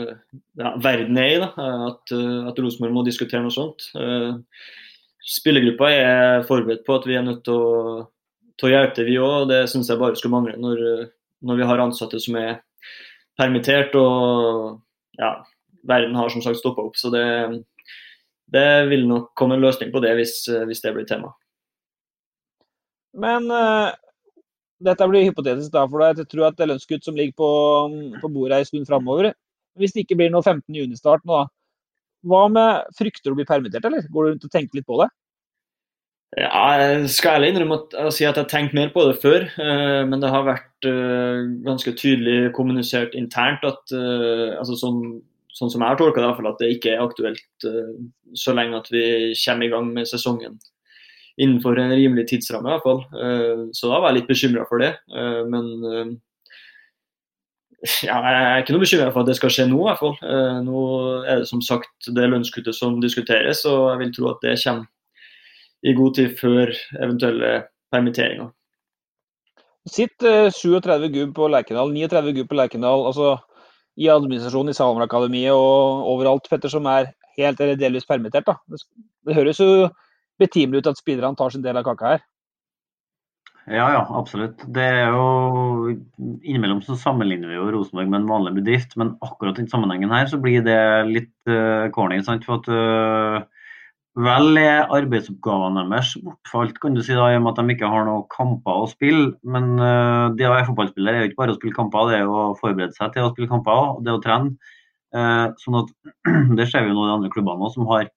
ja, 0.58 0.72
verden 0.82 1.18
er 1.22 1.28
i, 1.36 1.38
da, 1.38 1.52
at, 1.92 2.14
at 2.50 2.58
Rosenborg 2.58 2.96
må 2.96 3.04
diskutere 3.06 3.44
noe 3.44 3.54
sånt. 3.54 3.86
Spillergruppa 5.26 5.90
er 5.90 6.44
forberedt 6.46 6.84
på 6.86 6.96
at 6.98 7.06
vi 7.08 7.16
er 7.18 7.24
nødt 7.26 7.44
til 7.46 7.54
å, 7.58 8.02
til 8.58 8.68
å 8.68 8.72
hjelpe 8.72 8.94
til, 8.98 9.08
vi 9.08 9.18
òg. 9.22 9.48
Det 9.50 9.64
syns 9.70 9.90
jeg 9.90 9.98
bare 9.98 10.18
skulle 10.18 10.36
mangle 10.36 10.54
når, 10.62 10.82
når, 11.46 11.60
vi 11.60 11.68
har 11.70 11.82
ansatte 11.82 12.20
som 12.22 12.38
er 12.38 12.60
permittert 13.38 13.94
og 13.98 14.78
ja, 15.18 15.32
verden 15.86 16.14
har 16.18 16.30
som 16.30 16.44
sagt 16.44 16.60
stoppa 16.60 16.84
opp. 16.86 16.98
Så 16.98 17.10
det, 17.14 17.26
det, 18.54 18.68
vil 18.90 19.06
nok 19.10 19.32
komme 19.38 19.58
en 19.58 19.66
løsning 19.66 19.90
på 19.94 20.02
det 20.04 20.14
hvis, 20.18 20.38
hvis 20.66 20.82
det 20.84 20.94
blir 20.94 21.08
tema. 21.10 21.34
Men 23.16 23.50
uh, 23.50 23.90
dette 24.84 25.08
blir 25.08 25.24
hypotetisk 25.24 25.72
da, 25.72 25.84
for 25.88 26.04
jeg 26.04 26.26
tror 26.28 26.48
at 26.50 26.56
det 26.56 26.66
er 26.66 26.72
lønnskutt 26.74 27.06
som 27.06 27.16
ligger 27.16 27.36
på, 27.40 27.50
på 28.20 28.32
bordet 28.32 28.60
en 28.60 28.68
stund 28.68 28.88
framover. 28.88 29.30
Hvis 29.80 29.94
det 29.94 30.04
ikke 30.04 30.18
blir 30.20 30.32
noe 30.32 30.44
15. 30.44 30.64
juni-start 30.72 31.24
nå, 31.24 31.44
da. 31.44 31.52
Hva 32.26 32.46
med 32.50 32.96
Frykter 32.98 33.30
du 33.30 33.36
å 33.36 33.38
bli 33.38 33.46
permittert, 33.48 33.86
eller? 33.86 34.08
Går 34.10 34.24
du 34.24 34.32
rundt 34.32 34.46
og 34.48 34.52
tenker 34.52 34.78
litt 34.78 34.88
på 34.88 34.98
det? 35.02 35.08
Ja, 36.36 36.64
jeg 36.80 37.08
skal 37.14 37.38
ærlig 37.38 37.52
innrømme 37.52 37.78
å 38.02 38.10
si 38.12 38.26
at 38.26 38.34
jeg 38.34 38.42
har 38.42 38.50
tenkt 38.50 38.74
mer 38.76 38.90
på 38.92 39.04
det 39.06 39.14
før. 39.22 39.46
Uh, 39.56 40.02
men 40.08 40.20
det 40.20 40.32
har 40.32 40.44
vært 40.48 40.88
uh, 40.88 41.46
ganske 41.64 41.94
tydelig 41.96 42.50
kommunisert 42.56 43.14
internt 43.16 43.64
at 43.64 43.94
uh, 43.94 44.58
altså 44.58 44.76
sånn, 44.80 45.00
sånn, 45.54 45.70
som 45.72 45.84
jeg 45.84 45.86
har 45.86 46.00
tolka 46.00 46.24
det, 46.24 46.32
at 46.50 46.60
det 46.60 46.72
ikke 46.74 46.96
er 46.96 47.04
aktuelt 47.04 47.68
så 48.36 48.56
lenge 48.56 48.82
at 48.82 48.90
vi 48.92 49.06
kommer 49.38 49.68
i 49.68 49.72
gang 49.72 49.92
med 49.94 50.10
sesongen 50.10 50.58
innenfor 51.36 51.78
en 51.78 51.92
rimelig 51.92 52.28
tidsramme. 52.30 52.68
i 52.68 52.72
hvert 52.74 52.86
fall. 52.86 53.02
så 53.76 53.90
da 53.90 53.98
var 54.00 54.10
jeg 54.10 54.22
litt 54.22 54.30
bekymra 54.30 54.64
for 54.68 54.80
det. 54.80 54.94
men 55.52 56.16
ja, 58.06 58.16
jeg 58.16 58.44
er 58.46 58.62
ikke 58.62 58.72
noe 58.72 58.82
bekymra 58.82 59.10
for 59.12 59.20
at 59.20 59.28
det 59.28 59.36
skal 59.36 59.52
skje 59.52 59.66
nå, 59.68 59.78
i 59.82 59.88
hvert 59.90 60.00
fall. 60.00 60.16
nå 60.64 60.82
er 61.28 61.42
det 61.42 61.48
som 61.50 61.60
sagt 61.62 62.08
det 62.08 62.28
lønnskuttet 62.32 62.74
som 62.74 63.00
diskuteres, 63.04 63.66
og 63.68 63.90
jeg 63.92 64.00
vil 64.00 64.14
tro 64.16 64.30
at 64.32 64.44
det 64.46 64.56
kommer 64.64 64.88
i 65.86 65.94
god 65.94 66.14
tid 66.16 66.38
før 66.40 66.72
eventuelle 67.02 67.50
permitteringer. 67.92 68.48
Sitt 69.86 70.24
uh, 70.26 70.50
37 70.50 71.10
gubb 71.14 71.34
på 71.36 71.50
Lerkendal, 71.52 71.92
39 71.94 72.34
gubb 72.40 72.48
på 72.50 72.58
Lerkendal. 72.58 73.04
Altså, 73.06 73.36
I 73.96 74.10
administrasjonen 74.12 74.74
i 74.74 74.76
Salmer-akademiet 74.76 75.54
og 75.54 76.08
overalt, 76.10 76.48
Petter, 76.50 76.72
som 76.72 76.88
er 76.90 77.12
helt 77.38 77.60
eller 77.62 77.78
delvis 77.78 78.08
permittert. 78.08 78.48
Da. 78.48 78.56
Det 79.26 79.36
høres 79.36 79.60
jo 79.62 79.86
betimelig 80.40 80.84
ut 80.84 80.90
at 80.92 81.00
spillerne 81.00 81.38
tar 81.38 81.54
sin 81.54 81.64
del 81.64 81.78
av 81.80 81.86
kaka 81.86 82.14
her. 82.14 82.24
Ja, 83.66 83.88
ja, 83.90 84.02
absolutt. 84.14 84.60
Det 84.70 84.82
er 84.84 85.08
jo 85.10 85.90
Innimellom 86.46 86.84
så 86.86 86.94
sammenligner 86.98 87.50
vi 87.50 87.56
jo 87.56 87.66
Rosenborg 87.74 88.12
med 88.12 88.20
en 88.20 88.28
vanlig 88.30 88.52
bedrift, 88.60 88.94
men 89.00 89.16
akkurat 89.26 89.58
i 89.58 89.66
sammenhengen 89.66 90.14
her 90.14 90.28
så 90.30 90.38
blir 90.38 90.62
det 90.62 90.78
litt 91.10 91.34
uh, 91.50 91.88
corny. 91.94 92.20
sant? 92.22 92.46
For 92.46 92.60
at 92.60 92.70
uh, 92.70 93.42
Vel 94.16 94.56
er 94.56 94.86
arbeidsoppgavene 94.96 95.82
deres 95.90 96.14
bortfalt, 96.24 96.78
kan 96.80 96.94
du 96.96 97.02
si 97.04 97.12
da, 97.12 97.26
i 97.28 97.36
og 97.36 97.42
med 97.44 97.50
at 97.52 97.58
de 97.60 97.74
ikke 97.74 97.90
har 97.92 98.06
noen 98.06 98.22
kamper 98.32 98.84
å 98.84 98.86
spille. 98.88 99.34
Men 99.44 99.74
uh, 99.76 100.32
det 100.38 100.46
å 100.46 100.54
være 100.54 100.68
fotballspiller 100.70 101.12
er 101.12 101.24
jo 101.24 101.32
ikke 101.32 101.40
bare 101.42 101.56
å 101.56 101.58
spille 101.58 101.76
kamper, 101.76 102.06
det 102.08 102.20
er 102.20 102.24
jo 102.24 102.38
å 102.38 102.46
forberede 102.60 102.96
seg 102.96 103.12
til 103.12 103.26
å 103.26 103.34
spille 103.34 103.50
kamper 103.50 103.82
og 103.82 103.98
det 104.06 104.14
å 104.14 104.22
trene. 104.24 104.54
Uh, 105.12 105.50
sånn 105.60 105.82
at 105.82 105.92
Det 106.58 106.68
ser 106.70 106.86
vi 106.86 106.94
jo 106.94 106.96
nå 106.96 107.04
i 107.04 107.10
de 107.10 107.18
andre 107.18 107.34
klubbene 107.34 107.66
òg, 107.66 107.74
som 107.74 107.90
har 107.90 108.08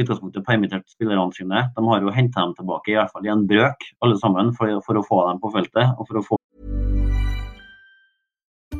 utgangspunktet 0.00 0.46
permittert 0.46 0.88
spillerne 0.90 1.32
sine. 1.36 1.66
De 1.76 1.88
har 1.88 2.00
jo 2.00 2.14
henta 2.14 2.44
dem 2.46 2.54
tilbake 2.58 2.94
i 2.94 2.98
hvert 2.98 3.12
fall 3.12 3.26
i 3.26 3.32
en 3.32 3.46
brøk, 3.48 3.88
alle 4.04 4.20
sammen, 4.20 4.54
for, 4.56 4.80
for 4.86 4.98
å 4.98 5.04
få 5.06 5.24
dem 5.28 5.42
på 5.42 5.52
feltet. 5.56 5.96
og 5.98 6.08
for 6.08 6.20
å 6.20 6.24
få 6.30 6.38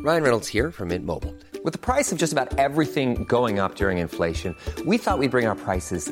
Ryan 0.03 0.23
Reynolds 0.23 0.49
here 0.49 0.69
from 0.69 0.89
Mint 0.89 1.05
Mobile. 1.05 1.33
With 1.63 1.71
the 1.71 1.79
price 1.79 2.11
of 2.11 2.17
just 2.17 2.33
about 2.33 2.59
everything 2.59 3.23
going 3.23 3.57
up 3.57 3.75
during 3.75 3.99
inflation, 3.99 4.53
we 4.85 4.97
thought 4.97 5.17
we'd 5.17 5.31
bring 5.31 5.47
our 5.47 5.55
prices 5.55 6.11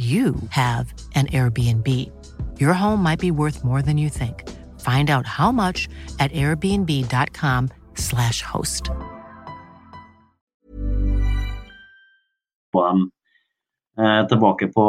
you 0.00 0.34
have 0.48 0.94
an 1.14 1.26
Airbnb. 1.26 2.10
Your 2.58 2.72
home 2.72 3.02
might 3.02 3.18
be 3.18 3.30
worth 3.30 3.62
more 3.62 3.82
than 3.82 3.98
you 3.98 4.08
think. 4.08 4.48
Find 4.80 5.10
out 5.10 5.26
how 5.26 5.52
much 5.52 5.90
at 6.18 6.32
airbnb.com/slash 6.32 8.42
host. 8.42 8.90
Eh, 14.00 14.22
tilbake 14.30 14.70
på 14.72 14.84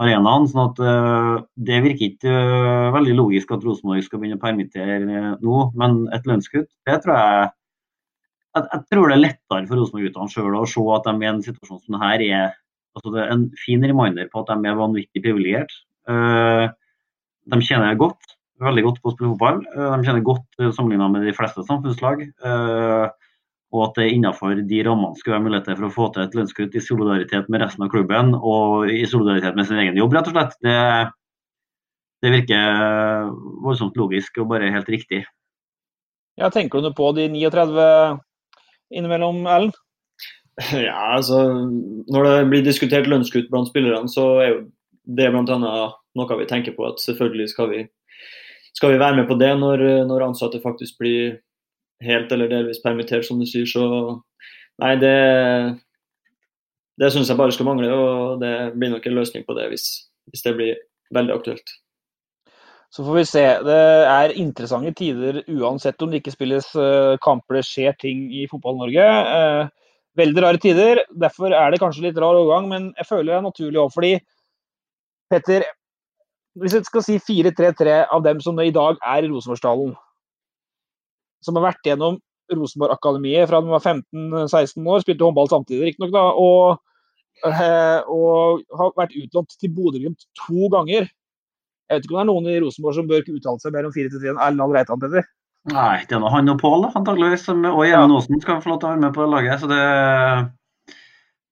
arenaen. 0.00 0.46
sånn 0.48 0.70
at 0.70 0.78
eh, 0.80 1.34
Det 1.68 1.80
virker 1.84 2.12
ikke 2.12 2.32
eh, 2.32 2.88
veldig 2.94 3.16
logisk 3.18 3.52
at 3.52 3.64
Rosenborg 3.66 4.06
skal 4.06 4.22
begynne 4.22 4.38
å 4.38 4.44
permittere 4.44 5.34
nå, 5.42 5.56
men 5.76 6.06
et 6.16 6.28
lønnskutt, 6.28 6.70
det 6.88 7.00
tror 7.04 7.18
jeg, 7.18 7.50
jeg 8.58 8.80
tror 8.88 9.10
det 9.10 9.18
er 9.18 9.24
lettere 9.26 9.68
for 9.68 9.82
Rosenborg-guttene 9.82 10.32
sjøl 10.32 10.56
å 10.56 10.64
se 10.70 10.86
at 10.94 11.10
de 11.10 11.26
i 11.26 11.28
en 11.28 11.42
situasjon 11.44 11.82
som 11.82 11.98
dette 11.98 12.30
er 12.38 12.56
Altså 12.96 13.12
det 13.14 13.22
er 13.22 13.34
en 13.34 13.46
fin 13.60 13.84
reminder 13.84 14.28
på 14.32 14.42
at 14.42 14.50
de 14.50 14.68
er 14.68 14.78
vanvittig 14.78 15.22
privilegert. 15.22 15.72
Eh, 16.08 16.66
de 17.52 17.60
tjener 17.64 17.98
godt, 18.00 18.34
veldig 18.64 18.84
godt 18.88 19.00
på 19.02 19.10
å 19.10 19.14
spille 19.14 19.32
fotball. 19.34 19.62
Eh, 19.74 19.94
de 19.94 20.08
tjener 20.08 20.26
godt 20.26 20.60
eh, 20.62 20.72
sammenlignet 20.74 21.14
med 21.14 21.26
de 21.28 21.34
fleste 21.36 21.64
samfunnslag. 21.68 22.24
Og 23.68 23.82
at 23.84 23.98
det 24.00 24.06
innenfor 24.14 24.62
de 24.64 24.78
rammene 24.86 25.18
skulle 25.18 25.34
være 25.36 25.44
muligheter 25.44 25.76
for 25.76 25.88
å 25.90 25.92
få 25.92 26.04
til 26.14 26.22
et 26.24 26.36
lønnskutt 26.38 26.76
i 26.78 26.80
solidaritet 26.80 27.50
med 27.52 27.60
resten 27.60 27.84
av 27.84 27.90
klubben 27.92 28.32
og 28.38 28.88
i 28.88 29.02
solidaritet 29.04 29.58
med 29.58 29.68
sin 29.68 29.80
egen 29.82 29.98
jobb, 30.00 30.16
rett 30.16 30.30
og 30.30 30.38
slett. 30.38 30.54
Det, 30.64 30.76
det 32.24 32.32
virker 32.32 33.28
voldsomt 33.66 34.00
logisk 34.00 34.40
og 34.40 34.48
bare 34.54 34.72
helt 34.72 34.88
riktig. 34.88 35.20
Ja, 36.40 36.48
tenker 36.54 36.80
du 36.80 36.94
på 36.96 37.10
de 37.12 37.28
39 37.28 37.84
innimellom, 38.96 39.44
Erlend? 39.44 39.76
Ja, 40.88 41.14
altså 41.14 41.38
Når 42.08 42.24
det 42.24 42.48
blir 42.50 42.64
diskutert 42.66 43.06
lønnskutt 43.06 43.50
blant 43.50 43.70
spillerne, 43.70 44.10
så 44.10 44.26
er 44.42 44.48
jo 44.52 44.60
det 45.18 45.30
bl.a. 45.32 45.44
noe 46.18 46.38
vi 46.40 46.48
tenker 46.50 46.74
på. 46.76 46.86
At 46.88 47.02
selvfølgelig 47.02 47.48
skal 47.54 47.70
vi, 47.72 47.82
skal 48.76 48.92
vi 48.92 49.00
være 49.00 49.20
med 49.20 49.28
på 49.28 49.38
det 49.40 49.52
når, 49.58 49.84
når, 50.08 50.26
ansatte 50.28 50.60
faktisk 50.64 50.98
blir 51.00 51.38
helt 52.04 52.32
eller 52.32 52.50
delvis 52.50 52.82
permittert, 52.84 53.26
som 53.26 53.40
du 53.40 53.46
sier. 53.48 53.66
Så 53.70 53.86
nei, 54.82 54.94
det, 55.00 55.16
det 57.00 57.12
syns 57.14 57.30
jeg 57.30 57.40
bare 57.40 57.54
skal 57.54 57.70
mangle. 57.70 57.94
Og 57.94 58.42
det 58.42 58.54
blir 58.76 58.92
nok 58.94 59.06
en 59.06 59.18
løsning 59.22 59.46
på 59.46 59.56
det 59.58 59.70
hvis, 59.72 59.88
hvis 60.32 60.44
det 60.44 60.56
blir 60.58 60.82
veldig 61.14 61.38
aktuelt. 61.38 61.78
Så 62.90 63.04
får 63.04 63.18
vi 63.18 63.24
se. 63.28 63.48
Det 63.68 63.80
er 64.10 64.38
interessante 64.40 64.94
tider 64.96 65.42
uansett 65.52 66.00
om 66.02 66.10
det 66.10 66.22
ikke 66.22 66.32
spilles 66.32 66.70
eh, 66.72 67.16
kamper, 67.20 67.58
det 67.58 67.66
skjer 67.68 67.96
ting 68.00 68.22
i 68.32 68.46
Fotball-Norge. 68.48 69.08
Veldig 70.18 70.42
rare 70.42 70.60
tider. 70.62 71.02
Derfor 71.14 71.54
er 71.54 71.70
det 71.70 71.80
kanskje 71.82 72.08
litt 72.08 72.18
rar 72.18 72.38
overgang, 72.38 72.68
men 72.70 72.90
jeg 72.98 73.06
føler 73.08 73.32
det 73.32 73.36
er 73.38 73.44
naturlig 73.46 73.80
òg. 73.82 73.92
Fordi, 73.94 74.12
Petter, 75.30 75.66
hvis 76.58 76.74
jeg 76.74 76.88
skal 76.88 77.04
si 77.06 77.18
4-3-3 77.22 77.98
av 78.14 78.24
dem 78.24 78.40
som 78.42 78.58
i 78.62 78.72
dag 78.74 78.98
er 78.98 79.26
i 79.26 79.30
Rosenborgsdalen, 79.30 79.92
som 81.44 81.58
har 81.58 81.68
vært 81.68 81.86
gjennom 81.86 82.18
Rosenborg-akademiet 82.50 83.46
fra 83.50 83.60
de 83.62 83.70
var 83.70 83.84
15-16 83.84 84.88
år, 84.88 85.04
spilte 85.04 85.26
håndball 85.26 85.50
samtidig 85.52 85.92
riktignok, 85.92 86.14
da, 86.16 86.24
og, 86.32 86.80
eh, 87.46 88.00
og 88.08 88.64
har 88.80 88.96
vært 88.98 89.14
utlånt 89.20 89.54
til 89.60 89.74
Bodø-Glimt 89.76 90.26
to 90.40 90.72
ganger 90.72 91.06
jeg 91.88 91.96
vet 91.96 92.04
ikke 92.04 92.12
om 92.12 92.18
det 92.18 92.22
er 92.22 92.28
noen 92.28 92.48
i 92.52 92.60
Rosenborg 92.60 92.96
som 92.98 93.06
bør 93.08 93.28
uttale 93.32 93.62
seg 93.62 93.72
mer 93.72 93.86
om 93.88 93.92
4-3 93.94 94.28
enn 94.28 94.40
Erlend 94.44 94.74
Reitan, 94.76 95.00
Petter? 95.00 95.24
Nei, 95.68 96.04
det 96.08 96.16
er 96.16 96.22
nå 96.22 96.30
han 96.32 96.48
og 96.52 96.60
Pål, 96.62 96.86
antakeligvis. 96.96 97.48
Og 97.50 97.82
Even 97.84 98.14
Osen 98.14 98.40
skal 98.40 98.62
få 98.62 98.72
lov 98.72 98.80
til 98.80 98.88
å 98.88 98.94
være 98.94 99.04
med 99.04 99.14
på 99.16 99.26
laget. 99.28 99.60
så 99.60 99.68
det 99.70 99.84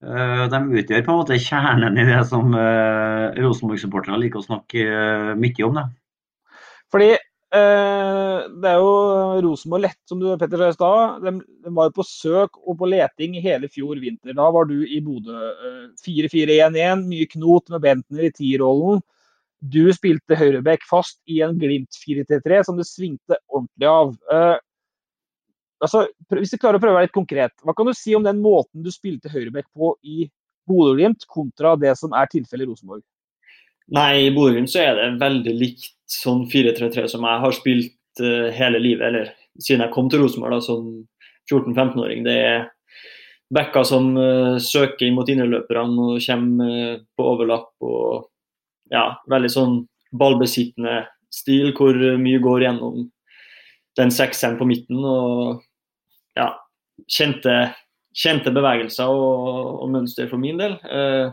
uh, 0.07 0.43
De 0.53 0.61
utgjør 0.81 1.05
på 1.05 1.14
en 1.14 1.21
måte 1.21 1.41
kjernen 1.43 2.01
i 2.01 2.07
det 2.09 2.23
som 2.31 2.55
uh, 2.57 3.35
Rosenborg-supportere 3.37 4.21
liker 4.23 4.41
å 4.41 4.47
snakke 4.47 4.85
uh, 4.89 5.33
mye 5.39 5.67
om. 5.69 5.81
det. 5.81 5.89
Fordi 6.95 7.14
det 7.57 8.69
er 8.69 8.83
jo 8.83 9.39
Rosenborg 9.41 9.85
lett, 9.87 10.01
som 10.11 10.19
du 10.21 10.27
Petter 10.37 10.61
sa 10.61 10.67
i 10.69 10.75
stad. 10.75 11.23
De, 11.23 11.31
de, 11.64 11.71
var 11.73 11.87
jo 11.89 11.95
på 11.97 12.05
søk 12.05 12.59
og 12.59 12.75
på 12.83 12.89
leting 12.91 13.39
hele 13.41 13.71
fjor 13.73 13.97
vinter. 14.03 14.35
Da 14.37 14.51
var 14.53 14.67
du 14.69 14.75
i 14.85 14.99
Bodø. 15.01 15.39
4-4-1-1, 16.05 17.07
mye 17.07 17.29
knot 17.33 17.73
med 17.73 17.85
Bentner 17.87 18.27
i 18.29 18.33
tierrollen. 18.35 19.01
Du 19.61 19.89
spilte 19.97 20.37
høyreback 20.37 20.85
fast 20.89 21.19
i 21.31 21.41
en 21.45 21.57
Glimt 21.59 21.97
4-3-3 22.03 22.63
som 22.69 22.77
du 22.77 22.85
svingte 22.85 23.39
ordentlig 23.49 23.89
av. 23.89 24.13
Uh, 24.29 24.59
altså, 25.85 26.05
hvis 26.37 26.53
du 26.53 26.61
klarer 26.61 26.79
å 26.79 26.83
prøve 26.83 26.95
å 26.95 26.99
være 26.99 27.09
litt 27.09 27.17
konkret, 27.17 27.55
hva 27.65 27.75
kan 27.77 27.89
du 27.89 27.95
si 27.97 28.15
om 28.17 28.27
den 28.27 28.43
måten 28.45 28.85
du 28.85 28.93
spilte 28.93 29.33
høyreback 29.33 29.69
på 29.73 29.95
i 30.05 30.29
Bodø-Glimt, 30.69 31.25
kontra 31.31 31.77
det 31.81 31.95
som 31.99 32.15
er 32.17 32.29
tilfellet 32.33 32.67
i 32.67 32.71
Rosenborg? 32.71 33.03
Nei, 33.97 34.27
i 34.27 34.31
Bodø-Glimt 34.35 34.77
er 34.83 34.99
det 34.99 35.11
veldig 35.23 35.57
likt 35.57 35.93
sånn 36.11 36.45
4-3-3 36.53 37.09
som 37.15 37.27
jeg 37.27 37.45
har 37.47 37.57
spilt 37.57 38.23
uh, 38.23 38.49
hele 38.55 38.83
livet, 38.83 39.09
eller 39.09 39.35
siden 39.57 39.87
jeg 39.87 39.95
kom 39.97 40.13
til 40.13 40.25
Rosenborg 40.25 40.61
som 40.67 40.89
14-15-åring. 41.49 42.27
Det 42.27 42.39
er 42.45 42.65
backer 43.57 43.87
som 43.89 44.13
uh, 44.19 44.61
søker 44.61 45.09
inn 45.09 45.17
mot 45.17 45.29
innerløperne 45.31 46.11
og 46.13 46.25
kommer 46.27 47.05
på 47.17 47.31
overlapp. 47.35 47.73
og 47.81 48.27
ja, 48.93 49.07
veldig 49.30 49.51
sånn 49.53 49.76
ballbesittende 50.16 51.05
stil, 51.32 51.72
hvor 51.76 51.97
mye 52.20 52.41
går 52.43 52.66
gjennom 52.66 53.07
den 53.99 54.12
sekseren 54.12 54.59
på 54.61 54.68
midten. 54.68 55.01
Og 55.01 55.62
ja, 56.39 56.53
kjente, 57.11 57.57
kjente 58.16 58.53
bevegelser 58.55 59.11
og, 59.11 59.82
og, 59.82 59.89
mønster 59.93 60.30
for 60.30 60.43
min 60.43 60.61
del. 60.61 60.78
Eh, 60.84 61.32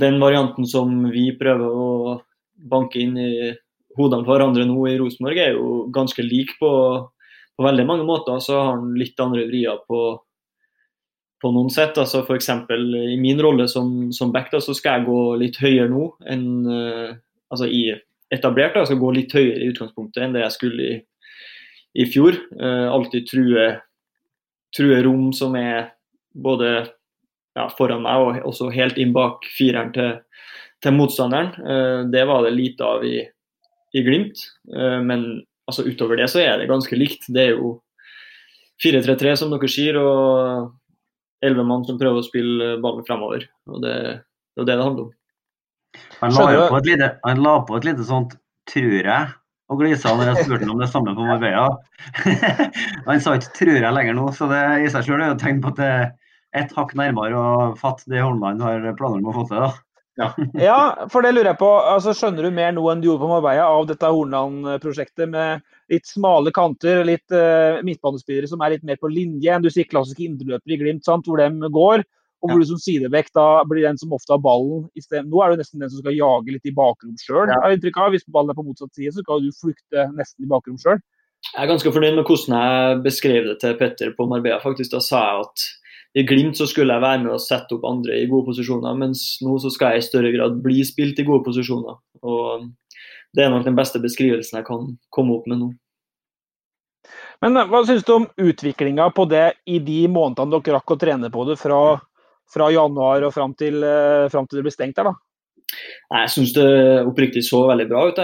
den 0.00 0.20
varianten 0.22 0.68
som 0.68 0.94
vi 1.12 1.30
prøver 1.38 1.68
å 1.68 2.18
banke 2.72 3.00
inn 3.02 3.16
i 3.18 3.32
hodene 3.98 4.24
på 4.24 4.32
hverandre 4.32 4.64
nå 4.68 4.86
i 4.88 4.98
Rosenborg, 5.00 5.38
er 5.38 5.56
jo 5.56 5.86
ganske 5.92 6.24
lik 6.24 6.54
på, 6.60 6.70
på 7.56 7.66
veldig 7.66 7.88
mange 7.88 8.06
måter. 8.08 8.38
Så 8.40 8.56
har 8.56 8.76
han 8.76 8.94
litt 8.98 9.20
andre 9.20 9.44
vrier 9.50 9.82
på 9.88 10.14
på 11.42 11.50
noen 11.50 11.70
sett. 11.74 11.98
altså 11.98 12.22
F.eks. 12.22 12.48
i 12.70 13.18
min 13.20 13.40
rolle 13.42 13.66
som, 13.68 14.12
som 14.14 14.32
back 14.34 14.52
da, 14.52 14.60
så 14.62 14.74
skal 14.78 15.00
jeg 15.00 15.08
gå 15.10 15.20
litt 15.42 15.58
høyere 15.62 15.90
nå 15.90 16.06
enn 16.30 16.46
uh, 16.68 17.14
altså 17.52 17.66
i 17.66 17.84
etablert. 18.32 18.76
da, 18.76 18.86
skal 18.86 19.00
gå 19.02 19.12
litt 19.16 19.34
høyere 19.34 19.60
i 19.60 19.70
utgangspunktet 19.72 20.22
enn 20.22 20.36
det 20.36 20.44
jeg 20.46 20.56
skulle 20.56 20.88
i, 20.88 20.96
i 21.98 22.08
fjor. 22.10 22.38
Uh, 22.54 22.88
alltid 22.94 23.26
true, 23.30 23.68
true 24.76 25.02
rom 25.04 25.30
som 25.36 25.56
er 25.58 25.92
både 26.32 26.74
ja, 27.58 27.66
foran 27.76 28.06
meg 28.06 28.22
og 28.22 28.50
også 28.54 28.70
helt 28.72 29.00
inn 29.02 29.12
bak 29.12 29.44
fireren 29.52 29.90
til, 29.96 30.14
til 30.84 30.94
motstanderen. 30.96 31.54
Uh, 31.58 32.10
det 32.12 32.22
var 32.30 32.46
det 32.46 32.54
lite 32.54 32.86
av 32.86 33.06
i, 33.06 33.18
i 33.92 34.04
Glimt. 34.06 34.46
men 34.64 35.42
altså 35.68 35.82
utover 35.84 36.16
det 36.16 36.30
så 36.30 36.40
er 36.40 36.56
det 36.58 36.70
ganske 36.70 36.96
likt. 36.96 37.26
Det 37.28 37.42
er 37.50 37.58
jo 37.58 37.74
4-3-3 38.82 39.34
som 39.42 39.52
dere 39.52 39.68
sier. 39.70 39.98
og 40.00 40.70
elleve 41.42 41.66
mann 41.66 41.84
som 41.88 41.98
prøver 42.00 42.22
å 42.22 42.26
spille 42.26 42.76
ballen 42.82 43.04
fremover. 43.08 43.44
Og 43.70 43.82
det, 43.84 43.96
det 44.56 44.64
er 44.64 44.70
det 44.70 44.78
det 44.78 44.86
handler 44.86 45.08
om. 45.08 45.12
Han 46.22 46.34
la, 46.38 46.66
på 46.70 46.80
et 46.80 46.88
lite, 46.88 47.08
han 47.26 47.44
la 47.44 47.54
på 47.68 47.76
et 47.76 47.86
lite 47.90 48.06
sånt 48.08 48.36
'tror 48.70 49.02
jeg' 49.02 49.32
og 49.72 49.80
glisa 49.80 50.12
når 50.14 50.30
jeg 50.30 50.44
spurte 50.46 50.66
ham 50.66 50.74
om 50.74 50.80
det 50.80 50.88
samme 50.92 51.14
på 51.16 51.26
Marbella. 51.26 51.68
han 53.08 53.20
sa 53.20 53.36
ikke 53.36 53.54
'tror 53.58 53.78
jeg' 53.82 53.94
lenger 53.96 54.16
nå, 54.16 54.26
så 54.36 54.48
det 54.48 54.62
i 54.86 54.90
seg 54.92 55.06
selv 55.08 55.20
er 55.20 55.32
jo 55.32 55.36
et 55.36 55.42
tegn 55.42 55.62
på 55.64 55.72
at 55.72 55.80
det 55.80 55.90
er 55.92 56.10
ett 56.62 56.74
hakk 56.76 56.94
nærmere 56.98 57.38
å 57.38 57.72
fatte 57.80 58.08
det 58.12 58.22
Holmland 58.22 58.62
har 58.62 58.84
planer 58.98 59.20
om 59.20 59.30
å 59.32 59.36
få 59.40 59.46
til. 59.48 59.64
da. 59.64 59.72
Ja. 60.22 60.30
ja. 60.68 60.78
for 61.12 61.24
det 61.24 61.34
lurer 61.34 61.52
jeg 61.52 61.60
på. 61.60 61.68
Altså, 61.92 62.14
skjønner 62.16 62.46
du 62.46 62.54
mer 62.54 62.72
nå 62.76 62.86
enn 62.92 63.02
du 63.02 63.10
gjorde 63.10 63.24
på 63.24 63.30
Marbella 63.34 63.68
av 63.68 63.86
dette 63.90 64.10
Hornland-prosjektet 64.14 65.30
med 65.32 65.62
litt 65.92 66.08
smale 66.08 66.54
kanter, 66.54 67.02
litt 67.08 67.34
uh, 67.34 67.82
midtbanespillere 67.84 68.48
som 68.50 68.62
er 68.64 68.76
litt 68.76 68.86
mer 68.88 69.00
på 69.00 69.10
linje 69.12 69.52
enn 69.52 69.64
du 69.64 69.70
sier 69.72 69.88
klassiske 69.90 70.24
indreløpere 70.24 70.76
i 70.76 70.80
Glimt, 70.80 71.06
sant? 71.08 71.28
hvor 71.28 71.42
de 71.42 71.72
går. 71.74 72.06
Og 72.42 72.50
hvor 72.50 72.58
ja. 72.58 72.64
du 72.64 72.70
som 72.72 72.78
sidevekk 72.82 73.28
da 73.38 73.46
blir 73.70 73.84
den 73.86 73.98
som 74.00 74.14
ofte 74.16 74.34
har 74.34 74.40
ballen. 74.42 74.88
I 74.98 75.04
stedet. 75.04 75.28
Nå 75.30 75.42
er 75.44 75.52
du 75.52 75.60
nesten 75.60 75.82
den 75.82 75.92
som 75.92 76.02
skal 76.02 76.16
jage 76.16 76.56
litt 76.56 76.66
i 76.66 76.74
bakrom 76.74 77.14
sjøl. 77.20 77.52
Ja. 77.52 77.60
Hvis 78.10 78.26
ballen 78.26 78.50
er 78.50 78.58
på 78.58 78.64
motsatt 78.66 78.90
side, 78.98 79.12
så 79.14 79.22
skal 79.22 79.44
du 79.44 79.52
flykte 79.54 80.08
nesten 80.16 80.46
i 80.46 80.50
bakrom 80.50 80.80
sjøl. 80.82 80.98
Jeg 81.52 81.62
er 81.64 81.70
ganske 81.70 81.92
fornøyd 81.94 82.16
med 82.16 82.26
hvordan 82.26 82.56
jeg 82.58 82.98
beskrev 83.04 83.46
det 83.50 83.56
til 83.62 83.78
Petter 83.78 84.10
på 84.16 84.26
Marbella. 84.30 84.58
faktisk. 84.62 84.90
Da 84.94 85.02
sa 85.02 85.22
jeg 85.22 85.46
at 85.46 85.64
i 86.14 86.24
Glimt 86.28 86.58
så 86.58 86.66
skulle 86.68 86.92
jeg 86.92 87.02
være 87.02 87.22
med 87.24 87.32
og 87.32 87.40
sette 87.40 87.72
opp 87.76 87.86
andre 87.88 88.18
i 88.20 88.28
gode 88.28 88.50
posisjoner, 88.50 88.96
mens 89.00 89.38
nå 89.44 89.56
så 89.62 89.70
skal 89.72 89.94
jeg 89.94 90.02
i 90.02 90.08
større 90.08 90.32
grad 90.34 90.58
bli 90.64 90.82
spilt 90.84 91.20
i 91.22 91.24
gode 91.28 91.44
posisjoner. 91.46 91.96
Og 92.22 92.68
Det 93.32 93.46
er 93.46 93.48
nok 93.48 93.64
den 93.64 93.76
beste 93.78 93.96
beskrivelsen 93.96 94.58
jeg 94.58 94.66
kan 94.66 94.90
komme 95.08 95.38
opp 95.38 95.46
med 95.48 95.62
nå. 95.62 95.70
Men 97.40 97.56
eh, 97.56 97.68
hva 97.70 97.80
syns 97.88 98.04
du 98.04 98.12
om 98.12 98.28
utviklinga 98.36 99.08
på 99.16 99.24
det 99.30 99.46
i 99.64 99.78
de 99.80 100.02
månedene 100.04 100.52
dere 100.52 100.76
rakk 100.76 100.92
å 100.92 100.98
trene 101.00 101.30
på 101.32 101.46
det 101.48 101.56
fra, 101.56 101.80
fra 102.52 102.68
januar 102.74 103.24
og 103.24 103.32
fram 103.32 103.56
til, 103.56 103.80
uh, 103.80 104.28
fram 104.28 104.44
til 104.46 104.60
det 104.60 104.66
ble 104.68 104.74
stengt 104.74 105.00
her, 105.00 105.08
da? 105.08 105.16
Jeg 106.12 106.30
syns 106.34 106.52
det 106.52 106.66
oppriktig 107.08 107.42
så 107.46 107.62
veldig 107.70 107.86
bra 107.88 108.02
ut. 108.10 108.18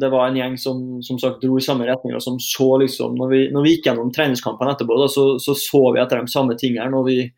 Det 0.00 0.10
var 0.10 0.26
en 0.26 0.38
gjeng 0.38 0.56
som 0.58 0.80
som 1.06 1.20
sagt 1.22 1.44
dro 1.44 1.58
i 1.58 1.64
samme 1.64 1.86
retning. 1.86 2.14
og 2.16 2.22
som 2.22 2.38
så 2.42 2.78
liksom, 2.82 3.14
Når 3.14 3.28
vi, 3.30 3.42
når 3.54 3.62
vi 3.62 3.74
gikk 3.74 3.86
gjennom 3.86 4.12
treningskampene 4.12 4.74
etterpå, 4.74 4.98
da, 4.98 5.08
så, 5.08 5.26
så, 5.38 5.54
så 5.54 5.82
vi 5.94 6.02
etter 6.02 6.20
de 6.20 6.32
samme 6.32 6.56
tingene. 6.58 6.90
og 6.96 7.06
vi, 7.06 7.30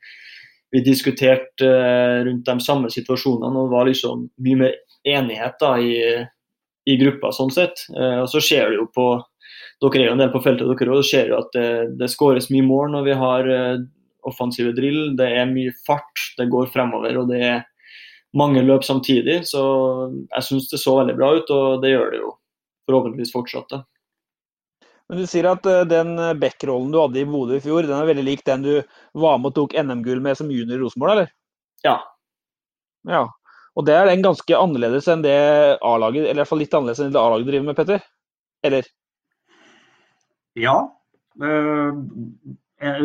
vi 0.72 0.82
diskuterte 0.84 1.68
uh, 1.68 2.24
rundt 2.24 2.46
de 2.46 2.56
samme 2.60 2.90
situasjonene 2.90 3.62
og 3.62 3.70
var 3.70 3.86
liksom 3.86 4.26
mye 4.42 4.62
mer 4.64 4.74
enighet 5.06 5.60
da, 5.60 5.76
i, 5.78 6.24
i 6.86 6.96
gruppa. 6.96 7.32
sånn 7.32 7.52
sett. 7.52 7.84
Uh, 7.92 8.24
og 8.24 8.30
Så 8.32 8.40
ser 8.40 8.70
det 8.70 8.80
jo 8.80 8.88
på 8.94 9.10
dere 9.84 10.00
er 10.00 10.08
jo 10.08 10.16
en 10.16 10.24
del 10.24 10.32
på 10.32 10.40
feltet, 10.40 10.72
dere 10.72 10.94
òg. 10.96 11.04
ser 11.04 11.28
jo 11.28 11.36
at 11.42 11.52
det, 11.52 11.68
det 12.00 12.08
skåres 12.08 12.48
mye 12.48 12.64
mål 12.64 12.94
når 12.94 13.02
vi 13.04 13.16
har 13.20 13.48
uh, 13.52 13.84
offensive 14.26 14.72
drill. 14.76 15.16
Det 15.18 15.28
er 15.36 15.50
mye 15.50 15.74
fart, 15.86 16.30
det 16.38 16.48
går 16.52 16.70
fremover. 16.72 17.18
og 17.20 17.28
det 17.28 17.42
er 17.44 17.64
mange 18.36 18.62
løp 18.64 18.84
samtidig. 18.86 19.42
Så 19.50 19.62
jeg 20.30 20.46
syns 20.48 20.70
det 20.72 20.80
så 20.82 20.96
veldig 21.00 21.16
bra 21.18 21.34
ut, 21.36 21.52
og 21.52 21.84
det 21.84 21.92
gjør 21.92 22.10
det 22.12 22.22
jo 22.22 22.32
forhåpentligvis 22.88 23.34
fortsatt. 23.34 23.78
Men 25.06 25.22
Du 25.22 25.26
sier 25.30 25.46
at 25.52 25.66
uh, 25.70 25.84
den 25.86 26.16
backrollen 26.40 26.90
du 26.90 26.98
hadde 26.98 27.22
i 27.22 27.28
Bodø 27.28 27.58
i 27.58 27.62
fjor, 27.62 27.86
den 27.86 27.94
er 27.94 28.08
veldig 28.08 28.26
lik 28.26 28.44
den 28.46 28.66
du 28.66 28.72
var 29.14 29.38
med 29.38 29.52
og 29.52 29.58
tok 29.58 29.76
NM-gull 29.78 30.22
med 30.22 30.38
som 30.38 30.50
junior 30.50 30.78
i 30.78 30.82
Rosenborg, 30.82 31.14
eller? 31.14 31.32
Ja. 31.86 32.00
ja. 33.06 33.26
Og 33.76 33.86
det 33.86 33.94
er 33.94 34.08
den 34.08 34.24
ganske 34.24 34.58
annerledes 34.58 35.06
enn 35.12 35.22
det 35.24 35.36
A-laget, 35.84 36.24
eller 36.24 36.38
i 36.38 36.42
hvert 36.42 36.50
fall 36.50 36.62
litt 36.64 36.74
annerledes 36.74 37.02
enn 37.04 37.14
det 37.14 37.22
A-laget 37.22 37.50
driver 37.52 37.68
med, 37.68 37.78
Petter? 37.78 38.06
Eller? 38.66 38.88
Ja. 40.56 40.78
Uh, 42.82 42.98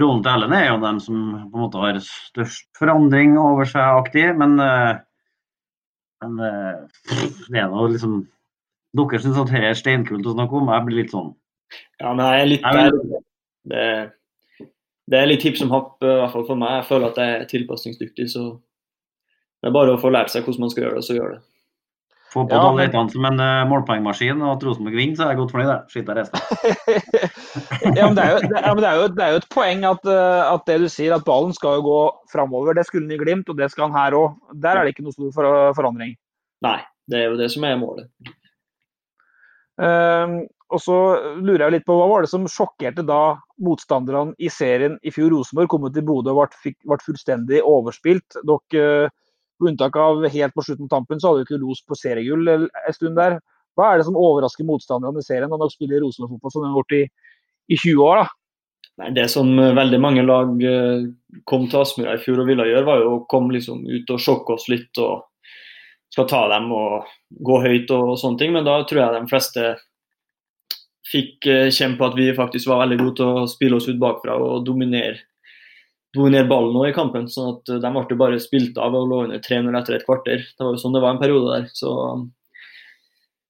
rollen 0.00 0.22
til 0.24 0.32
Ellen 0.32 0.54
er 0.56 0.70
jo 0.70 0.78
den 0.80 0.98
som 1.04 1.16
på 1.50 1.58
en 1.58 1.64
måte 1.66 1.80
har 1.82 1.98
størst 2.00 2.68
forandring 2.78 3.34
over 3.40 3.68
seg 3.68 4.00
aktiv, 4.00 4.30
men, 4.40 4.54
uh, 4.56 4.96
men 6.24 6.38
uh, 6.40 7.18
det 7.50 7.60
er 7.60 7.68
noe 7.72 7.90
liksom 7.92 8.22
Dere 8.96 9.18
syns 9.20 9.36
at 9.36 9.50
dette 9.50 9.68
er 9.68 9.76
steinkult 9.76 10.24
å 10.24 10.32
snakke 10.32 10.56
om, 10.56 10.70
jeg 10.72 10.86
blir 10.86 11.02
litt 11.02 11.12
sånn 11.12 11.34
Ja, 12.00 12.14
men 12.14 12.22
jeg 12.24 12.40
er 12.40 12.48
litt 12.48 12.64
der. 12.64 12.96
Det, 13.68 13.84
det 15.12 15.20
er 15.20 15.28
litt 15.28 15.44
hipp 15.44 15.60
som 15.60 15.74
happ, 15.74 15.98
i 16.00 16.08
hvert 16.08 16.32
fall 16.32 16.46
for 16.48 16.56
meg. 16.56 16.78
Jeg 16.78 16.88
føler 16.88 17.12
at 17.12 17.20
jeg 17.20 17.34
er 17.34 17.46
tilpasningsdyktig. 17.52 18.26
så 18.32 18.46
det 19.58 19.68
er 19.68 19.74
bare 19.74 19.92
å 19.92 20.00
få 20.00 20.10
lært 20.14 20.32
seg 20.32 20.46
hvordan 20.46 20.64
man 20.64 20.72
skal 20.72 20.86
gjøre 20.86 20.96
det, 20.96 21.02
og 21.02 21.06
så 21.06 21.18
gjøre 21.18 21.36
det. 21.36 21.42
Få 22.28 22.42
på 22.44 22.52
ja, 22.52 22.60
toalettene 22.60 23.08
som 23.08 23.24
en 23.24 23.40
uh, 23.40 23.62
målpoengmaskin, 23.70 24.42
og 24.44 24.50
at 24.58 24.64
Rosenborg 24.66 24.98
vinner, 24.98 25.16
så 25.16 25.24
er 25.24 25.30
jeg 25.32 25.38
godt 25.38 25.52
fornøyd. 25.54 25.86
Skitt 25.88 26.10
av 26.12 26.18
resten. 26.18 26.42
ja, 27.96 28.02
men 28.02 28.18
det 28.18 28.24
er, 28.24 28.34
jo, 28.34 28.42
det, 28.42 28.58
ja, 28.60 28.72
det, 28.76 28.88
er 28.90 28.98
jo, 28.98 29.06
det 29.14 29.24
er 29.24 29.32
jo, 29.32 29.38
et 29.40 29.48
poeng 29.54 29.86
at, 29.88 30.10
uh, 30.10 30.42
at, 30.50 30.66
det 30.68 30.76
du 30.82 30.88
sier, 30.92 31.14
at 31.16 31.24
ballen 31.24 31.56
skal 31.56 31.78
jo 31.78 31.86
gå 31.86 32.02
framover. 32.34 32.76
Det 32.76 32.84
skulle 32.84 33.08
han 33.08 33.16
i 33.16 33.20
Glimt, 33.22 33.48
og 33.48 33.56
det 33.56 33.70
skal 33.72 33.88
han 33.88 33.96
her 33.96 34.18
òg. 34.18 34.36
Der 34.60 34.76
er 34.76 34.84
det 34.84 34.92
ikke 34.92 35.06
noe 35.06 35.16
stor 35.16 35.32
for, 35.38 35.56
forandring. 35.78 36.12
Nei, 36.66 36.76
det 37.08 37.22
er 37.22 37.30
jo 37.30 37.40
det 37.40 37.48
som 37.54 37.64
er 37.64 37.80
målet. 37.80 38.12
Uh, 39.80 40.44
og 40.68 40.82
så 40.84 40.96
lurer 41.40 41.64
jeg 41.64 41.78
litt 41.78 41.86
på, 41.88 41.96
Hva 41.96 42.10
var 42.10 42.26
det 42.26 42.32
som 42.32 42.44
sjokkerte 42.50 43.06
da 43.08 43.38
motstanderne 43.64 44.36
i 44.36 44.50
serien 44.52 44.98
i 45.00 45.12
fjor? 45.14 45.32
Rosenborg 45.32 45.72
kom 45.72 45.88
til 45.94 46.04
Bodø 46.04 46.34
og 46.34 46.42
ble, 46.42 46.74
ble 46.84 47.00
fullstendig 47.06 47.62
overspilt. 47.64 48.36
Dere 48.44 49.08
på 49.58 49.68
unntak 49.70 49.96
av 50.00 50.26
helt 50.30 50.54
på 50.54 50.64
slutten 50.64 50.88
av 50.88 50.96
tampen, 50.96 51.20
så 51.20 51.30
hadde 51.30 51.42
vi 51.42 51.48
ikke 51.48 51.62
Ros 51.62 51.84
på 51.86 51.98
seriegull 51.98 52.48
en 52.54 52.96
stund 52.96 53.18
der. 53.18 53.38
Hva 53.78 53.92
er 53.92 54.00
det 54.00 54.08
som 54.08 54.18
overrasker 54.18 54.66
motstanderne 54.66 55.22
i 55.22 55.26
serien 55.26 55.50
når 55.52 55.64
de 55.64 55.74
spiller 55.74 56.02
Rosenborg-fotball 56.02 56.54
som 56.54 56.64
de 56.64 56.70
har 56.70 56.78
gjort 56.80 56.96
i, 56.98 57.02
i 57.74 57.78
20 57.78 58.04
år? 58.06 58.22
da? 58.22 58.38
Nei, 58.98 59.10
Det 59.14 59.28
som 59.30 59.52
eh, 59.58 59.74
veldig 59.76 60.00
mange 60.02 60.24
lag 60.26 60.64
eh, 60.66 61.06
kom 61.46 61.68
til 61.70 61.82
Aspmyra 61.82 62.16
i 62.16 62.22
fjor 62.22 62.42
og 62.42 62.50
ville 62.50 62.66
gjøre, 62.66 62.86
var 62.88 63.02
jo 63.02 63.12
å 63.14 63.24
komme 63.30 63.54
liksom 63.54 63.84
ut 63.86 64.10
og 64.14 64.22
sjokke 64.22 64.56
oss 64.56 64.66
litt 64.72 64.98
og 65.02 65.28
skal 66.12 66.26
ta 66.26 66.40
dem 66.50 66.72
og 66.72 67.06
gå 67.44 67.60
høyt 67.62 67.92
og 67.94 68.16
sånne 68.18 68.40
ting. 68.40 68.56
Men 68.56 68.66
da 68.66 68.80
tror 68.88 69.04
jeg 69.04 69.14
de 69.14 69.30
fleste 69.30 69.68
fikk 71.08 71.46
eh, 71.46 71.70
kjenne 71.70 72.00
på 72.00 72.08
at 72.08 72.18
vi 72.18 72.32
faktisk 72.36 72.70
var 72.70 72.82
veldig 72.82 72.98
gode 73.00 73.16
til 73.20 73.30
å 73.30 73.48
spille 73.50 73.78
oss 73.78 73.88
ut 73.88 74.00
bakfra 74.02 74.36
og 74.42 74.66
dominere 74.66 75.22
dominere 76.16 76.48
ballen 76.48 76.74
nå 76.74 76.86
i 76.88 76.96
kampen. 76.96 77.28
sånn 77.28 77.56
at 77.56 77.72
De 77.82 77.92
ble 77.94 78.18
bare 78.18 78.40
spilt 78.42 78.78
av 78.80 78.96
og 78.96 79.08
lå 79.10 79.22
under 79.26 79.40
3-0 79.44 79.78
etter 79.78 79.98
et 79.98 80.06
kvarter. 80.06 80.44
Det 80.44 80.64
var 80.64 80.74
jo 80.74 80.82
sånn 80.82 80.96
det 80.96 81.04
var 81.04 81.16
en 81.16 81.22
periode 81.22 81.54
der. 81.54 81.70
Så 81.74 81.90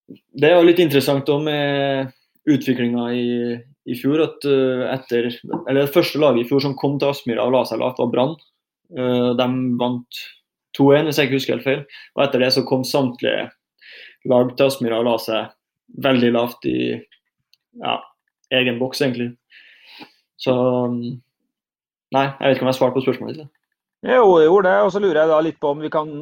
Det 0.09 0.49
er 0.49 0.57
jo 0.57 0.67
litt 0.67 0.81
interessant 0.83 1.29
òg 1.29 1.45
med 1.45 2.15
utviklinga 2.49 3.11
i, 3.13 3.59
i, 3.85 3.95
fjor. 3.95 4.23
at 4.25 4.45
uh, 4.49 4.89
etter, 4.95 5.29
eller 5.69 5.85
Det 5.85 5.95
første 5.95 6.19
laget 6.19 6.47
i 6.47 6.49
fjor 6.49 6.65
som 6.65 6.77
kom 6.77 6.99
til 6.99 7.11
Aspmyra 7.11 7.45
og 7.45 7.53
la 7.53 7.65
seg 7.69 7.83
lavt, 7.83 8.01
var 8.01 8.13
Brann. 8.13 8.35
Uh, 8.89 9.37
de 9.37 9.49
vant 9.79 10.23
2-1, 10.79 11.09
hvis 11.09 11.19
jeg 11.19 11.29
ikke 11.29 11.39
husker 11.39 11.57
helt 11.57 11.69
feil. 11.69 11.85
Og 12.17 12.25
etter 12.25 12.43
det 12.43 12.53
så 12.57 12.65
kom 12.65 12.87
samtlige 12.89 13.51
lag 14.29 14.57
til 14.57 14.67
Aspmyra 14.67 15.03
og 15.03 15.09
la 15.11 15.17
seg 15.23 15.53
veldig 16.05 16.33
lavt 16.35 16.67
i 16.69 16.79
ja, 16.97 17.95
egen 18.59 18.81
boks, 18.81 19.03
egentlig. 19.05 19.35
Så 20.39 20.55
Nei, 22.17 22.25
jeg 22.25 22.45
vet 22.45 22.57
ikke 22.57 22.67
om 22.67 22.71
jeg 22.71 22.79
svarte 22.79 22.97
på 22.97 23.05
spørsmålet 23.05 23.41
ditt. 23.41 23.51
Jo, 24.07 24.25
jeg 24.39 24.49
gjorde 24.49 24.71
det. 24.71 24.77
Og 24.87 24.93
så 24.95 25.03
lurer 25.03 25.21
jeg 25.23 25.31
da 25.33 25.41
litt 25.45 25.59
på 25.61 25.73
om 25.75 25.83
vi 25.83 25.91
kan, 25.93 26.13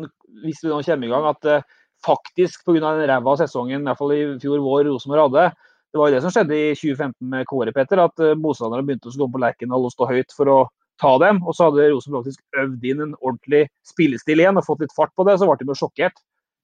hvis 0.42 0.62
vi 0.64 0.72
nå 0.72 0.80
kommer 0.86 1.08
i 1.08 1.12
gang, 1.12 1.28
at 1.30 1.50
uh, 1.52 1.82
faktisk 2.06 2.64
pga. 2.66 2.80
den 2.80 3.08
ræva 3.10 3.36
sesongen 3.40 3.84
i 3.84 3.90
hvert 3.90 4.00
fall 4.00 4.14
i 4.16 4.22
fjor 4.42 4.64
vår 4.64 4.88
Rosenborg 4.90 5.28
hadde, 5.28 5.50
det 5.92 6.00
var 6.00 6.10
jo 6.10 6.16
det 6.16 6.22
som 6.24 6.32
skjedde 6.34 6.56
i 6.56 6.72
2015 6.76 7.28
med 7.32 7.46
Kåre, 7.48 7.72
Petter, 7.76 8.02
at 8.02 8.24
uh, 8.24 8.34
motstanderne 8.40 8.86
begynte 8.88 9.12
å 9.12 9.20
gå 9.20 9.28
på 9.32 9.42
Lerkendal 9.44 9.86
og 9.86 9.94
stå 9.94 10.08
høyt 10.10 10.34
for 10.36 10.52
å 10.52 10.58
ta 11.00 11.12
dem. 11.22 11.42
Og 11.44 11.56
så 11.56 11.68
hadde 11.68 11.90
Rosenborg 11.92 12.26
faktisk 12.26 12.62
øvd 12.64 12.88
inn 12.90 13.04
en 13.04 13.14
ordentlig 13.20 13.66
spillestil 13.86 14.42
igjen 14.42 14.58
og 14.58 14.66
fått 14.66 14.86
litt 14.86 14.96
fart 14.96 15.14
på 15.16 15.28
det, 15.28 15.38
så 15.38 15.48
ble 15.48 15.60
de 15.60 15.70
jo 15.70 15.78
sjokkert. 15.84 16.18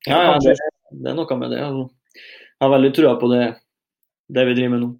Ja, 0.08 0.18
ja 0.26 0.38
det, 0.42 0.56
det, 0.90 1.12
er 1.12 1.18
noe 1.18 1.38
med 1.38 1.54
det. 1.54 1.60
Altså. 1.62 1.86
Jeg 2.16 2.64
har 2.64 2.74
veldig 2.74 2.92
trua 2.96 3.14
på 3.20 3.30
det, 3.30 3.44
det 4.32 4.48
vi 4.48 4.56
driver 4.58 4.74
med 4.74 4.84
nå. 4.86 4.90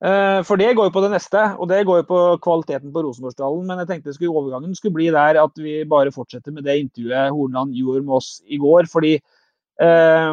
Eh, 0.00 0.40
for 0.48 0.56
det 0.56 0.70
går 0.76 0.88
jo 0.88 0.92
på 0.94 1.02
det 1.04 1.10
neste, 1.12 1.42
og 1.60 1.68
det 1.68 1.82
går 1.84 2.00
jo 2.00 2.06
på 2.08 2.20
kvaliteten 2.46 2.92
på 2.94 3.02
Rosenborgsdalen. 3.04 3.66
Men 3.68 3.82
jeg 3.82 3.90
tenkte 3.90 4.14
skulle, 4.16 4.32
overgangen 4.32 4.72
skulle 4.76 4.96
bli 4.96 5.10
der 5.12 5.40
at 5.42 5.60
vi 5.60 5.82
bare 5.88 6.14
fortsetter 6.14 6.54
med 6.56 6.64
det 6.64 6.78
intervjuet 6.86 7.34
Hornland 7.36 7.76
gjorde 7.76 8.06
med 8.06 8.16
oss 8.20 8.30
i 8.48 8.60
går. 8.60 8.88
fordi 8.92 9.18
eh, 9.18 10.32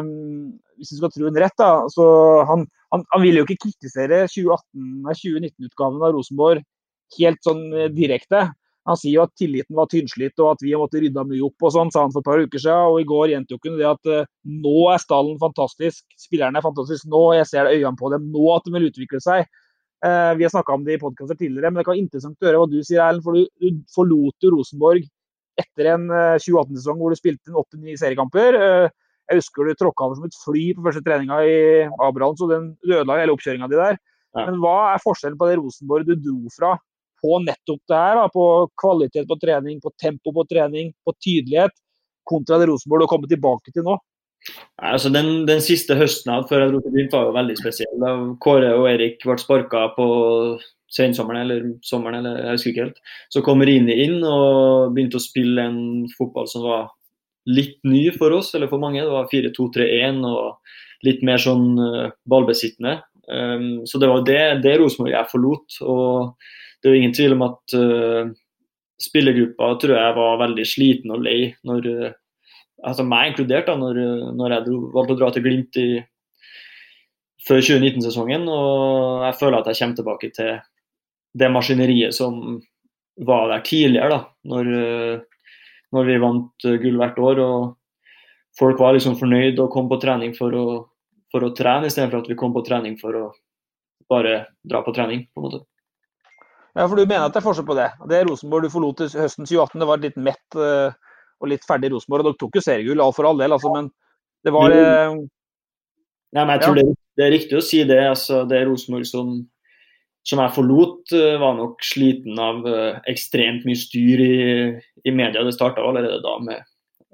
hvis 0.78 0.94
vi 0.94 1.00
skal 1.00 1.12
tro 1.12 1.28
en 1.28 1.42
rett, 1.42 1.56
da, 1.58 1.84
så 1.92 2.06
han, 2.48 2.64
han, 2.94 3.04
han 3.12 3.22
ville 3.22 3.42
jo 3.42 3.48
ikke 3.48 3.68
kritisere 3.68 4.24
2019-utgaven 4.30 6.04
av 6.06 6.16
Rosenborg 6.16 6.64
helt 7.18 7.44
sånn 7.44 7.68
eh, 7.74 7.92
direkte. 7.92 8.48
Han 8.88 8.96
sier 8.96 9.18
jo 9.18 9.24
at 9.26 9.34
tilliten 9.36 9.76
var 9.76 9.88
tynnslitt 9.92 10.40
og 10.40 10.54
at 10.54 10.62
vi 10.64 10.72
har 10.72 10.80
måttet 10.80 11.02
rydde 11.04 11.24
mye 11.28 11.44
opp 11.44 11.66
og 11.66 11.74
sånn, 11.74 11.90
sa 11.92 12.06
han 12.06 12.12
for 12.14 12.24
et 12.24 12.28
par 12.30 12.40
uker 12.40 12.62
siden. 12.62 12.92
Og 12.94 13.02
i 13.02 13.08
går 13.08 13.34
gjentok 13.34 13.68
han 13.68 13.76
det 13.76 13.88
at 13.90 14.08
uh, 14.08 14.28
nå 14.48 14.76
er 14.94 15.02
stallen 15.02 15.36
fantastisk, 15.42 16.06
spillerne 16.16 16.56
er 16.56 16.64
fantastiske 16.64 17.10
nå, 17.12 17.20
jeg 17.36 17.50
ser 17.50 17.68
det 17.68 17.76
øynene 17.76 18.00
på 18.00 18.12
dem 18.14 18.30
nå 18.32 18.46
at 18.54 18.64
de 18.64 18.72
vil 18.72 18.88
utvikle 18.88 19.20
seg. 19.20 19.44
Uh, 19.98 20.32
vi 20.38 20.44
har 20.46 20.52
snakka 20.52 20.76
om 20.76 20.84
det 20.86 20.94
i 20.94 21.00
podkaster 21.02 21.34
tidligere, 21.38 21.72
men 21.72 21.80
det 21.80 21.86
kan 21.86 21.96
være 21.96 22.04
interessant 22.04 22.44
å 22.44 22.46
høre 22.46 22.60
hva 22.62 22.68
du 22.70 22.78
sier, 22.80 23.02
Erlend. 23.02 23.24
For 23.24 23.34
du, 23.34 23.48
du 23.58 23.80
forlot 23.94 24.46
jo 24.46 24.52
Rosenborg 24.54 25.08
etter 25.58 25.90
en 25.90 26.04
uh, 26.12 26.18
eh, 26.36 26.42
2018-sesong 26.44 27.00
hvor 27.00 27.10
du 27.10 27.18
spilte 27.18 27.50
en 27.50 27.58
åtte-ni 27.58 27.96
seriekamper. 27.98 28.58
jeg 29.28 29.40
husker 29.40 29.66
du 29.66 29.74
tråkka 29.74 30.06
over 30.06 30.20
som 30.20 30.28
et 30.28 30.38
fly 30.44 30.62
på 30.76 30.84
første 30.86 31.02
treninga 31.04 31.40
i 31.44 31.56
Abraham, 32.06 32.36
så 32.38 32.46
den 32.50 32.70
ødela 32.86 33.18
hele 33.18 33.34
oppkjøringa 33.34 33.66
di 33.68 33.80
der. 33.80 33.98
Ja. 34.36 34.44
Men 34.44 34.60
hva 34.62 34.76
er 34.92 35.02
forskjellen 35.02 35.38
på 35.40 35.48
det 35.48 35.58
Rosenborg 35.58 36.06
du 36.06 36.14
dro 36.14 36.52
fra 36.54 36.76
på 37.22 37.38
nettopp 37.42 37.82
det 37.90 37.98
her. 37.98 38.20
Da, 38.20 38.28
på 38.32 38.44
kvalitet 38.80 39.28
på 39.28 39.38
trening, 39.42 39.80
på 39.82 39.92
tempo 40.00 40.32
på 40.34 40.44
trening, 40.50 40.92
på 41.04 41.14
tydelighet. 41.24 41.74
Kontra 42.28 42.60
det 42.60 42.68
Rosenborg 42.70 43.02
du 43.02 43.06
har 43.08 43.14
kommet 43.14 43.32
tilbake 43.32 43.74
til 43.74 43.86
nå. 43.86 43.98
Nei, 44.56 44.90
altså 44.94 45.10
den, 45.14 45.30
den, 45.48 45.62
siste 45.64 45.96
høsten 45.98 46.32
jeg 46.32 46.48
før 46.50 46.64
jeg 46.64 46.72
dro 46.72 46.82
til 46.84 46.94
Glimt 46.94 47.14
var 47.16 47.28
jo 47.28 47.36
veldig 47.36 47.56
spesiell. 47.58 47.94
Da 48.02 48.12
Kåre 48.44 48.74
og 48.78 48.88
Erik 48.90 49.24
ble 49.24 49.38
sparka 49.40 49.88
på 49.96 50.08
sensommeren 50.92 51.44
eller 51.44 51.64
sommeren, 51.84 52.22
eller 52.22 52.44
jeg 52.46 52.56
husker 52.56 52.72
ikke 52.72 52.86
helt. 52.86 53.00
Så 53.34 53.42
kom 53.44 53.64
Rini 53.64 53.96
inn 54.04 54.20
og 54.24 54.94
begynte 54.94 55.20
å 55.20 55.24
spille 55.24 55.66
en 55.68 55.80
fotball 56.16 56.48
som 56.50 56.64
var 56.64 56.86
litt 57.48 57.78
ny 57.88 58.08
for 58.16 58.34
oss, 58.36 58.52
eller 58.56 58.70
for 58.70 58.80
mange. 58.82 59.02
Det 59.02 59.12
var 59.12 59.28
4-2-3-1 59.32 60.22
og 60.28 61.06
litt 61.06 61.24
mer 61.26 61.40
sånn 61.42 61.68
uh, 61.78 62.10
ballbesittende. 62.28 62.98
Um, 63.28 63.84
så 63.88 64.00
det 64.00 64.08
var 64.10 64.24
det, 64.26 64.42
det 64.64 64.78
Rosenborg 64.80 65.14
jeg 65.14 65.32
forlot. 65.32 65.80
og 65.84 66.48
det 66.82 66.90
er 66.90 67.00
ingen 67.00 67.16
tvil 67.16 67.34
om 67.34 67.44
at 67.48 67.76
uh, 67.76 68.30
spillergruppa 69.02 69.74
tror 69.82 69.96
jeg 69.98 70.16
var 70.18 70.40
veldig 70.42 70.66
sliten 70.66 71.14
og 71.14 71.24
lei, 71.26 71.40
når, 71.66 71.88
uh, 71.88 72.16
altså 72.86 73.06
meg 73.06 73.32
inkludert, 73.32 73.68
da, 73.68 73.76
når, 73.78 74.00
når 74.38 74.54
jeg 74.54 74.66
dro, 74.68 74.78
valgte 74.94 75.16
å 75.16 75.20
dra 75.20 75.30
til 75.34 75.44
Glimt 75.46 75.78
i, 75.80 75.88
før 77.48 77.62
2019-sesongen. 77.64 78.44
Og 78.52 79.24
jeg 79.26 79.38
føler 79.40 79.60
at 79.60 79.70
jeg 79.70 79.80
kommer 79.80 80.00
tilbake 80.00 80.30
til 80.36 80.52
det 81.38 81.50
maskineriet 81.52 82.16
som 82.16 82.60
var 83.26 83.48
der 83.50 83.64
tidligere, 83.66 84.14
da, 84.14 84.20
når, 84.46 84.68
når 85.94 86.06
vi 86.06 86.20
vant 86.22 86.68
gull 86.84 87.00
hvert 87.00 87.18
år. 87.30 87.42
og 87.42 88.58
Folk 88.58 88.80
var 88.82 88.94
liksom 88.96 89.18
fornøyd 89.18 89.58
og 89.62 89.72
kom 89.74 89.90
på 89.90 90.00
trening 90.02 90.34
for 90.38 90.54
å, 90.54 90.68
for 91.32 91.46
å 91.46 91.52
trene, 91.56 91.90
istedenfor 91.90 92.22
at 92.22 92.30
vi 92.30 92.38
kom 92.38 92.54
på 92.54 92.64
trening 92.66 92.98
for 93.00 93.18
å 93.18 93.26
bare 94.08 94.44
dra 94.64 94.82
på 94.86 94.94
trening. 94.96 95.26
på 95.34 95.42
en 95.42 95.48
måte. 95.48 95.64
Ja, 96.78 96.86
for 96.86 96.96
Du 96.96 97.02
mener 97.02 97.26
at 97.26 97.34
det 97.34 97.40
er 97.40 97.48
forskjell 97.48 97.66
på 97.66 97.76
det? 97.78 97.90
Det 98.08 98.22
Rosenborg 98.28 98.66
du 98.66 98.72
forlot 98.72 99.02
høsten 99.02 99.46
2018, 99.48 99.80
det 99.80 99.88
var 99.88 100.02
litt 100.02 100.18
mett 100.20 100.58
uh, 100.58 100.94
og 101.38 101.52
litt 101.52 101.66
ferdig 101.66 101.92
Rosenborg. 101.92 102.24
og 102.24 102.32
Dere 102.32 102.40
tok 102.42 102.58
jo 102.58 102.64
seriegull, 102.64 103.02
all 103.04 103.14
for 103.16 103.28
all 103.28 103.40
del, 103.40 103.54
altså, 103.56 103.72
men 103.74 103.90
det 104.46 104.54
var 104.54 104.74
eh... 104.74 105.18
Nei, 106.36 106.42
men 106.42 106.52
jeg 106.56 106.64
tror 106.64 106.76
ja. 106.76 106.82
det, 106.84 106.98
det, 107.16 107.24
er 107.24 107.32
riktig 107.32 107.56
å 107.56 107.64
si 107.64 107.78
det. 107.88 108.02
altså 108.10 108.42
Det 108.48 108.58
Rosenborg 108.68 109.06
som, 109.08 109.30
som 110.28 110.42
jeg 110.44 110.54
forlot, 110.58 111.14
uh, 111.16 111.38
var 111.40 111.56
nok 111.56 111.80
sliten 111.86 112.40
av 112.42 112.68
ekstremt 113.08 113.64
mye 113.64 113.80
styr 113.80 114.24
i, 114.26 114.36
i 115.08 115.14
media. 115.14 115.46
Det 115.46 115.56
starta 115.56 115.86
allerede 115.86 116.20
da 116.24 116.36
med 116.44 116.66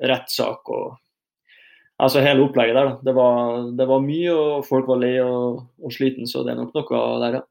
rettssak 0.02 0.72
og 0.74 0.96
altså 2.02 2.22
hele 2.24 2.44
opplegget 2.44 2.76
der. 2.78 2.94
Det 3.06 3.14
var, 3.16 3.60
det 3.78 3.88
var 3.88 4.02
mye, 4.04 4.32
og 4.34 4.66
folk 4.66 4.88
var 4.90 5.02
lei 5.02 5.16
og, 5.22 5.64
og 5.78 5.94
sliten, 5.94 6.28
så 6.30 6.42
det 6.44 6.54
er 6.54 6.62
nok 6.62 6.74
noe 6.74 7.04
der, 7.22 7.40
ja. 7.40 7.44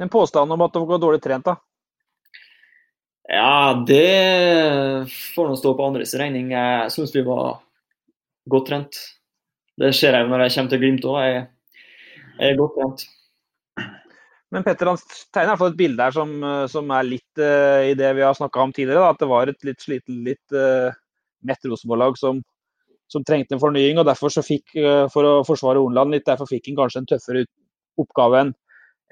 Men 0.00 0.10
påstanden 0.10 0.56
om 0.56 0.64
at 0.66 0.74
dere 0.74 0.90
var 0.90 1.02
dårlig 1.02 1.22
trent, 1.22 1.46
da? 1.46 1.56
Ja, 3.24 3.84
det 3.88 5.08
får 5.34 5.48
nå 5.48 5.56
stå 5.56 5.72
på 5.76 5.86
andres 5.88 6.12
regning. 6.20 6.50
Jeg 6.52 6.92
syns 6.92 7.14
vi 7.14 7.24
var 7.24 7.62
godt 8.52 8.68
trent. 8.68 8.98
Det 9.80 9.94
ser 9.96 10.14
jeg 10.14 10.28
når 10.28 10.44
jeg 10.44 10.54
kommer 10.54 10.72
til 10.72 10.82
Glimt 10.82 11.06
òg. 11.08 11.20
Jeg, 11.24 11.44
er 12.44 12.58
godt 12.58 12.76
trent. 12.76 13.04
Men 14.54 14.66
Petter 14.66 14.90
han 14.92 15.00
tegner 15.32 15.48
i 15.48 15.50
hvert 15.50 15.62
fall 15.62 15.72
et 15.72 15.78
bilde 15.78 16.04
her 16.04 16.14
som, 16.14 16.34
som 16.70 16.92
er 16.94 17.08
litt 17.08 17.40
uh, 17.40 17.80
i 17.88 17.94
det 17.98 18.12
vi 18.14 18.22
har 18.22 18.36
snakka 18.38 18.60
om 18.62 18.74
tidligere. 18.76 19.00
Da, 19.00 19.14
at 19.16 19.22
det 19.24 19.30
var 19.32 19.50
et 19.50 19.66
litt 19.66 19.80
sliten, 19.82 20.20
litt 20.26 20.54
uh, 20.54 20.92
mett 21.48 21.66
Rosenborg-lag 21.66 22.20
som, 22.20 22.42
som, 23.10 23.24
trengte 23.26 23.56
en 23.56 23.62
fornying. 23.62 23.98
og 23.98 24.06
derfor 24.06 24.30
så 24.30 24.44
fikk, 24.46 24.68
uh, 24.76 25.08
For 25.10 25.26
å 25.26 25.32
forsvare 25.48 25.80
Hornland 25.80 26.14
litt, 26.14 26.28
derfor 26.28 26.50
fikk 26.50 26.68
han 26.70 26.78
kanskje 26.84 27.02
en 27.02 27.10
tøffere 27.14 27.46
oppgave 27.98 28.44
enn 28.44 28.54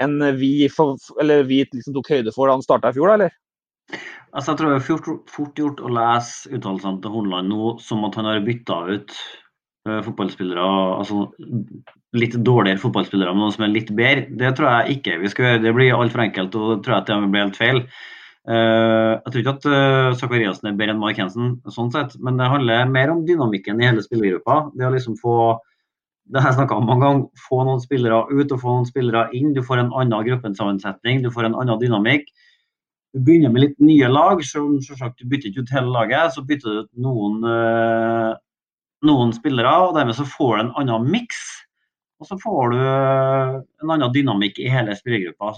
en 0.02 0.14
vi, 0.34 0.68
for, 0.72 0.96
vi 1.46 1.58
liksom 1.64 1.94
tok 1.94 2.08
høyde 2.10 2.32
for 2.34 2.48
da 2.48 2.56
han 2.56 2.64
starta 2.64 2.90
i 2.90 2.96
fjor, 2.96 3.10
da, 3.10 3.18
eller? 3.18 3.41
Altså, 4.32 4.53
jeg 4.53 4.59
tror 4.59 4.70
det 4.70 4.76
er 4.78 4.86
fort, 4.86 5.09
fort 5.28 5.59
gjort 5.61 5.82
å 5.84 5.93
lese 5.93 6.51
uttalelsene 6.57 7.03
til 7.05 7.12
Hornland 7.12 7.53
nå 7.53 7.74
som 7.84 8.05
at 8.09 8.16
han 8.16 8.28
har 8.30 8.45
bytta 8.47 8.78
ut 8.88 9.12
uh, 9.88 9.99
fotballspillere, 10.07 10.62
altså 10.97 11.26
litt 12.16 12.38
dårligere 12.45 12.80
fotballspillere, 12.80 13.32
men 13.34 13.45
noen 13.45 13.55
som 13.57 13.66
er 13.66 13.74
litt 13.74 13.93
bedre, 13.97 14.24
det 14.40 14.55
tror 14.57 14.70
jeg 14.70 14.99
ikke 14.99 15.18
vi 15.20 15.32
skal 15.32 15.49
gjøre. 15.49 15.62
Det 15.66 15.74
blir 15.76 15.95
altfor 15.97 16.24
enkelt, 16.24 16.57
og 16.57 16.72
det 16.74 16.78
tror 16.84 16.97
jeg 16.97 17.05
at 17.05 17.12
det 17.12 17.30
blir 17.34 17.45
helt 17.45 17.61
feil. 17.61 17.82
Uh, 18.49 19.20
jeg 19.20 19.28
tror 19.28 19.43
ikke 19.43 19.57
at 19.59 19.68
uh, 19.70 20.14
Zakariassen 20.18 20.70
er 20.70 20.78
bedre 20.78 20.97
enn 20.97 21.03
Mark 21.03 21.20
Hansen, 21.20 21.59
sånn 21.70 21.93
sett, 21.95 22.16
men 22.24 22.40
det 22.40 22.49
handler 22.51 22.88
mer 22.90 23.12
om 23.12 23.22
dynamikken 23.28 23.80
i 23.82 23.90
hele 23.90 24.05
spillergruppa. 24.05 24.64
Det 24.78 24.88
å 24.88 24.95
liksom 24.97 25.20
få 25.20 25.36
det 26.32 26.40
har 26.40 26.53
jeg 26.53 26.61
snakka 26.61 26.76
om 26.78 26.86
mange 26.86 27.05
ganger, 27.05 27.43
få 27.49 27.64
noen 27.66 27.80
spillere 27.82 28.22
ut 28.30 28.53
og 28.55 28.61
få 28.62 28.76
noen 28.76 28.86
spillere 28.88 29.26
inn. 29.36 29.51
Du 29.57 29.61
får 29.66 29.82
en 29.82 29.93
annen 29.99 30.26
gruppesammensetning, 30.28 31.20
du 31.24 31.28
får 31.34 31.49
en 31.49 31.57
annen 31.59 31.80
dynamikk. 31.80 32.30
Du 33.12 33.20
begynner 33.20 33.52
med 33.52 33.66
litt 33.66 33.82
nye 33.82 34.08
lag. 34.08 34.40
som 34.44 34.78
selvsagt 34.80 35.20
Du 35.20 35.28
bytter 35.28 35.50
ikke 35.50 35.66
ut 35.66 35.74
hele 35.74 35.92
laget, 35.92 36.32
så 36.32 36.44
bytter 36.44 36.68
du 36.68 36.80
ut 36.80 36.90
noen, 36.96 37.44
øh, 37.44 38.32
noen 39.04 39.32
spillere. 39.36 39.74
og 39.88 39.94
Dermed 39.96 40.16
så 40.16 40.24
får 40.24 40.56
du 40.56 40.62
en 40.62 40.74
annen 40.80 41.10
miks. 41.10 41.42
Og 42.20 42.26
så 42.26 42.38
får 42.40 42.72
du 42.72 42.78
eh, 42.78 43.60
en 43.82 43.90
annen 43.90 44.12
dynamikk 44.14 44.58
i 44.62 44.70
hele 44.70 44.96
spillergruppa. 44.96 45.52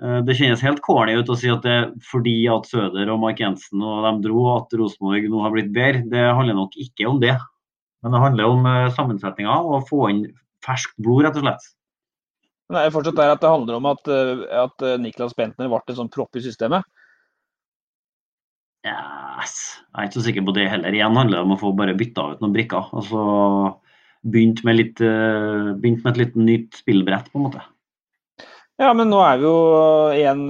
øh, 0.00 0.20
det 0.24 0.36
kjennes 0.38 0.62
helt 0.62 0.80
corny 0.80 1.18
ut 1.18 1.28
å 1.28 1.36
si 1.36 1.50
at 1.50 1.62
det 1.62 1.72
er 1.74 1.92
fordi 2.06 2.46
at 2.48 2.66
Søder 2.66 3.10
og 3.10 3.20
Mark 3.20 3.40
Jensen 3.40 3.82
og 3.82 4.04
de 4.06 4.28
dro 4.28 4.44
at 4.56 4.72
Rosenborg 4.72 5.28
nå 5.28 5.42
har 5.42 5.52
blitt 5.52 5.72
bedre. 5.74 6.06
Det 6.08 6.32
handler 6.32 6.54
nok 6.54 6.76
ikke 6.78 7.08
om 7.10 7.20
det. 7.20 7.36
Men 8.02 8.14
det 8.14 8.22
handler 8.22 8.44
om 8.46 8.68
sammensetninga 8.94 9.58
og 9.58 9.82
å 9.82 9.86
få 9.88 10.08
inn 10.12 10.28
ferskt 10.64 10.96
blod, 11.02 11.26
rett 11.26 11.36
og 11.36 11.44
slett. 11.44 11.74
Men 12.68 12.76
det 12.76 12.84
er 12.84 12.94
fortsatt 12.94 13.16
der 13.16 13.32
at 13.32 13.42
det 13.42 13.50
handler 13.50 13.78
om 13.78 13.88
at, 13.88 14.10
eh, 14.12 14.44
at 14.60 14.84
eh, 14.84 14.98
Niklas 15.00 15.36
Bentner 15.36 15.70
ble 15.72 15.80
en 15.80 15.98
sånn 16.02 16.12
propp 16.12 16.36
i 16.36 16.44
systemet? 16.44 16.84
Yes. 18.86 19.54
Jeg 19.88 19.96
er 19.96 20.08
ikke 20.08 20.18
så 20.18 20.26
sikker 20.26 20.44
på 20.46 20.54
det 20.56 20.68
heller. 20.70 20.94
Igjen 20.94 21.16
handler 21.16 21.40
det 21.40 21.46
om 21.46 21.56
å 21.56 21.60
få 21.60 21.72
bare 21.76 21.96
bytta 21.98 22.26
ut 22.34 22.44
noen 22.44 22.54
brikker. 22.54 22.92
og 22.92 23.08
så 23.08 23.24
begynt 24.28 24.60
med, 24.66 24.76
litt, 24.76 25.00
eh, 25.00 25.72
begynt 25.78 26.04
med 26.04 26.12
et 26.12 26.22
litt 26.24 26.38
nytt 26.38 26.80
spillbrett, 26.82 27.30
på 27.32 27.40
en 27.40 27.46
måte. 27.48 27.64
Ja, 28.78 28.92
men 28.94 29.08
nå 29.10 29.20
er 29.24 29.38
vi 29.40 29.46
jo 29.46 29.58
en 30.28 30.42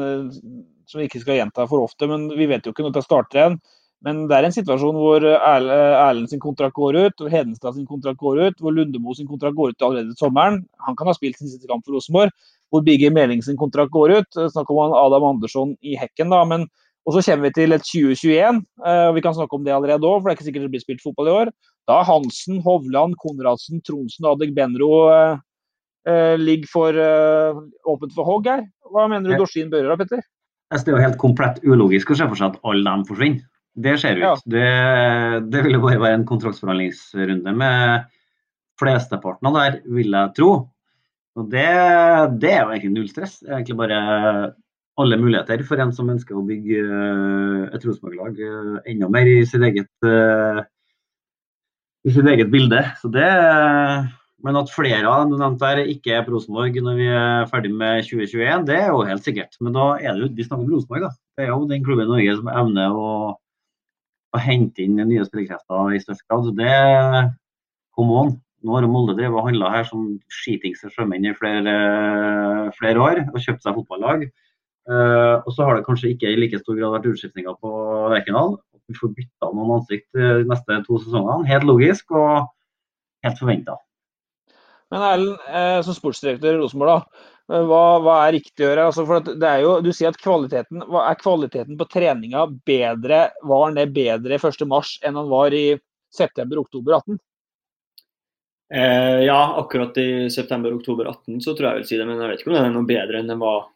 som 0.89 1.01
vi 1.01 1.07
ikke 1.09 1.21
skal 1.21 1.39
gjenta 1.39 1.67
for 1.69 1.85
ofte, 1.85 2.09
men 2.09 2.27
vi 2.33 2.49
vet 2.49 2.67
jo 2.67 2.73
ikke 2.73 2.87
når 2.87 2.97
det 2.97 3.05
starter 3.05 3.41
igjen. 3.41 3.59
Men 4.07 4.27
det 4.31 4.37
er 4.37 4.47
en 4.47 4.55
situasjon 4.55 4.95
hvor 4.95 5.25
Erlend 5.27 6.31
sin 6.31 6.43
kontrakt 6.43 6.77
går 6.77 6.99
ut, 7.01 7.17
hvor 7.19 7.33
Hedenstad 7.33 7.75
sin 7.75 7.89
kontrakt 7.89 8.21
går 8.21 8.45
ut, 8.45 8.61
hvor 8.63 8.75
Lundemo 8.75 9.15
sin 9.19 9.27
kontrakt 9.27 9.57
går 9.59 9.75
ut 9.75 9.83
allerede 9.83 10.13
til 10.13 10.21
sommeren. 10.23 10.61
Han 10.87 10.99
kan 10.99 11.11
ha 11.11 11.17
spilt 11.17 11.41
sin 11.41 11.51
siste 11.51 11.67
kamp 11.67 11.83
for 11.87 11.97
Rosenborg. 11.99 12.31
Hvor 12.71 12.85
Bigge 12.87 13.11
Meling 13.11 13.43
sin 13.43 13.59
kontrakt 13.59 13.91
går 13.91 14.21
ut. 14.21 14.39
Snakk 14.53 14.71
om 14.71 14.95
Adam 14.95 15.27
Andersson 15.33 15.75
i 15.83 15.97
hekken, 15.99 16.31
da. 16.31 16.45
men 16.47 16.69
og 17.09 17.15
så 17.17 17.23
kommer 17.25 17.49
vi 17.49 17.57
til 17.57 17.73
et 17.73 17.85
2021, 17.89 18.59
eh, 18.85 19.07
og 19.09 19.15
vi 19.17 19.23
kan 19.25 19.33
snakke 19.33 19.57
om 19.57 19.63
det 19.65 19.73
allerede 19.73 20.05
òg, 20.05 20.19
for 20.19 20.29
det 20.29 20.35
er 20.35 20.37
ikke 20.37 20.47
sikkert 20.51 20.65
det 20.67 20.73
blir 20.75 20.83
spilt 20.83 21.01
fotball 21.01 21.31
i 21.31 21.37
år. 21.41 21.51
Da 21.89 22.03
Hansen, 22.05 22.59
Hovland, 22.61 23.17
Konradsen, 23.23 23.81
Tronsen 23.81 24.27
og 24.29 24.35
Adegbenro 24.35 24.91
eh, 25.15 25.39
eh, 26.05 26.35
ligger 26.37 26.69
for 26.69 26.99
eh, 27.01 27.63
åpent 27.89 28.13
for 28.13 28.29
hogg 28.29 28.51
her. 28.53 28.67
Hva 28.93 29.07
mener 29.09 29.33
du 29.33 29.41
Dorsin 29.41 29.73
Børre 29.73 29.89
da, 29.89 29.97
Petter? 30.03 30.21
Det 30.69 30.85
er 30.85 30.99
jo 30.99 31.07
helt 31.07 31.21
komplett 31.23 31.63
ulogisk 31.65 32.13
å 32.13 32.19
se 32.19 32.29
for 32.29 32.37
seg 32.37 32.53
at 32.53 32.61
alle 32.69 32.85
dem 32.85 33.07
forsvinner. 33.09 33.47
Det 33.75 33.99
ser 34.01 34.17
ut. 34.19 34.25
Ja. 34.25 34.33
Det, 34.45 34.69
det 35.53 35.65
ville 35.67 35.83
bare 35.83 36.01
være 36.03 36.21
en 36.21 36.29
kontraktsforhandlingsrunde 36.29 37.53
med 37.59 38.09
flesteparten 38.79 39.51
av 39.51 39.59
der, 39.59 39.79
vil 39.91 40.15
jeg 40.15 40.35
tro. 40.39 40.53
Og 41.39 41.51
det, 41.53 41.69
det, 42.43 42.51
er 42.51 42.65
jo 42.65 42.73
egentlig 42.73 42.95
null 42.95 43.11
stress. 43.11 43.39
Det 43.43 43.51
er 43.51 43.61
egentlig 43.61 43.79
bare 43.79 44.01
alle 44.99 45.19
muligheter 45.21 45.63
for 45.67 45.79
en 45.83 45.93
som 45.95 46.11
ønsker 46.11 46.35
å 46.35 46.47
bygge 46.47 46.81
eh, 46.83 47.67
et 47.77 47.85
Rosenborg-lag 47.87 48.41
eh, 48.43 48.79
enda 48.95 49.11
mer 49.15 49.31
i 49.31 49.45
sitt 49.47 49.63
eget, 49.63 49.91
eh, 50.07 50.63
i 52.09 52.15
sitt 52.15 52.27
eget 52.33 52.51
bilde. 52.51 52.83
Så 52.99 53.11
det, 53.15 53.29
men 54.43 54.59
at 54.59 54.73
flere 54.75 55.07
av 55.07 55.31
der 55.63 55.85
ikke 55.85 56.17
er 56.17 56.27
på 56.27 56.35
Rosenborg 56.35 56.81
når 56.83 56.99
vi 56.99 57.07
er 57.15 57.47
ferdig 57.53 57.71
med 57.75 58.03
2021, 58.09 58.67
det 58.67 58.81
er 58.81 58.91
jo 58.91 59.07
helt 59.07 59.27
sikkert. 59.27 59.55
Men 59.63 59.79
da 59.79 59.93
er 60.01 60.11
det 60.17 60.27
jo, 60.27 60.33
vi 60.35 60.49
snakker 60.49 60.67
om 60.67 60.75
Rosenborg, 60.75 61.07
da. 61.07 61.13
Det 61.39 61.47
er 61.47 61.55
jo 61.55 61.71
den 61.71 61.87
klubben 61.87 62.09
i 62.09 62.13
Norge 62.17 62.39
som 62.41 62.51
evner 62.51 62.99
å 62.99 63.13
å 64.35 64.43
hente 64.43 64.85
inn 64.85 64.99
nye 64.99 65.25
spillekrefter 65.27 65.95
i 65.97 66.03
størst 66.03 66.27
grad. 66.29 66.51
Det 66.59 66.75
kom 67.97 68.13
on. 68.13 68.37
Nå 68.67 68.75
har 68.75 68.87
Molde 68.91 69.15
drevet 69.15 69.39
og 69.39 69.47
handla 69.47 69.71
her 69.71 69.87
som 69.87 70.07
skitings 70.41 70.83
sjømenn 70.91 71.29
i 71.29 71.35
flere, 71.37 71.75
flere, 72.79 72.99
år 72.99 73.21
og 73.29 73.41
kjøpt 73.45 73.65
seg 73.65 73.77
fotballag. 73.77 74.27
Uh, 74.89 75.45
og 75.45 75.53
så 75.53 75.67
har 75.69 75.77
det 75.77 75.85
kanskje 75.87 76.15
ikke 76.15 76.31
i 76.33 76.39
like 76.41 76.59
stor 76.63 76.79
grad 76.79 76.95
vært 76.97 77.11
utskiftninger 77.13 77.59
på 77.63 77.73
Lerkendal. 78.13 78.57
Vi 78.89 78.97
får 78.97 79.13
bytta 79.19 79.51
noen 79.53 79.75
ansikt 79.77 80.09
de 80.17 80.47
neste 80.49 80.81
to 80.87 80.99
sesongene. 81.05 81.47
Helt 81.51 81.69
logisk 81.69 82.15
og 82.17 82.49
helt 83.27 83.41
forventa. 83.41 83.77
Men 84.89 85.05
Erlend, 85.05 85.49
eh, 85.53 85.81
som 85.85 85.97
sportsdirektør 85.97 86.57
i 86.57 86.61
Rosenborg, 86.63 86.95
da, 86.95 87.27
hva, 87.49 87.83
hva, 88.05 88.15
er 88.27 88.35
riktig 88.37 88.65
å 88.65 88.69
gjøre? 88.69 88.87
Altså, 88.91 89.05
jo, 89.63 89.71
du 89.81 89.89
sier 89.97 90.13
at 90.13 90.21
kvaliteten, 90.21 90.83
Er 90.85 91.17
kvaliteten 91.17 91.79
på 91.81 91.87
treninga 91.89 92.45
bedre, 92.69 93.23
var 93.41 93.73
den 93.73 93.95
bedre 93.95 94.37
1.3 94.37 95.09
enn 95.09 95.17
den 95.17 95.31
var 95.31 95.57
i 95.57 95.67
september-oktober 96.13 96.99
18? 97.01 97.19
Eh, 98.75 99.25
ja, 99.25 99.55
akkurat 99.57 99.97
i 99.97 100.31
september-oktober 100.31 101.09
18 101.09 101.41
så 101.41 101.55
tror 101.57 101.71
jeg 101.71 101.73
jeg 101.73 101.81
vil 101.81 101.89
si 101.89 102.01
det. 102.01 102.07
Men 102.09 102.21
jeg 102.21 102.33
vet 102.33 102.43
ikke 102.43 102.53
om 102.53 102.59
den 102.59 102.69
er 102.69 102.75
noe 102.77 102.89
bedre 102.89 103.23
enn 103.23 103.33
den 103.33 103.41
var 103.41 103.71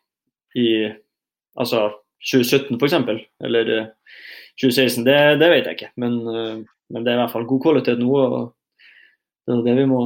i 0.58 0.68
altså 1.56 1.86
2017 2.32 2.76
f.eks. 2.76 2.98
Eller 3.44 3.70
2016. 4.60 5.00
Eh, 5.00 5.06
det, 5.08 5.18
det, 5.40 5.52
vet 5.54 5.70
jeg 5.70 5.78
ikke. 5.78 5.92
Men, 6.02 6.18
eh, 6.28 6.58
men, 6.92 7.06
det 7.06 7.12
er 7.12 7.16
i 7.16 7.22
hvert 7.22 7.32
fall 7.32 7.48
god 7.48 7.64
kvalitet 7.64 8.02
nå. 8.02 8.10
og 8.12 9.46
Det 9.46 9.56
er 9.56 9.64
det 9.70 9.78
vi 9.80 9.88
må 9.90 10.02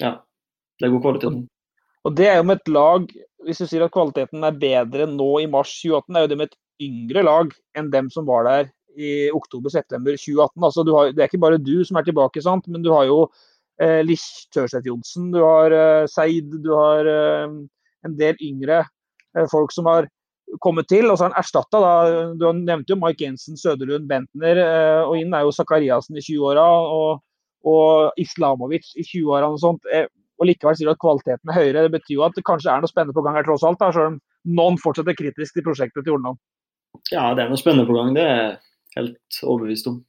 Ja, 0.00 0.16
det 0.78 0.86
er 0.86 0.94
god 0.94 1.04
kvalitet 1.08 1.34
nå. 1.34 1.48
Og 2.06 2.16
det 2.18 2.28
er 2.28 2.40
jo 2.40 2.46
med 2.48 2.60
et 2.60 2.72
lag 2.74 3.06
Hvis 3.46 3.62
du 3.62 3.66
sier 3.66 3.84
at 3.86 3.94
kvaliteten 3.94 4.44
er 4.46 4.58
bedre 4.58 5.06
nå 5.10 5.30
i 5.42 5.48
mars 5.50 5.72
2018, 5.82 6.16
er 6.16 6.24
jo 6.24 6.30
det 6.30 6.38
med 6.38 6.50
et 6.50 6.58
yngre 6.82 7.24
lag 7.26 7.52
enn 7.78 7.90
dem 7.90 8.10
som 8.10 8.26
var 8.28 8.46
der 8.46 8.70
i 8.98 9.30
oktober-september 9.34 10.14
2018. 10.14 10.62
Altså, 10.62 10.84
har, 10.94 11.10
det 11.10 11.22
er 11.22 11.30
ikke 11.30 11.42
bare 11.42 11.58
du 11.58 11.82
som 11.86 11.98
er 11.98 12.06
tilbake, 12.06 12.42
sant? 12.44 12.68
men 12.70 12.84
du 12.84 12.90
har 12.92 13.06
jo 13.08 13.24
eh, 13.82 14.02
Lish 14.06 14.46
Tørseth 14.54 14.86
Johnsen, 14.86 15.30
du 15.34 15.40
har 15.42 15.74
eh, 15.74 16.06
Seid, 16.10 16.54
du 16.62 16.70
har 16.76 17.08
eh, 17.08 17.54
en 18.06 18.16
del 18.18 18.38
yngre 18.44 18.82
eh, 18.82 19.48
folk 19.50 19.74
som 19.74 19.90
har 19.90 20.06
kommet 20.62 20.90
til, 20.92 21.08
og 21.08 21.16
så 21.16 21.26
har 21.26 21.32
han 21.32 21.40
erstatta. 21.40 21.82
Du 22.38 22.46
nevnte 22.60 22.92
jo 22.94 23.00
Mike 23.00 23.24
Jensen, 23.24 23.58
Søderlund, 23.58 24.08
Bentner, 24.10 24.62
eh, 24.62 25.02
og 25.02 25.16
inn 25.18 25.34
er 25.34 25.46
jo 25.46 25.54
Zakariassen 25.56 26.18
i 26.18 26.24
20-åra 26.24 26.66
og, 26.94 27.22
og 27.68 28.20
Islamovic 28.20 28.92
i 28.94 29.06
20-åra 29.06 29.50
og 29.54 29.62
sånt. 29.62 29.88
Eh, 30.42 30.44
og 30.44 30.50
likevel 30.50 30.76
sier 30.76 30.88
du 30.88 30.92
at 30.92 31.02
kvaliteten 31.02 31.50
er 31.50 31.58
høyere. 31.58 31.86
Det 31.86 31.94
betyr 31.96 32.16
jo 32.16 32.26
at 32.26 32.36
det 32.36 32.44
kanskje 32.46 32.70
er 32.72 32.82
noe 32.82 32.90
spennende 32.90 33.14
på 33.16 33.22
gang 33.22 33.36
her 33.38 33.46
tross 33.46 33.64
alt, 33.66 33.80
da, 33.80 33.92
selv 33.94 34.12
om 34.12 34.20
noen 34.58 34.78
fortsetter 34.80 35.14
kritisk 35.14 35.54
til 35.54 35.66
prosjektet 35.66 36.04
til 36.04 36.16
Hordaland. 36.16 36.40
Ja, 37.12 37.34
det 37.34 37.44
er 37.44 37.52
noe 37.52 37.60
spennende 37.60 37.88
på 37.88 37.96
gang, 37.96 38.14
det 38.16 38.24
er 38.26 38.40
jeg 38.40 38.56
helt 38.98 39.42
overbevist 39.42 39.88
om. 39.88 40.02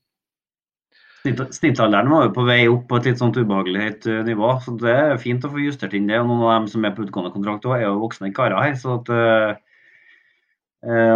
Snittalderen 1.23 2.09
var 2.11 2.25
jo 2.25 2.33
på 2.35 2.43
vei 2.43 2.65
opp 2.67 2.89
på 2.89 2.97
et 2.99 3.05
litt 3.07 3.21
sånt 3.21 3.37
ubehagelig 3.39 3.83
høyt 3.85 4.07
eh, 4.11 4.23
nivå, 4.27 4.49
så 4.59 4.73
det 4.81 4.91
er 4.91 5.21
fint 5.21 5.45
å 5.47 5.51
få 5.53 5.61
justert 5.63 5.93
inn 5.95 6.09
det. 6.09 6.19
og 6.19 6.27
Noen 6.27 6.43
av 6.49 6.55
dem 6.57 6.71
som 6.73 6.83
er 6.83 6.95
på 6.97 7.05
utgående 7.05 7.31
kontrakt 7.31 7.67
òg, 7.69 7.77
er 7.77 7.87
jo 7.87 8.01
voksne 8.01 8.33
karer 8.35 8.59
her. 8.59 8.75
så 8.79 8.97
at, 8.97 9.13
uh, 9.13 9.53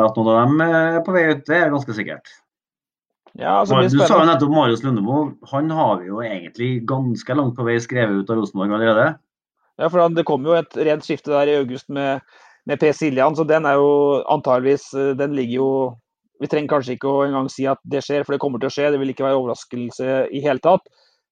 at 0.06 0.16
noen 0.16 0.30
av 0.32 0.38
dem 0.46 0.64
er 0.64 1.02
på 1.04 1.16
vei 1.16 1.26
ut, 1.34 1.44
det 1.50 1.60
er 1.60 1.74
ganske 1.74 1.98
sikkert. 1.98 2.32
Ja, 3.38 3.60
altså, 3.62 3.84
du 3.86 4.00
sa 4.02 4.18
jo 4.18 4.26
nettopp 4.26 4.54
Marius 4.54 4.82
Lundemo. 4.82 5.20
Han 5.52 5.70
har 5.70 6.00
vi 6.02 6.10
jo 6.10 6.24
egentlig 6.26 6.72
ganske 6.90 7.38
langt 7.38 7.54
på 7.58 7.68
vei 7.68 7.78
skrevet 7.82 8.24
ut 8.24 8.32
av 8.34 8.40
Rosenborg 8.40 8.74
allerede. 8.74 9.12
Ja, 9.78 9.90
for 9.94 10.10
det 10.10 10.26
kom 10.26 10.46
jo 10.48 10.56
et 10.58 10.74
rent 10.88 11.06
skifte 11.06 11.36
der 11.36 11.52
i 11.52 11.60
august 11.60 11.86
med, 11.94 12.26
med 12.66 12.82
Per 12.82 12.96
Siljan, 12.98 13.38
så 13.38 13.46
den 13.46 13.68
er 13.70 13.78
jo 13.78 14.24
antageligvis 14.34 14.90
Den 15.20 15.36
ligger 15.38 15.60
jo 15.60 15.70
Vi 16.42 16.50
trenger 16.50 16.72
kanskje 16.72 16.96
ikke 16.98 17.12
å 17.12 17.22
engang 17.28 17.48
si 17.50 17.68
at 17.70 17.82
det 17.86 18.02
skjer, 18.06 18.26
for 18.26 18.34
det 18.34 18.42
kommer 18.42 18.62
til 18.62 18.70
å 18.70 18.74
skje. 18.74 18.90
Det 18.94 19.02
vil 19.02 19.14
ikke 19.14 19.26
være 19.26 19.38
overraskelse 19.38 20.18
i 20.34 20.42
hele 20.42 20.62
tatt. 20.62 20.84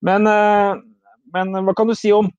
Men, 0.05 0.25
eh, 0.29 0.77
men 1.33 1.53
hva 1.65 1.75
kan 1.77 1.89
du 1.89 1.93
si 1.97 2.13
om 2.13 2.29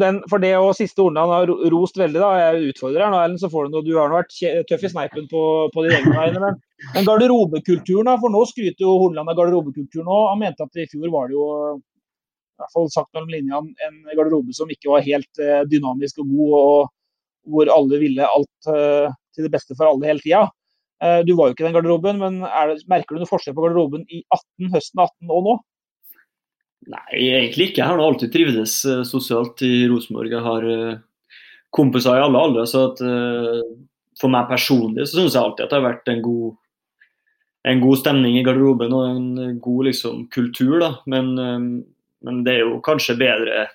den, 0.00 0.18
for 0.28 0.42
det 0.42 0.52
og 0.58 0.74
siste 0.76 1.00
Hornland 1.00 1.32
har 1.32 1.50
rost 1.72 1.96
veldig, 1.96 2.20
da, 2.20 2.30
jeg 2.36 2.72
utfordrer 2.74 3.06
her 3.06 3.12
nå, 3.14 3.20
Ellen, 3.24 3.38
så 3.40 3.48
får 3.52 3.66
du 3.66 3.76
noe, 3.76 3.84
du 3.86 3.94
har 3.96 4.12
vært 4.12 4.34
tøff 4.68 4.82
i 4.84 4.90
sneipen 4.92 5.28
på, 5.30 5.44
på 5.72 5.84
de 5.86 5.94
vegne. 5.94 6.42
Men, 6.42 6.58
men 6.94 7.06
garderobekulturen, 7.08 8.10
da, 8.10 8.18
for 8.20 8.34
nå 8.34 8.42
skryter 8.50 8.84
jo 8.84 8.98
Hornland 9.00 9.32
av 9.32 9.38
garderobekulturen 9.40 10.10
òg. 10.10 10.26
Han 10.34 10.42
mente 10.42 10.66
at 10.66 10.82
i 10.82 10.88
fjor 10.90 11.08
var 11.14 11.30
det 11.30 11.38
jo 11.38 11.46
i 12.60 12.60
hvert 12.60 12.76
fall 12.76 12.90
sagt 12.92 13.14
mellom 13.16 13.32
linjene, 13.32 13.72
en 13.86 14.00
garderobe 14.18 14.52
som 14.56 14.70
ikke 14.72 14.90
var 14.92 15.04
helt 15.06 15.40
eh, 15.40 15.62
dynamisk 15.70 16.20
og 16.20 16.32
god, 16.34 16.56
og 16.60 17.54
hvor 17.54 17.72
alle 17.72 18.00
ville 18.02 18.26
alt 18.28 18.68
eh, 18.68 19.08
til 19.32 19.46
det 19.46 19.52
beste 19.54 19.76
for 19.78 19.88
alle 19.88 20.10
hele 20.10 20.20
tida. 20.20 20.42
Eh, 21.00 21.22
du 21.24 21.32
var 21.38 21.48
jo 21.48 21.56
ikke 21.56 21.64
i 21.64 21.70
den 21.70 21.78
garderoben, 21.78 22.20
men 22.20 22.42
det, 22.44 22.82
merker 22.90 23.16
du 23.16 23.22
noe 23.22 23.30
forskjell 23.30 23.56
på 23.56 23.64
garderoben 23.64 24.04
i 24.12 24.20
18, 24.28 24.74
høsten 24.74 25.04
18 25.06 25.32
og 25.32 25.46
nå? 25.48 25.56
Nei, 26.88 27.04
egentlig 27.18 27.70
ikke. 27.70 27.82
Jeg 27.82 27.90
har 27.90 28.00
alltid 28.00 28.32
trivdes 28.32 28.78
uh, 28.88 29.02
sosialt 29.04 29.60
i 29.66 29.84
Rosenborg. 29.90 30.32
Jeg 30.32 30.44
har 30.46 30.64
uh, 30.64 31.36
kompiser 31.76 32.16
i 32.16 32.24
alle 32.24 32.40
aldre. 32.40 32.64
Så 32.70 32.86
at, 32.88 33.02
uh, 33.04 33.60
for 34.20 34.32
meg 34.32 34.48
personlig 34.48 35.06
så 35.08 35.20
syns 35.20 35.36
jeg 35.36 35.42
alltid 35.42 35.66
at 35.66 35.74
det 35.74 35.80
har 35.80 35.88
vært 35.90 36.12
en 36.12 36.24
god 36.24 36.56
en 37.68 37.80
god 37.82 37.98
stemning 38.00 38.38
i 38.38 38.42
garderoben 38.46 38.94
og 38.96 39.02
en 39.04 39.56
god 39.60 39.90
liksom, 39.90 40.22
kultur. 40.32 40.78
Da. 40.80 40.94
Men, 41.12 41.34
men 42.24 42.38
det 42.46 42.54
er 42.54 42.62
jo 42.62 42.78
kanskje 42.80 43.18
bedre 43.20 43.66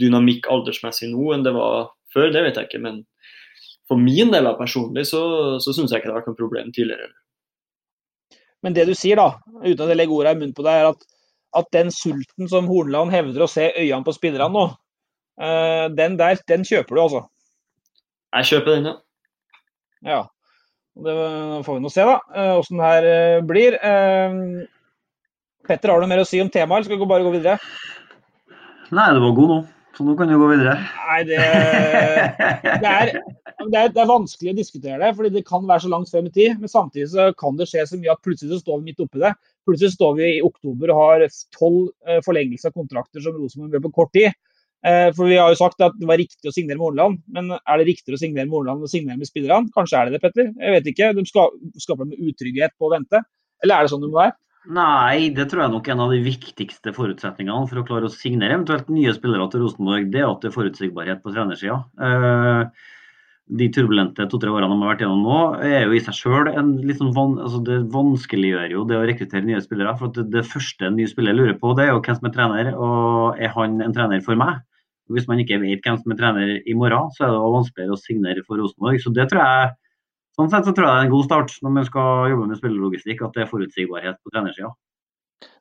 dynamikk 0.00 0.48
aldersmessig 0.48 1.10
nå 1.12 1.34
enn 1.34 1.44
det 1.44 1.52
var 1.52 1.90
før, 2.14 2.30
det 2.32 2.40
vet 2.46 2.56
jeg 2.56 2.70
ikke. 2.70 2.80
Men 2.86 3.02
for 3.90 4.00
min 4.00 4.32
del 4.32 4.48
av 4.48 4.56
personlig 4.56 5.04
så, 5.10 5.20
så 5.60 5.74
syns 5.76 5.92
jeg 5.92 6.00
ikke 6.00 6.08
det 6.08 6.14
har 6.14 6.22
vært 6.22 6.30
noe 6.32 6.40
problem 6.40 6.72
tidligere. 6.72 7.10
Men 8.64 8.76
det 8.76 8.86
du 8.88 8.94
sier, 8.96 9.20
da, 9.20 9.36
uten 9.60 9.84
å 9.84 9.92
legge 9.92 10.16
ordene 10.16 10.38
i 10.38 10.40
munnen 10.40 10.56
på 10.56 10.64
deg, 10.64 10.80
er 10.80 10.90
at, 10.94 11.04
at, 11.56 11.70
den 11.74 11.90
sulten 11.94 12.50
som 12.50 12.68
Hornland 12.70 13.12
hevder 13.14 13.44
å 13.44 13.50
se 13.50 13.70
øynene 13.72 14.04
på 14.06 14.14
spillerne 14.16 14.52
nå, 14.54 14.66
uh, 15.42 15.86
den 15.94 16.18
der, 16.20 16.38
den 16.50 16.66
kjøper 16.66 16.96
du 16.96 17.02
altså? 17.04 17.24
Jeg 18.34 18.50
kjøper 18.50 18.76
den, 18.76 18.90
ja. 18.90 18.96
Ja. 20.04 20.22
Det 21.04 21.14
får 21.66 21.78
vi 21.78 21.82
nå 21.82 21.90
se, 21.90 22.06
da, 22.06 22.18
åssen 22.60 22.78
uh, 22.78 22.84
det 22.84 22.90
her 22.92 23.06
uh, 23.38 23.46
blir. 23.46 23.78
Petter, 25.64 25.90
har 25.90 26.02
du 26.02 26.10
mer 26.10 26.22
å 26.22 26.28
si 26.28 26.42
om 26.42 26.50
temaet, 26.52 26.82
eller 26.82 26.90
skal 26.90 27.00
vi 27.00 27.08
bare 27.08 27.26
gå 27.26 27.32
videre? 27.34 27.56
Nei, 28.94 29.08
det 29.16 29.22
var 29.24 29.38
god 29.38 29.50
nå. 29.50 29.62
Så 29.94 30.02
nå 30.02 30.16
kan 30.18 30.30
du 30.30 30.34
gå 30.38 30.48
videre. 30.50 30.74
Nei, 31.06 31.20
det, 31.28 31.38
det, 32.82 32.90
er, 32.90 33.12
det, 33.14 33.78
er, 33.78 33.90
det, 33.94 34.00
er, 34.00 34.08
vanskelig 34.10 34.50
å 34.50 34.56
diskutere 34.58 34.98
det, 35.00 35.12
fordi 35.14 35.30
det 35.36 35.44
kan 35.46 35.66
være 35.68 35.84
så 35.84 35.90
langt 35.92 36.10
frem 36.10 36.26
i 36.26 36.32
tid. 36.34 36.56
Men 36.58 36.70
samtidig 36.70 37.12
så 37.12 37.28
kan 37.38 37.58
det 37.60 37.68
skje 37.70 37.84
så 37.86 37.98
mye 38.00 38.14
at 38.16 38.22
plutselig 38.26 38.56
så 38.56 38.64
står 38.64 38.80
vi 38.80 38.90
midt 38.90 39.04
oppi 39.04 39.22
det. 39.22 39.30
Plutselig 39.64 39.94
står 39.94 40.16
vi 40.18 40.30
i 40.36 40.42
oktober 40.44 40.92
og 40.92 41.00
har 41.00 41.26
tolv 41.56 41.88
eh, 42.08 42.20
forlengelser 42.24 42.70
av 42.70 42.76
kontrakter 42.82 43.24
som 43.24 43.36
Rosenborg 43.38 43.76
gjør 43.76 43.86
på 43.86 43.94
kort 44.00 44.12
tid. 44.16 44.36
Eh, 44.84 45.08
for 45.16 45.30
Vi 45.30 45.38
har 45.40 45.48
jo 45.52 45.60
sagt 45.60 45.80
at 45.84 45.96
det 45.96 46.08
var 46.08 46.20
riktig 46.20 46.50
å 46.50 46.52
signere 46.52 46.76
med 46.76 46.84
Horneland, 46.84 47.20
men 47.32 47.52
er 47.56 47.80
det 47.80 47.88
riktig 47.88 48.12
å 48.16 48.20
signere 48.20 48.44
med 48.44 48.56
Horneland 48.58 48.84
og 48.84 48.92
signere 48.92 49.20
med 49.20 49.30
spillerne? 49.30 49.72
Kanskje 49.76 50.00
er 50.00 50.10
det 50.10 50.18
det, 50.18 50.24
Petter. 50.26 50.50
Jeg 50.52 50.76
vet 50.76 50.90
ikke. 50.92 51.12
De 51.16 51.24
skaper 51.80 52.04
en 52.04 52.16
utrygghet 52.28 52.76
på 52.76 52.90
å 52.90 52.92
vente. 52.92 53.22
Eller 53.64 53.78
er 53.78 53.86
det 53.86 53.94
sånn 53.94 54.04
det 54.04 54.12
må 54.12 54.20
være? 54.20 54.36
Nei, 54.74 55.28
det 55.36 55.44
tror 55.50 55.66
jeg 55.66 55.72
nok 55.74 55.88
er 55.88 55.92
en 55.92 56.02
av 56.06 56.12
de 56.14 56.22
viktigste 56.24 56.92
forutsetningene 56.96 57.68
for 57.68 57.80
å 57.80 57.84
klare 57.84 58.08
å 58.08 58.12
signere 58.12 58.56
eventuelt 58.56 58.88
nye 58.92 59.12
spillere 59.12 59.48
til 59.52 59.64
Rosenborg. 59.64 60.08
Det 60.12 60.22
er 60.22 60.28
at 60.30 60.40
det 60.40 60.48
er 60.48 60.54
forutsigbarhet 60.54 61.20
på 61.24 61.32
trenersida. 61.34 61.82
Eh, 62.00 62.84
de 63.44 63.66
turbulente 63.68 64.24
to-tre 64.32 64.48
årene 64.48 64.72
de 64.72 64.80
har 64.80 64.90
vært 64.94 65.02
gjennom 65.04 65.24
nå, 65.26 65.38
er 65.68 65.84
jo 65.84 65.96
i 65.96 66.00
seg 66.00 66.16
sjøl 66.16 66.48
liksom 66.88 67.10
van, 67.16 67.34
altså 67.44 67.60
Det 67.66 67.82
vanskeliggjør 67.92 68.72
jo 68.72 68.84
det 68.88 68.96
å 68.96 69.04
rekruttere 69.04 69.44
nye 69.44 69.60
spillere. 69.60 69.96
for 70.00 70.12
det, 70.16 70.30
det, 70.32 70.46
første 70.48 70.88
en 70.88 70.96
ny 70.96 71.06
spiller 71.10 71.36
lurer 71.36 71.58
på, 71.60 71.74
det 71.76 71.84
er 71.84 71.92
jo 71.92 72.00
hvem 72.00 72.16
som 72.16 72.30
er 72.30 72.34
trener, 72.36 72.72
og 72.72 73.36
er 73.36 73.52
han 73.52 73.80
en 73.84 73.96
trener 73.96 74.24
for 74.24 74.40
meg? 74.40 74.64
Hvis 75.12 75.28
man 75.28 75.42
ikke 75.42 75.60
vet 75.60 75.84
hvem 75.84 76.00
som 76.00 76.14
er 76.14 76.20
trener 76.20 76.54
i 76.64 76.74
morgen, 76.74 77.12
så 77.12 77.26
er 77.26 77.34
det 77.34 77.54
vanskeligere 77.58 77.92
å 77.92 78.00
signere 78.00 78.44
for 78.46 78.56
Rosenborg. 78.56 79.02
Så 79.02 79.12
det 79.12 79.28
tror 79.32 79.44
jeg 79.44 79.74
Sånn 80.34 80.48
sett 80.50 80.66
så 80.66 80.72
tror 80.74 80.88
jeg 80.88 80.94
det 80.96 80.98
er 80.98 81.06
en 81.06 81.12
god 81.12 81.26
start 81.28 81.52
når 81.62 81.72
man 81.76 81.84
skal 81.86 82.32
jobbe 82.32 82.46
med 82.50 82.58
spillerlogistikk, 82.58 83.20
at 83.22 83.36
det 83.36 83.44
er 83.44 83.50
forutsigbarhet 83.52 84.16
på 84.18 84.32
trenersida. 84.34 84.72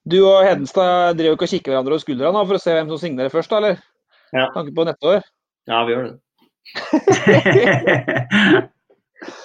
Du 0.09 0.17
og 0.23 0.39
Hedenstad 0.47 1.13
driver 1.19 1.37
ikke 1.37 1.45
og 1.45 1.51
kikker 1.51 1.75
hverandre 1.75 1.93
over 1.93 2.01
skuldrene 2.01 2.41
for 2.41 2.57
å 2.57 2.63
se 2.63 2.73
hvem 2.73 2.89
som 2.89 3.01
signerer 3.03 3.29
først, 3.29 3.53
eller? 3.53 3.77
Ja. 4.33 4.47
Tanke 4.55 4.73
på 4.73 4.87
neste 4.89 5.11
år? 5.11 5.27
Ja, 5.69 5.83
vi 5.85 5.93
gjør 5.93 6.07
det. 6.07 6.15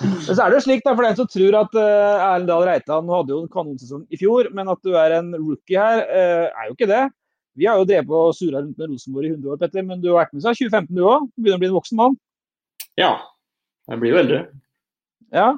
men 0.03 0.35
så 0.35 0.45
er 0.45 0.51
det 0.53 0.63
slik, 0.65 0.83
da, 0.85 0.95
for 0.95 1.05
den 1.05 1.17
som 1.19 1.29
tror 1.31 1.55
at 1.61 1.73
uh, 1.77 2.27
Erlend 2.31 2.51
Dahl 2.51 2.67
Reitan 2.69 3.13
hadde 3.13 3.35
jo 3.35 3.41
en 3.45 3.53
kanonsesong 3.53 4.05
i 4.13 4.21
fjor, 4.21 4.43
men 4.57 4.71
at 4.73 4.81
du 4.87 4.93
er 4.99 5.11
en 5.19 5.29
rookie 5.37 5.79
her, 5.79 5.99
uh, 6.09 6.47
er 6.49 6.65
jo 6.69 6.77
ikke 6.77 6.91
det. 6.91 7.05
Vi 7.59 7.67
har 7.67 7.81
jo 7.81 7.89
drevet 7.89 8.09
på 8.09 8.19
og 8.29 8.37
surra 8.39 8.63
rundt 8.63 8.79
med 8.79 8.93
Rosenborg 8.93 9.27
i 9.27 9.35
100 9.35 9.55
år, 9.55 9.61
Petter, 9.63 9.87
men 9.87 10.03
du 10.03 10.11
har 10.13 10.23
vært 10.23 10.37
med 10.37 10.45
seg 10.45 10.61
2015 10.61 10.95
du 10.95 11.03
òg? 11.05 11.27
Begynner 11.37 11.59
å 11.59 11.65
bli 11.65 11.71
en 11.71 11.79
voksen 11.79 12.01
mann? 12.01 12.15
Ja, 12.99 13.13
jeg 13.91 14.03
blir 14.03 14.15
jo 14.15 14.23
eldre. 14.23 14.41
Ja, 15.35 15.49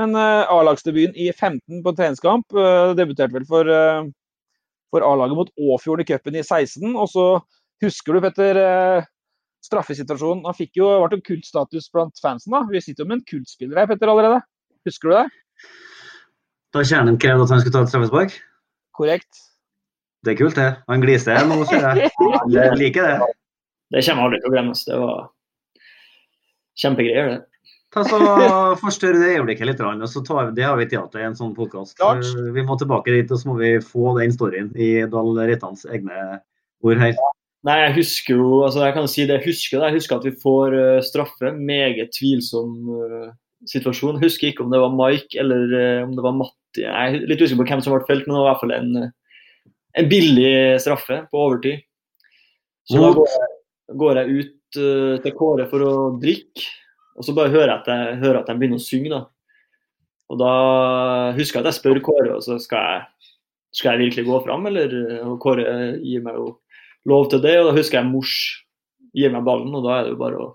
men 0.00 0.18
uh, 0.18 0.52
A-lagsdebuten 0.52 1.16
i 1.16 1.30
15 1.32 1.82
på 1.84 1.96
treningskamp. 1.96 2.46
Uh, 2.52 2.92
debuterte 2.98 3.38
vel 3.38 3.48
for, 3.48 3.72
for 4.92 5.08
A-laget 5.08 5.40
mot 5.40 5.52
Åfjorden 5.56 6.04
i 6.04 6.08
cupen 6.08 6.36
i 6.36 6.44
16. 6.44 6.92
Og 6.92 7.08
så 7.12 7.26
husker 7.84 8.16
du, 8.16 8.24
Petter, 8.24 8.60
straffesituasjonen. 9.66 10.44
Han 10.46 10.56
fikk 10.56 10.78
jo, 10.80 10.90
ble 11.04 11.18
jo 11.18 11.26
kultstatus 11.32 11.90
blant 11.94 12.22
fansen. 12.22 12.54
da. 12.54 12.62
Vi 12.70 12.82
sitter 12.84 13.04
jo 13.04 13.10
med 13.10 13.20
en 13.20 13.26
kultspiller 13.28 13.82
her, 13.82 13.90
Petter, 13.90 14.12
allerede. 14.12 14.40
Husker 14.86 15.10
du 15.10 15.16
det? 15.18 15.26
Da 16.76 16.84
kjernen 16.86 17.18
krevde 17.20 17.46
at 17.46 17.54
han 17.54 17.62
skulle 17.62 17.76
ta 17.76 17.84
et 17.86 17.92
straffespark? 17.92 18.38
Korrekt. 18.96 19.42
Det 20.26 20.34
er 20.34 20.38
kult, 20.40 20.58
det. 20.58 20.70
Han 20.90 21.02
gliser 21.02 21.46
nå, 21.48 21.60
ser 21.70 21.84
jeg. 21.86 22.10
Jeg 22.56 22.78
liker 22.80 23.06
det. 23.06 23.34
Det 23.94 24.02
kommer 24.06 24.26
aldri 24.26 24.40
til 24.42 24.50
å 24.50 24.54
glemmes. 24.54 24.82
Det 24.88 24.96
var 25.02 25.20
kjempegreier, 26.82 27.30
det. 27.36 27.44
Ta 27.94 28.02
så 28.04 28.18
Forstørr 28.80 29.16
det 29.22 29.28
øyeblikket 29.36 29.70
litt, 29.70 29.80
og 29.80 30.08
så 30.10 30.20
tar 30.26 30.48
vi, 30.48 30.56
det 30.58 30.66
har 30.66 30.76
vi 30.76 30.88
tid 30.90 31.06
til 31.12 31.22
i 31.22 31.28
en 31.28 31.38
sånn 31.38 31.54
podkast. 31.56 32.02
Vi 32.52 32.64
må 32.66 32.76
tilbake 32.80 33.14
dit, 33.14 33.30
og 33.30 33.40
så 33.40 33.52
må 33.52 33.56
vi 33.60 33.76
få 33.80 34.16
den 34.18 34.34
storyen 34.34 34.72
i 34.74 34.90
Dahl 35.12 35.30
Reitans 35.38 35.86
egne 35.88 36.40
ord 36.84 37.00
her. 37.00 37.14
Nei, 37.66 37.80
jeg 37.82 37.96
husker 37.96 38.38
jo 38.38 38.60
altså 38.62 38.84
jeg 38.84 38.94
kan 38.94 39.08
si 39.10 39.24
det, 39.26 39.40
jeg 39.40 39.50
husker. 39.50 39.82
Jeg 39.82 39.98
husker 39.98 40.20
at 40.20 40.28
vi 40.28 40.34
får 40.42 40.76
uh, 40.76 41.02
straffe. 41.04 41.50
Meget 41.56 42.12
tvilsom 42.14 42.76
uh, 42.94 43.32
situasjon. 43.66 44.20
Jeg 44.20 44.28
husker 44.28 44.50
ikke 44.50 44.62
om 44.66 44.70
det 44.74 44.82
var 44.82 44.94
Mike 44.94 45.40
eller 45.42 45.74
uh, 45.74 46.04
om 46.06 46.14
det 46.14 46.26
var 46.26 46.36
Matti. 46.36 46.84
Jeg 46.84 46.92
er 46.92 47.26
litt 47.26 47.42
usikker 47.42 47.64
på 47.64 47.68
hvem 47.72 47.82
som 47.82 47.96
ble 47.96 48.06
felt, 48.06 48.26
men 48.26 48.36
det 48.36 48.42
var 48.42 48.46
i 48.46 48.52
hvert 48.52 48.62
fall 48.62 48.74
en, 48.76 49.06
en 49.98 50.10
billig 50.10 50.50
straffe 50.84 51.22
på 51.32 51.42
overtid. 51.42 51.82
Så 52.86 53.00
da 53.02 53.10
går 53.16 53.32
jeg, 53.32 53.54
går 54.02 54.20
jeg 54.20 54.36
ut 54.36 54.52
til 55.24 55.32
Kåre 55.34 55.64
for 55.70 55.82
å 55.82 55.94
drikke. 56.22 56.66
Og 57.16 57.24
så 57.24 57.32
bare 57.34 57.50
hører 57.50 57.72
jeg 57.72 57.80
at, 57.80 57.88
jeg, 57.88 58.18
hører 58.20 58.38
at 58.42 58.50
de 58.50 58.56
begynner 58.60 58.78
å 58.78 58.84
synge. 58.84 59.10
da. 59.10 59.22
Og 60.30 60.38
da 60.38 60.52
husker 61.34 61.58
jeg 61.58 61.64
at 61.64 61.70
jeg 61.72 61.78
spør 61.80 62.02
Kåre 62.04 62.36
og 62.36 62.44
så 62.44 62.60
skal 62.62 62.84
jeg, 62.92 63.32
skal 63.80 63.96
jeg 63.96 64.04
virkelig 64.04 64.26
gå 64.28 64.38
fram, 64.44 64.68
eller 64.70 64.94
og 65.24 65.40
Kåre 65.42 65.64
gir 66.04 66.22
meg 66.22 66.38
jo 66.38 66.52
lov 67.08 67.28
til 67.32 67.42
det. 67.44 67.56
Og 67.60 67.70
da 67.70 67.76
husker 67.76 68.00
jeg 68.00 68.10
mors 68.10 68.36
gir 69.16 69.32
meg 69.32 69.44
ballen, 69.46 69.74
og 69.74 69.84
da 69.86 69.98
er 69.98 70.06
det 70.06 70.14
jo 70.14 70.22
bare 70.22 70.40
å 70.40 70.48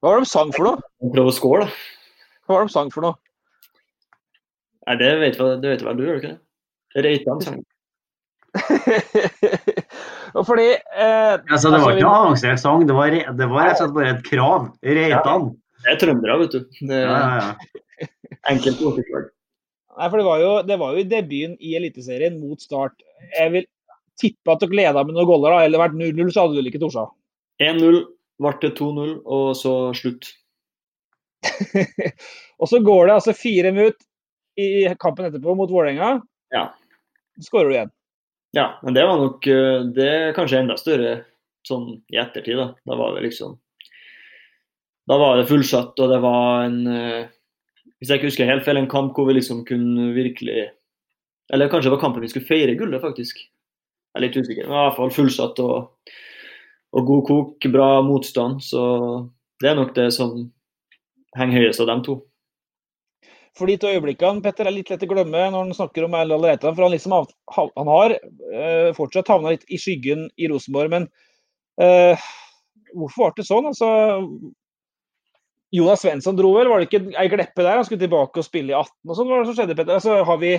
Hva 0.00 0.12
var 0.12 0.22
det 0.22 0.28
de 0.28 0.32
sang 0.32 0.52
for 0.56 0.68
noe? 0.68 1.10
Prøve 1.12 1.32
å 1.32 1.36
score, 1.36 1.66
da. 1.66 2.22
Hva 2.46 2.56
var 2.56 2.64
det 2.64 2.70
de 2.70 2.76
sang 2.76 2.92
for 2.94 3.04
noe? 3.04 3.18
Nei, 4.88 4.96
det 5.00 5.10
vet, 5.20 5.36
det 5.60 5.74
vet 5.74 5.84
vel 5.84 5.98
du, 5.98 6.06
gjør 6.06 6.16
du 6.16 6.22
ikke 6.22 6.32
det? 6.32 7.04
Reitan 7.04 7.42
sang. 7.44 7.60
og 10.34 10.42
fordi 10.48 10.72
eh, 10.74 11.36
altså, 11.38 11.70
Det 11.70 11.76
var 11.76 11.76
altså, 11.76 11.90
ikke 11.92 12.06
noe 12.06 12.22
avansert 12.24 12.62
sang, 12.62 12.86
det 12.88 12.96
var, 12.96 13.14
det 13.14 13.46
var 13.52 13.68
rett 13.68 13.76
og 13.76 13.82
slett 13.84 13.92
bare 13.98 14.14
et 14.16 14.24
krav. 14.26 14.70
Reitan. 14.82 15.44
Ja, 15.52 15.84
det 15.84 15.92
er 15.92 16.00
trøndere, 16.00 16.38
vet 16.40 16.56
du. 16.56 16.80
Det, 16.80 17.02
ja, 17.04 17.20
ja, 17.36 18.08
Enkelt 18.50 18.80
ordforklart. 18.80 19.30
Nei, 20.00 20.08
for 20.08 20.16
det 20.16 20.26
var, 20.26 20.40
jo, 20.40 20.50
det 20.64 20.80
var 20.80 20.96
jo 20.96 21.04
debuten 21.12 21.56
i 21.60 21.76
Eliteserien 21.76 22.40
mot 22.40 22.62
Start. 22.62 22.96
Jeg 23.36 23.52
vil 23.52 23.68
tippe 24.20 24.52
at 24.52 24.62
dere 24.62 24.76
leda 24.76 25.04
med 25.06 25.16
noen 25.16 25.28
goller, 25.28 25.54
da. 25.56 25.64
Eller 25.66 25.82
vært 25.82 25.96
0-0, 25.98 26.32
så 26.34 26.44
hadde 26.44 26.60
du 26.60 26.70
ikke 26.70 26.82
torsa? 26.82 27.06
1-0 27.60 28.02
ble 28.40 28.52
det 28.62 28.74
2-0, 28.78 29.14
og 29.24 29.48
så 29.58 29.74
slutt. 29.96 30.30
og 32.60 32.68
så 32.68 32.80
går 32.84 33.08
det 33.08 33.16
altså 33.16 33.36
fire 33.36 33.72
minutter 33.72 34.06
i 34.60 34.90
kampen 35.00 35.28
etterpå 35.28 35.54
mot 35.56 35.70
Vålerenga. 35.70 36.18
Ja. 36.52 36.68
Så 37.38 37.48
skårer 37.48 37.70
du 37.70 37.76
igjen. 37.76 37.92
Ja, 38.56 38.66
men 38.82 38.96
det 38.96 39.06
var 39.06 39.20
nok 39.20 39.46
eh, 39.46 39.82
det 39.94 40.08
er 40.10 40.32
kanskje 40.36 40.62
enda 40.64 40.76
større 40.80 41.12
sånn 41.66 42.00
i 42.10 42.18
ettertid. 42.18 42.58
Da 42.58 42.72
Da 42.86 42.96
var 42.98 43.14
det 43.14 43.28
liksom 43.28 43.58
Da 45.08 45.18
var 45.18 45.38
det 45.38 45.48
fullsatt, 45.50 45.94
og 45.98 46.10
det 46.10 46.18
var 46.24 46.66
en 46.66 46.80
eh, 46.86 47.30
Hvis 48.00 48.10
jeg 48.10 48.20
ikke 48.20 48.30
husker 48.32 48.50
helt 48.50 48.66
feil, 48.66 48.80
en 48.80 48.90
kamp 48.90 49.14
hvor 49.14 49.28
vi 49.28 49.38
liksom 49.38 49.62
kunne 49.68 50.10
virkelig 50.16 50.70
Eller 51.52 51.70
kanskje 51.70 51.90
det 51.90 51.96
var 51.96 52.02
kampen 52.02 52.24
vi 52.24 52.32
skulle 52.32 52.48
feire 52.48 52.74
gullet, 52.78 53.02
faktisk. 53.02 53.38
Jeg 54.10 54.18
er 54.18 54.26
litt 54.26 54.38
usikker. 54.40 54.66
Men 54.66 54.74
i 54.74 54.80
hvert 54.86 54.96
fall 54.96 55.12
fullsatt 55.14 55.60
og, 55.62 56.14
og 56.96 57.12
god 57.12 57.22
kok, 57.28 57.68
bra 57.70 57.90
motstand. 58.02 58.58
Så 58.64 58.82
det 59.62 59.70
er 59.70 59.78
nok 59.78 59.94
det 59.94 60.08
som 60.16 60.48
henger 61.38 61.62
høyest 61.62 61.82
av 61.84 61.90
dem 61.92 62.02
to. 62.06 62.18
For 63.58 63.70
de 63.70 63.76
to 63.80 63.90
øyeblikkene 63.90 64.42
Petter, 64.44 64.66
er 64.66 64.74
litt 64.74 64.90
lett 64.90 65.02
å 65.04 65.10
glemme 65.10 65.48
når 65.50 65.66
han 65.66 65.76
snakker 65.76 66.06
om 66.06 66.14
Erlend 66.18 66.46
Reitan. 66.46 66.74
For 66.74 66.86
han, 66.86 66.94
liksom, 66.94 67.14
han 67.54 67.90
har 67.92 68.14
uh, 68.16 68.90
fortsatt 68.96 69.30
havna 69.30 69.54
litt 69.54 69.66
i 69.70 69.78
skyggen 69.80 70.28
i 70.38 70.50
Rosenborg. 70.50 70.92
Men 70.94 71.08
uh, 71.82 72.30
hvorfor 72.94 73.30
ble 73.30 73.42
det 73.42 73.48
sånn? 73.50 73.70
Altså, 73.70 73.90
Jonas 75.74 76.02
Svensson 76.02 76.38
dro 76.38 76.54
vel, 76.56 76.70
var 76.70 76.82
det 76.82 76.88
ikke 76.88 77.14
ei 77.14 77.28
gleppe 77.30 77.62
der? 77.62 77.76
Han 77.78 77.86
skulle 77.86 78.02
tilbake 78.02 78.42
og 78.42 78.46
spille 78.46 78.72
i 78.72 78.78
18 78.78 78.90
og 79.06 79.18
sånn. 79.18 79.28
Hva 79.28 79.36
var 79.36 79.44
det 79.44 79.52
som 79.52 79.58
skjedde, 79.60 79.78
Petter? 79.78 79.98
Altså, 79.98 80.16
har 80.26 80.40
vi, 80.42 80.54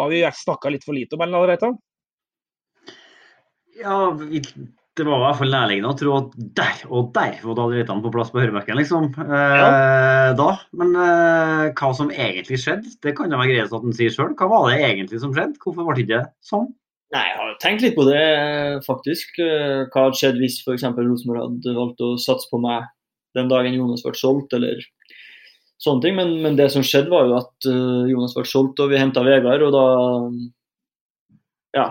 har 0.00 0.12
vi 0.12 0.24
snakka 0.42 0.72
litt 0.74 0.84
for 0.84 0.96
lite 0.96 1.16
om 1.16 1.24
Erlend 1.24 1.48
Reitan? 1.48 1.78
Ja, 3.78 3.96
det 4.98 5.06
var 5.06 5.20
i 5.20 5.24
hvert 5.24 5.38
fall 5.38 5.54
nærliggende 5.54 5.92
å 5.92 5.96
tro 5.98 6.14
at 6.18 6.32
der 6.58 6.80
og 6.90 7.12
der 7.14 7.38
var 7.44 7.56
Dahl 7.56 8.02
på 8.04 8.12
plass 8.12 8.32
på 8.34 8.42
høyrebekken, 8.42 8.76
liksom. 8.80 9.06
Eh, 9.22 9.54
ja. 9.60 9.70
Da. 10.36 10.50
Men 10.76 10.92
eh, 10.98 11.70
hva 11.78 11.90
som 11.96 12.10
egentlig 12.10 12.58
skjedde, 12.60 12.90
det 13.04 13.14
kan 13.16 13.30
det 13.30 13.38
være 13.40 13.54
greit 13.54 13.72
at 13.72 13.86
han 13.86 13.96
sier 13.96 14.12
sjøl. 14.14 14.34
Hva 14.38 14.50
var 14.50 14.68
det 14.68 14.82
egentlig 14.88 15.22
som 15.22 15.32
skjedde? 15.36 15.60
Hvorfor 15.62 15.88
ble 15.88 15.96
det 16.00 16.06
ikke 16.08 16.22
sånn? 16.50 16.68
Nei, 17.14 17.24
Jeg 17.26 17.38
har 17.38 17.54
tenkt 17.62 17.86
litt 17.86 17.96
på 17.96 18.06
det, 18.06 18.24
faktisk. 18.86 19.38
Eh, 19.42 19.86
hva 19.90 20.06
hadde 20.06 20.20
skjedd 20.20 20.42
hvis 20.42 20.60
f.eks. 20.66 20.86
Rosenborg 20.98 21.46
hadde 21.46 21.76
valgt 21.78 22.04
å 22.06 22.12
satse 22.22 22.50
på 22.50 22.60
meg 22.62 22.90
den 23.38 23.50
dagen 23.50 23.78
Jonas 23.78 24.04
ble 24.04 24.14
solgt, 24.18 24.54
eller 24.58 24.82
sånne 25.82 26.04
ting. 26.04 26.18
Men, 26.18 26.36
men, 26.44 26.58
det 26.58 26.68
som 26.74 26.84
skjedde, 26.86 27.10
var 27.14 27.26
jo 27.30 27.38
at 27.38 27.70
uh, 27.70 28.06
Jonas 28.10 28.34
ble 28.36 28.46
solgt, 28.48 28.82
og 28.82 28.92
vi 28.92 29.00
henta 29.00 29.22
Vegard. 29.26 29.64
Og 29.66 29.74
da 29.74 29.84
ja, 31.78 31.86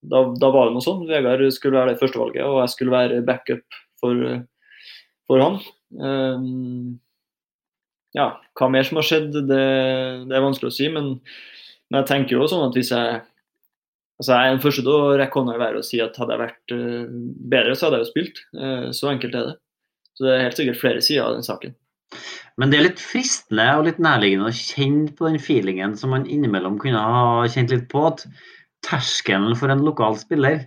da, 0.00 0.22
da, 0.40 0.50
var 0.52 0.68
det 0.68 0.76
noe 0.76 0.84
sånn. 0.84 1.04
Vegard 1.08 1.44
skulle 1.54 1.80
være 1.80 1.94
det 1.94 2.00
førstevalget, 2.00 2.44
og 2.46 2.60
jeg 2.62 2.74
skulle 2.74 2.94
være 2.94 3.22
backup 3.26 3.80
for, 4.00 4.26
for 5.28 5.44
han. 5.44 5.58
Um, 6.00 7.00
ja, 8.16 8.30
hva 8.58 8.68
mer 8.72 8.86
som 8.86 8.98
har 9.00 9.06
skjedd, 9.06 9.34
det, 9.34 9.64
det 10.30 10.36
er 10.36 10.44
vanskelig 10.44 10.70
å 10.70 10.76
si. 10.76 10.88
Men, 10.92 11.12
men, 11.90 12.00
jeg 12.00 12.08
tenker 12.10 12.38
jo 12.38 12.48
sånn 12.50 12.68
at 12.68 12.78
hvis 12.78 12.94
jeg 12.94 13.20
altså 14.20 14.36
Jeg 14.36 14.46
er 14.46 14.50
den 14.52 14.60
første 14.60 14.82
til 14.84 14.92
å 14.92 15.12
rekke 15.16 15.40
hånda 15.40 15.52
i 15.56 15.60
været 15.62 15.80
og 15.80 15.84
si 15.88 15.96
at 16.04 16.18
hadde 16.20 16.34
jeg 16.34 16.42
vært 16.42 16.72
uh, 16.76 17.12
bedre, 17.54 17.72
så 17.72 17.86
hadde 17.86 18.00
jeg 18.00 18.04
jo 18.04 18.10
spilt. 18.10 18.40
Uh, 18.52 18.88
så 18.96 19.08
enkelt 19.08 19.36
er 19.38 19.46
det. 19.46 19.54
Så 20.12 20.26
det 20.26 20.34
er 20.34 20.42
helt 20.44 20.58
sikkert 20.60 20.80
flere 20.80 21.04
sider 21.04 21.24
av 21.24 21.38
den 21.38 21.46
saken. 21.46 21.72
Men 22.60 22.68
det 22.68 22.76
er 22.76 22.84
litt 22.84 23.00
fristende 23.00 23.64
og 23.78 23.86
litt 23.86 24.02
nærliggende 24.02 24.50
å 24.50 24.56
kjenne 24.58 25.14
på 25.16 25.30
den 25.30 25.40
feelingen 25.40 25.94
som 25.96 26.12
man 26.12 26.26
innimellom 26.28 26.76
kunne 26.82 27.00
ha 27.00 27.48
kjent 27.48 27.72
litt 27.72 27.86
på. 27.88 28.02
At 28.10 28.26
terskelen 28.86 29.56
for 29.58 29.72
en 29.72 29.84
lokal 29.84 30.16
spiller 30.20 30.64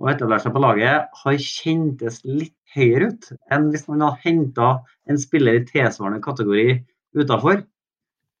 å 0.00 0.08
etablere 0.10 0.42
seg 0.42 0.54
på 0.54 0.62
laget 0.64 1.10
har 1.22 1.42
kjentes 1.44 2.20
litt 2.24 2.56
høyere 2.74 3.10
ut 3.12 3.28
enn 3.52 3.68
hvis 3.72 3.86
man 3.90 4.04
hadde 4.06 4.22
henta 4.24 4.70
en 5.10 5.20
spiller 5.20 5.58
i 5.58 5.66
tilsvarende 5.68 6.22
kategori 6.24 6.78
utafor. 7.18 7.64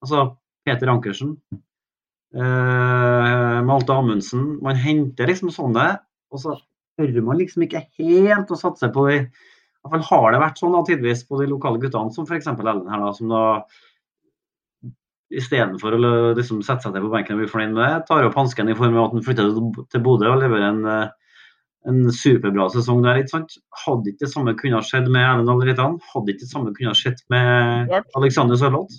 Altså 0.00 0.24
Peter 0.64 0.92
Ankersen, 0.92 1.34
eh, 2.32 3.60
Malte 3.66 3.96
Amundsen. 3.96 4.56
Man 4.64 4.78
henter 4.80 5.28
liksom 5.28 5.52
sånne, 5.52 5.86
og 6.30 6.42
så 6.42 6.56
tør 6.96 7.20
man 7.26 7.40
liksom 7.40 7.66
ikke 7.66 7.84
helt 7.98 8.52
å 8.52 8.60
satse 8.60 8.88
på 8.94 9.08
i 9.10 9.20
hvert 9.88 9.94
fall 9.94 10.08
har 10.10 10.34
det 10.34 10.40
vært 10.42 10.58
sånn 10.60 10.74
da, 10.76 10.82
tidvis 10.84 11.22
på 11.24 11.38
de 11.40 11.46
lokale 11.48 11.80
guttene, 11.80 12.12
som 12.12 12.26
f.eks. 12.28 12.50
Ellen 12.52 12.88
her, 12.92 13.00
da, 13.00 13.12
som 13.16 13.30
da 13.32 13.44
istedenfor 15.30 15.94
å 15.94 16.00
liksom, 16.38 16.60
sette 16.66 16.86
seg 16.86 16.96
til 16.96 17.06
på 17.06 17.12
benken 17.12 17.36
og 17.36 17.44
bli 17.44 17.50
fornøyd 17.50 17.74
med 17.76 17.84
det, 17.84 18.04
tar 18.08 18.26
opp 18.26 18.38
hansken 18.38 18.70
i 18.70 18.76
form 18.78 18.96
av 18.98 19.08
at 19.08 19.16
han 19.16 19.26
flytter 19.26 19.50
til 19.92 20.04
Bodø 20.04 20.32
og 20.32 20.40
leverer 20.42 20.68
en 20.72 20.82
uh, 20.88 21.08
en 21.88 22.10
superbra 22.12 22.66
sesong 22.72 23.04
der. 23.04 23.20
ikke 23.20 23.34
sant? 23.34 23.54
Hadde 23.84 24.12
ikke 24.12 24.26
det 24.26 24.32
samme 24.34 24.54
kunne 24.58 24.82
skjedd 24.84 25.08
med 25.12 25.24
Erlend 25.24 25.52
Alritan? 25.52 25.96
Hadde 26.12 26.34
ikke 26.34 26.44
det 26.44 26.50
samme 26.50 26.74
kunne 26.76 26.96
skjedd 26.98 27.22
med 27.32 27.94
Alexander 28.18 28.60
Sørloth? 28.60 28.98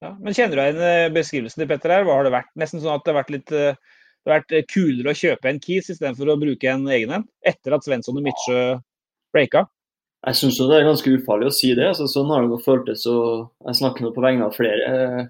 Ja, 0.00 0.14
men 0.16 0.36
Kjenner 0.36 0.56
du 0.56 0.62
igjen 0.62 0.84
eh, 0.86 1.08
beskrivelsen 1.12 1.60
til 1.60 1.68
Petter 1.68 1.92
her? 1.92 2.06
Hva 2.06 2.16
har 2.16 2.28
det 2.28 2.36
vært? 2.36 2.52
Nesten 2.60 2.80
sånn 2.80 2.94
at 2.94 3.04
det 3.04 3.12
har 3.12 3.18
vært 3.20 3.34
litt 3.34 3.52
eh, 3.52 3.74
det 4.20 4.30
har 4.30 4.38
vært 4.38 4.54
eh, 4.56 4.64
kulere 4.68 5.12
å 5.12 5.18
kjøpe 5.18 5.50
en 5.50 5.60
Keys 5.64 5.90
istedenfor 5.92 6.30
å 6.30 6.38
bruke 6.40 6.70
en 6.70 6.86
egen 6.92 7.12
en? 7.18 7.26
Etter 7.44 7.76
at 7.76 7.84
Svensson 7.84 8.20
og 8.20 8.24
Midtsjø 8.24 8.62
breaka? 9.34 9.66
Jeg 10.28 10.36
syns 10.36 10.60
det 10.60 10.76
er 10.76 10.88
ganske 10.88 11.12
ufarlig 11.16 11.48
å 11.48 11.56
si 11.56 11.72
det. 11.76 11.90
Altså, 11.90 12.06
sånn 12.08 12.32
har 12.32 12.48
det 12.48 12.62
føltes. 12.64 13.06
og 13.08 13.50
Jeg 13.66 13.80
snakker 13.80 14.04
nå 14.04 14.14
på 14.16 14.24
vegne 14.24 14.48
av 14.48 14.56
flere 14.56 14.88
eh, 14.94 15.22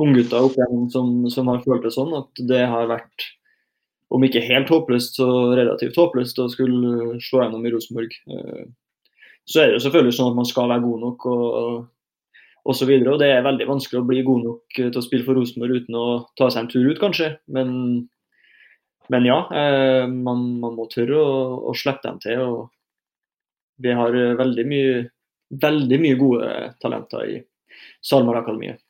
unggutter 0.00 0.44
opp 0.44 0.56
igjennom 0.58 0.88
som, 0.92 1.12
som 1.32 1.48
har 1.50 1.64
følt 1.64 1.86
det 1.86 1.94
sånn. 1.94 2.12
At 2.18 2.44
det 2.48 2.62
har 2.68 2.90
vært 2.90 3.30
om 4.14 4.22
ikke 4.22 4.44
helt 4.46 4.70
håpløst, 4.70 5.18
så 5.18 5.28
relativt 5.56 5.98
håpløst 5.98 6.38
å 6.38 6.48
skulle 6.52 7.18
slå 7.24 7.42
gjennom 7.42 7.64
i 7.66 7.72
Rosenborg. 7.74 8.14
Eh, 8.30 8.66
så 9.46 9.62
er 9.62 9.68
det 9.68 9.78
jo 9.78 9.84
selvfølgelig 9.86 10.16
sånn 10.16 10.32
at 10.32 10.38
man 10.40 10.48
skal 10.48 10.70
være 10.70 10.84
god 10.84 11.02
nok 11.04 11.26
og, 11.30 12.72
så 12.74 12.86
videre, 12.88 13.12
og 13.14 13.20
Det 13.22 13.28
er 13.30 13.44
veldig 13.46 13.66
vanskelig 13.68 14.00
å 14.00 14.06
bli 14.06 14.24
god 14.26 14.40
nok 14.42 14.78
til 14.78 14.98
å 14.98 15.04
spille 15.04 15.22
for 15.26 15.38
Rosenborg 15.38 15.84
uten 15.84 15.98
å 15.98 16.06
ta 16.38 16.48
seg 16.50 16.64
en 16.64 16.70
tur 16.72 16.88
ut, 16.88 16.98
kanskje. 16.98 17.28
Men, 17.54 17.68
men 19.14 19.28
ja, 19.28 19.36
eh, 19.54 20.06
man, 20.10 20.48
man, 20.62 20.74
må 20.78 20.88
tørre 20.90 21.20
å, 21.20 21.36
å 21.70 21.76
slippe 21.78 22.02
dem 22.08 22.18
til. 22.22 22.42
og 22.42 23.82
Vi 23.82 23.94
har 23.94 24.18
veldig 24.42 24.66
mye, 24.66 25.04
veldig 25.66 26.00
mye 26.02 26.18
gode 26.18 26.50
talenter 26.82 27.30
i 27.36 27.38
SalMar-akademiet. 28.06 28.82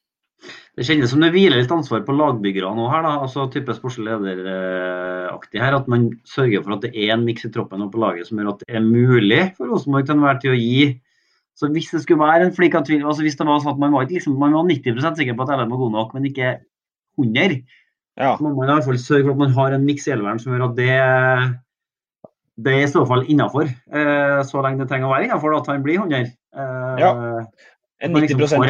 Det 0.76 0.84
kjennes 0.84 1.08
som 1.08 1.22
det 1.24 1.30
hviler 1.32 1.62
litt 1.62 1.72
ansvar 1.72 2.02
på 2.04 2.14
lagbyggerne 2.16 2.84
òg 2.84 2.90
her, 2.92 3.06
da. 3.06 3.14
altså 3.24 3.46
type 3.52 3.72
sportslig 3.78 4.12
lederaktig 4.12 5.62
her. 5.62 5.78
At 5.78 5.88
man 5.88 6.10
sørger 6.28 6.64
for 6.64 6.76
at 6.76 6.84
det 6.84 6.92
er 6.92 7.14
en 7.14 7.24
miks 7.24 7.48
i 7.48 7.52
troppen 7.54 7.84
og 7.86 7.94
på 7.94 8.02
laget 8.02 8.28
som 8.28 8.40
gjør 8.40 8.52
at 8.52 8.64
det 8.64 8.76
er 8.76 8.84
mulig 8.84 9.42
for 9.56 9.72
Rosenborg 9.72 10.06
til 10.06 10.18
enhver 10.18 10.40
tid 10.42 10.52
å 10.52 10.60
gi. 10.60 10.86
Så 11.56 11.70
hvis 11.72 11.88
det 11.94 12.02
skulle 12.04 12.20
være 12.20 12.50
en 12.50 12.52
flik 12.52 12.76
av 12.76 12.84
tvil, 12.84 13.06
altså 13.08 13.24
hvis 13.24 13.38
det 13.38 13.46
var 13.48 13.62
sånn 13.64 13.72
at 13.72 13.80
man 13.80 13.94
var, 13.96 14.10
liksom, 14.10 14.36
man 14.36 14.52
var 14.52 14.66
90% 14.68 15.22
sikker 15.22 15.38
på 15.38 15.46
at 15.46 15.54
Ellen 15.54 15.72
var 15.72 15.80
god 15.80 15.94
nok, 15.94 16.10
men 16.12 16.26
ikke 16.28 16.50
100, 17.16 17.62
ja. 18.20 18.34
så 18.36 18.44
må 18.44 18.52
man 18.52 18.68
i 18.68 18.74
hvert 18.74 18.90
fall 18.90 18.98
sørge 19.00 19.24
for 19.24 19.32
at 19.32 19.40
man 19.46 19.54
har 19.56 19.72
en 19.72 19.86
miks 19.86 20.04
i 20.04 20.12
elveren 20.12 20.42
som 20.42 20.52
gjør 20.52 20.66
at 20.68 20.76
det 20.76 20.90
det 22.56 22.72
er 22.72 22.84
i 22.86 22.88
så 22.88 23.02
fall 23.08 23.24
innafor, 23.28 23.68
eh, 23.68 24.38
så 24.48 24.60
lenge 24.64 24.80
det 24.80 24.88
trenger 24.88 25.08
å 25.08 25.12
være 25.12 25.28
innafor 25.28 25.56
at 25.58 25.66
han 25.68 25.82
blir 25.84 26.00
100. 26.00 26.30
Eh, 26.56 27.00
ja. 27.02 27.10
En 28.04 28.16
90% 28.16 28.36
liksom 28.36 28.64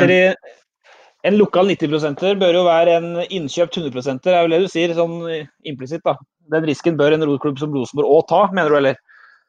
en 1.27 1.39
lokal 1.41 1.70
90-prosenter 1.72 2.39
bør 2.41 2.61
jo 2.61 2.64
være 2.68 2.97
en 3.01 3.09
innkjøpt 3.24 3.81
100-prosenter, 3.81 4.35
er 4.35 4.47
vel 4.47 4.57
det 4.57 4.62
du 4.64 4.70
sier, 4.72 4.95
sånn 4.97 5.18
implisitt. 5.66 6.05
da. 6.07 6.16
Den 6.55 6.66
risken 6.68 6.99
bør 6.99 7.16
en 7.16 7.27
rotklubb 7.27 7.59
som 7.61 7.74
Rosenborg 7.74 8.12
òg 8.18 8.29
ta, 8.31 8.43
mener 8.55 8.70
du, 8.72 8.79
eller? 8.81 9.01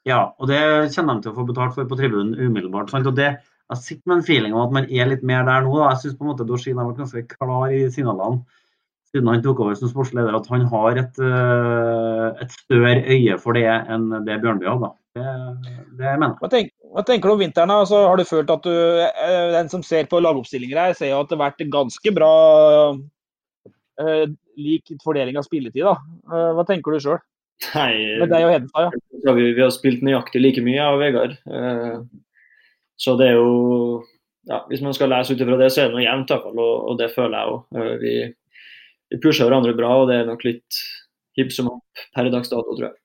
Ja, 0.08 0.24
og 0.40 0.50
det 0.50 0.60
kjenner 0.96 1.18
de 1.18 1.28
til 1.28 1.34
å 1.34 1.38
få 1.38 1.46
betalt 1.50 1.76
for 1.76 1.90
på 1.90 2.00
tribunen 2.00 2.38
umiddelbart. 2.40 2.90
Sant? 2.94 3.10
og 3.10 3.18
det 3.18 3.36
jeg 3.68 3.84
sitter 3.84 4.08
med 4.08 4.22
en 4.22 4.24
feeling 4.24 4.54
om 4.56 4.62
at 4.64 4.76
man 4.78 4.86
er 4.88 5.10
litt 5.10 5.26
mer 5.28 5.44
der 5.44 5.66
nå. 5.66 5.74
Da. 5.76 5.90
Jeg 5.92 6.14
syns 6.16 6.46
Dorsin 6.48 6.80
har 6.80 6.88
vært 6.88 7.02
ganske 7.02 7.24
klar 7.34 7.74
i 7.76 7.82
signalene 7.92 8.46
siden 9.12 9.30
han 9.32 9.44
tok 9.44 9.62
over 9.64 9.76
som 9.80 9.90
sportsleder, 9.92 10.36
at 10.36 10.48
han 10.52 10.66
har 10.72 11.00
et, 11.00 11.20
eh, 11.24 12.42
et 12.44 12.52
større 12.52 12.96
øye 13.08 13.38
for 13.40 13.56
det 13.56 13.68
enn 13.68 14.10
det 14.28 14.42
Bjørnby 14.44 14.68
hadde. 14.68 14.90
Det, 15.16 15.36
det 16.00 16.16
mener 16.20 16.34
jeg. 16.34 16.40
Hva, 16.42 16.50
tenk, 16.52 16.74
hva 16.98 17.04
tenker 17.06 17.30
du 17.30 17.36
om 17.36 17.42
vinteren? 17.44 17.70
Altså, 17.70 18.00
har 18.10 18.18
du 18.18 18.26
følt 18.26 18.50
at 18.50 18.64
du, 18.66 18.74
eh, 19.06 19.52
den 19.54 19.70
som 19.70 19.84
ser 19.86 20.10
på 20.10 20.18
lagoppstillinger 20.24 20.80
her, 20.82 20.98
ser 20.98 21.12
jo 21.12 21.20
at 21.22 21.30
det 21.30 21.38
har 21.38 21.44
vært 21.52 21.68
ganske 21.70 22.14
bra 22.16 22.34
eh, 24.02 24.24
lik 24.58 24.96
fordeling 25.04 25.38
av 25.38 25.46
spilletid. 25.46 25.86
da. 25.86 25.94
Eh, 26.26 26.52
hva 26.58 26.66
tenker 26.66 26.96
du 26.96 27.04
sjøl? 27.04 27.20
Med 27.74 28.30
deg 28.34 28.46
og 28.46 28.54
Hedenstad, 28.54 28.88
ja. 28.88 29.34
Vi, 29.34 29.46
vi, 29.52 29.62
har 29.62 29.74
spilt 29.74 30.02
nøyaktig 30.06 30.42
like 30.42 30.64
mye, 30.66 30.78
jeg 30.78 30.94
og 30.96 31.02
Vegard. 31.02 31.38
Eh, 31.46 31.96
så 32.98 33.14
det 33.20 33.32
er 33.32 33.38
jo 33.38 34.04
ja, 34.48 34.62
Hvis 34.70 34.82
man 34.82 34.96
skal 34.96 35.12
lese 35.12 35.36
ut 35.36 35.42
ifra 35.44 35.58
det, 35.60 35.70
så 35.74 35.84
er 35.84 35.90
det 35.90 35.98
noe 35.98 36.06
jevnt, 36.06 36.32
iallfall. 36.32 36.62
Og, 36.64 36.76
og 36.92 37.02
det 37.02 37.12
føler 37.14 37.38
jeg 37.38 37.54
òg. 37.54 37.66
Eh, 37.78 37.96
vi, 38.02 38.14
vi 39.12 39.20
pusher 39.22 39.46
hverandre 39.46 39.76
bra, 39.78 39.92
og 40.02 40.10
det 40.10 40.22
er 40.22 40.30
nok 40.30 40.46
litt 40.48 40.82
hipp 41.38 41.52
som 41.54 41.70
opp 41.74 42.06
per 42.16 42.30
dags 42.34 42.50
dato, 42.50 42.74
tror 42.74 42.90
jeg. 42.90 42.98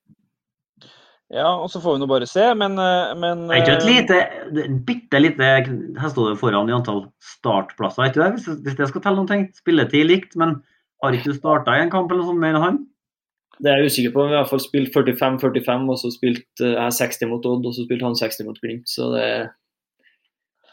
Ja, 1.32 1.48
og 1.56 1.70
så 1.72 1.80
får 1.80 1.96
vi 1.96 2.02
nå 2.02 2.06
bare 2.10 2.28
se, 2.28 2.44
men, 2.60 2.74
eh, 2.76 3.12
men 3.16 3.46
Er 3.48 3.62
ikke 3.62 3.76
et 3.78 3.86
eh, 3.86 3.88
lite, 3.88 4.74
bitte 4.84 5.20
lite 5.22 5.46
Her 5.96 6.10
sto 6.12 6.26
det 6.28 6.36
foran 6.40 6.68
i 6.68 6.74
antall 6.76 7.06
startplasser, 7.24 8.10
ikke 8.10 8.20
det? 8.20 8.30
Hvis, 8.36 8.60
hvis 8.66 8.76
det 8.76 8.88
skal 8.90 9.04
telle 9.04 9.20
noen 9.20 9.30
ting. 9.30 9.46
Spilletid 9.56 10.10
likt, 10.10 10.36
men 10.36 10.58
har 11.02 11.16
ikke 11.16 11.32
du 11.32 11.38
starta 11.38 11.78
i 11.78 11.86
en 11.86 11.92
kamp 11.92 12.12
eller 12.12 12.20
noe 12.20 12.34
sånt 12.34 12.42
mer 12.42 12.58
enn 12.58 12.66
han? 12.66 12.82
Det 13.62 13.70
er 13.70 13.80
jeg 13.80 13.92
usikker 13.92 14.12
på. 14.12 14.26
Vi 14.26 14.34
har 14.34 14.42
i 14.42 14.42
hvert 14.42 14.52
fall 14.52 14.62
spilt 14.64 14.98
45-45, 14.98 15.88
og 15.88 15.98
så 16.02 16.12
spilt 16.12 16.64
eh, 16.64 16.76
jeg 16.76 16.98
60 16.98 17.32
mot 17.32 17.48
Odd, 17.48 17.64
og 17.64 17.74
så 17.78 17.86
spilte 17.86 18.08
han 18.10 18.20
60 18.20 18.48
mot 18.50 18.60
Glimt. 18.60 18.92
Så 18.92 19.08
det, 19.14 19.26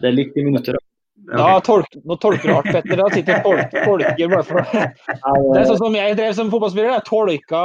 det 0.03 0.11
er 0.11 0.17
likt 0.17 0.35
i 0.35 0.45
minutter. 0.49 0.75
Da. 0.75 0.83
Da 1.29 1.47
tolk, 1.63 1.95
nå 2.07 2.15
tolker 2.19 2.51
du 2.51 2.55
hardt, 2.57 2.71
Petter. 2.73 2.99
Da 2.99 3.07
sitter 3.13 3.41
folk 3.45 3.73
tolker 3.75 4.31
bare 4.31 4.45
for 4.47 4.63
Det 4.75 5.59
er 5.61 5.67
sånn 5.67 5.81
som 5.85 5.97
jeg 5.97 6.19
drev 6.19 6.35
som 6.35 6.51
fotballspiller. 6.51 6.93
Jeg 6.97 7.07
tolka, 7.07 7.63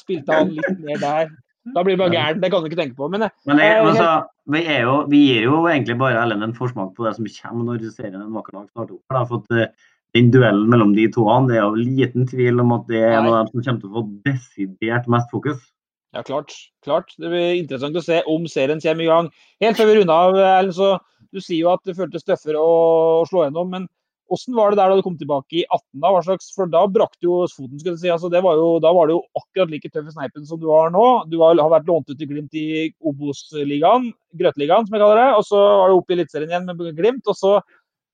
spilte 0.00 0.42
han 0.42 0.54
litt 0.58 0.82
mer 0.82 1.02
der. 1.02 1.32
Da 1.70 1.84
blir 1.84 1.94
det 1.94 2.02
bare 2.02 2.14
gærent. 2.14 2.42
Det 2.42 2.50
kan 2.50 2.62
du 2.62 2.68
ikke 2.68 2.80
tenke 2.80 2.98
på. 2.98 3.08
Men, 3.12 3.28
men 3.46 3.60
jeg, 3.62 3.78
altså, 3.84 4.06
vi, 4.50 4.62
jo, 4.66 4.94
vi, 5.10 5.20
gir 5.28 5.44
jo 5.46 5.60
egentlig 5.70 5.94
bare 6.00 6.22
Ellen 6.24 6.42
en 6.42 6.56
forsmak 6.56 6.90
på 6.96 7.06
det 7.06 7.14
som 7.18 7.28
kommer 7.36 7.68
når 7.68 7.84
serien 7.94 8.18
en 8.18 8.34
vakker 8.34 8.56
dag 8.58 8.80
opp. 8.82 9.02
Da, 9.14 9.22
for 9.28 9.44
at, 9.44 9.54
uh, 9.54 9.92
den 10.16 10.32
duellen 10.34 10.66
mellom 10.68 10.96
de 10.96 11.06
to 11.12 11.24
det 11.48 11.56
er 11.56 11.62
jo 11.62 11.78
liten 11.78 12.26
tvil 12.28 12.60
om 12.60 12.74
at 12.76 12.90
det 12.90 12.98
er 13.00 13.14
en 13.20 13.30
av 13.30 13.38
dem 13.38 13.52
som 13.52 13.62
kommer 13.62 13.80
til 13.80 13.92
å 13.92 13.94
få 13.94 14.02
desidert 14.26 15.08
mest 15.14 15.30
fokus. 15.32 15.62
Ja, 16.12 16.20
klart. 16.26 16.52
klart. 16.84 17.14
Det 17.16 17.30
blir 17.30 17.54
interessant 17.56 17.96
å 17.96 18.04
se 18.04 18.20
om 18.28 18.44
serien 18.50 18.82
kommer 18.82 19.06
i 19.06 19.08
gang. 19.08 19.30
Helt 19.64 19.78
før 19.78 19.88
vi 19.88 19.96
runder 20.00 20.28
av, 20.28 20.36
Ellen, 20.58 20.76
så 20.76 20.98
Du 21.32 21.40
sier 21.40 21.62
jo 21.62 21.70
at 21.72 21.80
det 21.88 21.94
føltes 21.96 22.26
tøffere 22.28 22.60
å, 22.60 22.72
å 23.22 23.28
slå 23.30 23.46
gjennom. 23.46 23.70
men 23.72 23.86
hvordan 24.32 24.56
var 24.56 24.72
det 24.72 24.78
der 24.80 24.88
da 24.88 24.96
du 24.96 25.04
kom 25.04 25.16
tilbake 25.20 25.58
i 25.60 25.64
18? 25.66 26.00
da? 26.00 26.10
Hva 26.14 26.22
slags, 26.24 26.48
for 26.56 26.70
da 26.72 26.82
brakte 26.88 27.26
jo 27.26 27.42
foten. 27.52 27.76
skulle 27.78 27.98
jeg 27.98 28.02
si. 28.02 28.12
Altså, 28.14 28.30
var 28.32 28.56
jo, 28.56 28.68
da 28.80 28.92
var 28.96 29.10
du 29.10 29.18
jo 29.18 29.20
akkurat 29.36 29.72
like 29.72 29.90
tøff 29.92 30.08
i 30.08 30.14
sneipen 30.14 30.46
som 30.48 30.60
du 30.60 30.70
har 30.72 30.92
nå. 30.94 31.04
Du 31.28 31.36
har, 31.42 31.58
har 31.60 31.72
vært 31.74 31.90
lånt 31.90 32.08
ut 32.08 32.16
til 32.16 32.30
Glimt 32.30 32.56
i 32.56 32.88
Obos-ligaen, 33.04 34.08
Grøtligaen 34.40 34.88
som 34.88 34.96
jeg 34.96 35.04
kaller 35.04 35.20
det. 35.20 35.30
Og 35.36 35.44
så 35.48 35.60
var 35.60 35.92
du 35.92 35.98
oppe 35.98 36.14
i 36.14 36.18
Eliteserien 36.18 36.54
igjen 36.54 36.68
med 36.70 36.84
Glimt. 36.96 37.28
Og 37.28 37.36
så, 37.36 37.58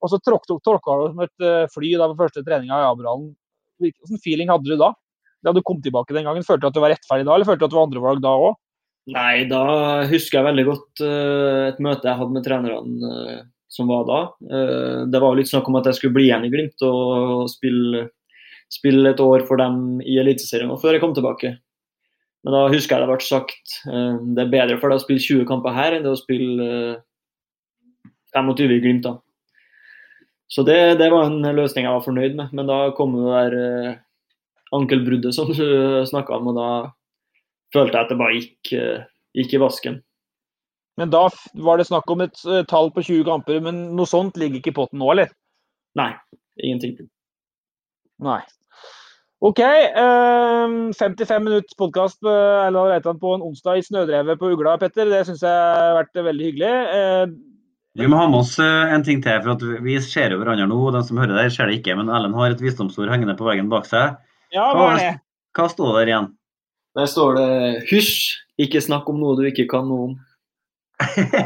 og 0.02 0.10
så 0.10 0.18
tråkka 0.18 0.58
du 0.58 1.04
som 1.12 1.22
et 1.26 1.46
eh, 1.46 1.68
fly 1.74 1.92
da 2.00 2.10
på 2.10 2.18
første 2.24 2.42
treninga 2.46 2.80
i 2.82 2.88
Abrahallen. 2.88 3.30
Hvilken 3.78 4.22
feeling 4.24 4.50
hadde 4.50 4.66
du 4.66 4.80
da? 4.80 4.90
Da 5.46 5.54
du 5.54 5.62
kom 5.62 5.78
tilbake 5.82 6.16
den 6.16 6.26
gangen, 6.26 6.42
Følte 6.42 6.66
du 6.66 6.72
at 6.72 6.74
du 6.74 6.82
var 6.82 6.90
rettferdig 6.96 7.28
da, 7.28 7.36
eller 7.36 7.46
følte 7.46 7.62
du 7.62 7.68
at 7.68 7.74
du 7.74 7.78
var 7.78 7.86
andrevalg 7.86 8.24
da 8.24 8.34
òg? 8.34 8.58
Nei, 9.14 9.46
da 9.48 9.62
husker 10.10 10.40
jeg 10.40 10.46
veldig 10.50 10.64
godt 10.66 11.02
uh, 11.06 11.68
et 11.70 11.78
møte 11.80 12.10
jeg 12.10 12.18
hadde 12.18 12.34
med 12.34 12.44
trenerne. 12.44 13.14
Uh, 13.14 13.38
som 13.68 13.90
var 13.90 14.04
da. 14.08 14.20
Eh, 14.48 15.06
det 15.12 15.20
var 15.22 15.36
litt 15.36 15.50
snakk 15.50 15.68
om 15.68 15.78
at 15.80 15.88
jeg 15.90 15.98
skulle 15.98 16.16
bli 16.16 16.28
igjen 16.28 16.46
i 16.48 16.52
Glimt 16.52 16.84
og 16.86 17.48
spille, 17.52 18.08
spille 18.72 19.12
et 19.12 19.22
år 19.22 19.44
for 19.48 19.60
dem 19.60 20.00
i 20.04 20.18
Eliteserien 20.20 20.72
før 20.80 20.96
jeg 20.96 21.04
kom 21.04 21.16
tilbake. 21.16 21.56
Men 22.46 22.54
da 22.54 22.66
husker 22.70 22.96
jeg 22.96 23.04
det 23.04 23.10
ble 23.10 23.26
sagt 23.26 23.78
eh, 23.90 24.18
det 24.36 24.44
er 24.44 24.52
bedre 24.52 24.80
for 24.80 24.90
deg 24.90 25.00
å 25.00 25.04
spille 25.04 25.24
20 25.24 25.48
kamper 25.48 25.74
her 25.76 25.96
enn 25.96 26.06
det 26.06 26.14
å 26.14 26.20
spille 26.20 26.68
25 28.36 28.52
eh, 28.54 28.76
i 28.76 28.82
Glimt. 28.84 29.08
da. 29.08 29.18
Så 30.48 30.64
det, 30.64 30.78
det, 30.96 31.10
var 31.12 31.28
en 31.28 31.44
løsning 31.44 31.84
jeg 31.84 31.92
var 31.92 32.06
fornøyd 32.06 32.38
med. 32.38 32.54
Men 32.56 32.70
da 32.70 32.78
kom 32.96 33.16
det 33.18 33.26
der 33.28 33.58
eh, 33.58 33.98
ankelbruddet 34.78 35.34
som 35.36 35.50
du 35.52 36.04
snakka 36.08 36.38
om, 36.38 36.52
og 36.52 36.56
da 36.56 36.70
følte 37.74 37.98
jeg 37.98 38.06
at 38.06 38.12
det 38.12 38.20
bare 38.20 38.36
gikk, 38.38 38.70
gikk, 39.36 39.54
i 39.56 39.60
vasken. 39.60 40.00
Men 40.98 41.12
da 41.14 41.28
var 41.62 41.78
det 41.78 41.86
snakk 41.88 42.10
om 42.10 42.24
et 42.24 42.40
uh, 42.48 42.64
tall 42.66 42.90
på 42.94 43.04
20 43.06 43.24
kamper, 43.28 43.60
men 43.64 43.84
noe 43.96 44.10
sånt 44.10 44.38
ligger 44.40 44.58
ikke 44.58 44.74
i 44.74 44.78
potten 44.80 44.98
nå, 45.02 45.12
eller? 45.14 45.30
Nei, 45.98 46.12
ingenting. 46.58 47.08
Nei. 48.22 48.40
OK. 49.38 49.60
Eh, 49.62 50.64
55 50.98 51.44
minutts 51.44 51.76
podkast 51.78 52.18
på 52.20 53.34
en 53.34 53.44
onsdag 53.46 53.78
i 53.78 53.84
snødrevet 53.86 54.40
på 54.40 54.50
Ugla, 54.50 54.74
Petter. 54.82 55.06
Det 55.06 55.20
syns 55.28 55.44
jeg 55.46 55.54
har 55.54 55.94
vært 56.00 56.18
veldig 56.26 56.48
hyggelig. 56.48 56.72
Eh, 56.98 57.26
vi 57.98 58.06
må 58.10 58.18
ha 58.18 58.26
med 58.30 58.40
oss 58.40 58.56
eh, 58.62 58.94
en 58.94 59.04
ting 59.06 59.22
til, 59.22 59.38
for 59.44 59.54
at 59.54 59.84
vi 59.84 59.94
ser 60.02 60.34
jo 60.34 60.40
hverandre 60.42 60.66
nå. 60.70 60.80
De 60.94 61.02
som 61.06 61.20
hører 61.22 61.38
der, 61.38 61.52
ser 61.54 61.70
det 61.70 61.78
ikke. 61.78 61.94
Men 62.00 62.10
Ellen 62.10 62.34
har 62.34 62.50
et 62.54 62.62
visdomsord 62.62 63.10
hengende 63.14 63.38
på 63.38 63.46
veggen 63.46 63.70
bak 63.70 63.86
seg. 63.86 64.18
Ja, 64.54 64.72
hva 64.74 64.90
er 64.96 65.02
det? 65.02 65.14
Hva 65.54 65.70
står 65.70 66.00
der 66.00 66.10
igjen? 66.12 66.28
Der 66.98 67.06
står 67.06 67.36
det 67.36 67.50
'hysj, 67.86 68.14
ikke 68.58 68.82
snakk 68.82 69.06
om 69.10 69.20
noe 69.22 69.36
du 69.38 69.44
ikke 69.46 69.68
kan 69.70 69.86
noe 69.86 70.08
om'. 70.08 70.16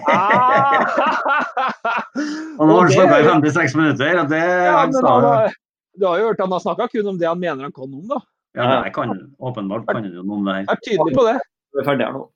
Ah! 0.09 0.83
og 2.59 2.65
nå 2.67 2.77
har 2.77 2.89
du 2.89 2.95
snakka 2.95 3.21
i 3.21 3.27
56 3.29 3.77
minutter, 3.79 4.21
og 4.23 4.31
det 4.33 4.43
ja, 4.43 4.77
han 4.79 4.95
sa 4.97 5.15
han, 5.21 5.57
Du 6.01 6.07
har 6.09 6.21
jo 6.21 6.29
hørt 6.31 6.41
han 6.41 6.55
har 6.57 6.63
snakka 6.65 6.89
kun 6.93 7.11
om 7.15 7.19
det 7.21 7.29
han 7.29 7.41
mener 7.41 7.69
han 7.69 7.75
kan 7.75 7.89
om, 7.89 8.05
da. 8.09 8.21
Ja, 8.57 8.69
jeg 8.85 8.93
kan, 8.97 9.13
åpenbart 9.41 9.89
kan 9.89 10.03
han 10.03 10.13
jo 10.13 10.25
noe 10.25 10.41
om 10.41 10.49
det 10.49 10.59
her. 10.59 10.71
Er 10.73 10.81
tydelig 10.85 11.17
på 11.17 11.25
det. 11.29 11.39
Du 11.73 11.81
er 11.81 11.89
ferdig 11.89 12.09
her 12.09 12.17
nå. 12.17 12.27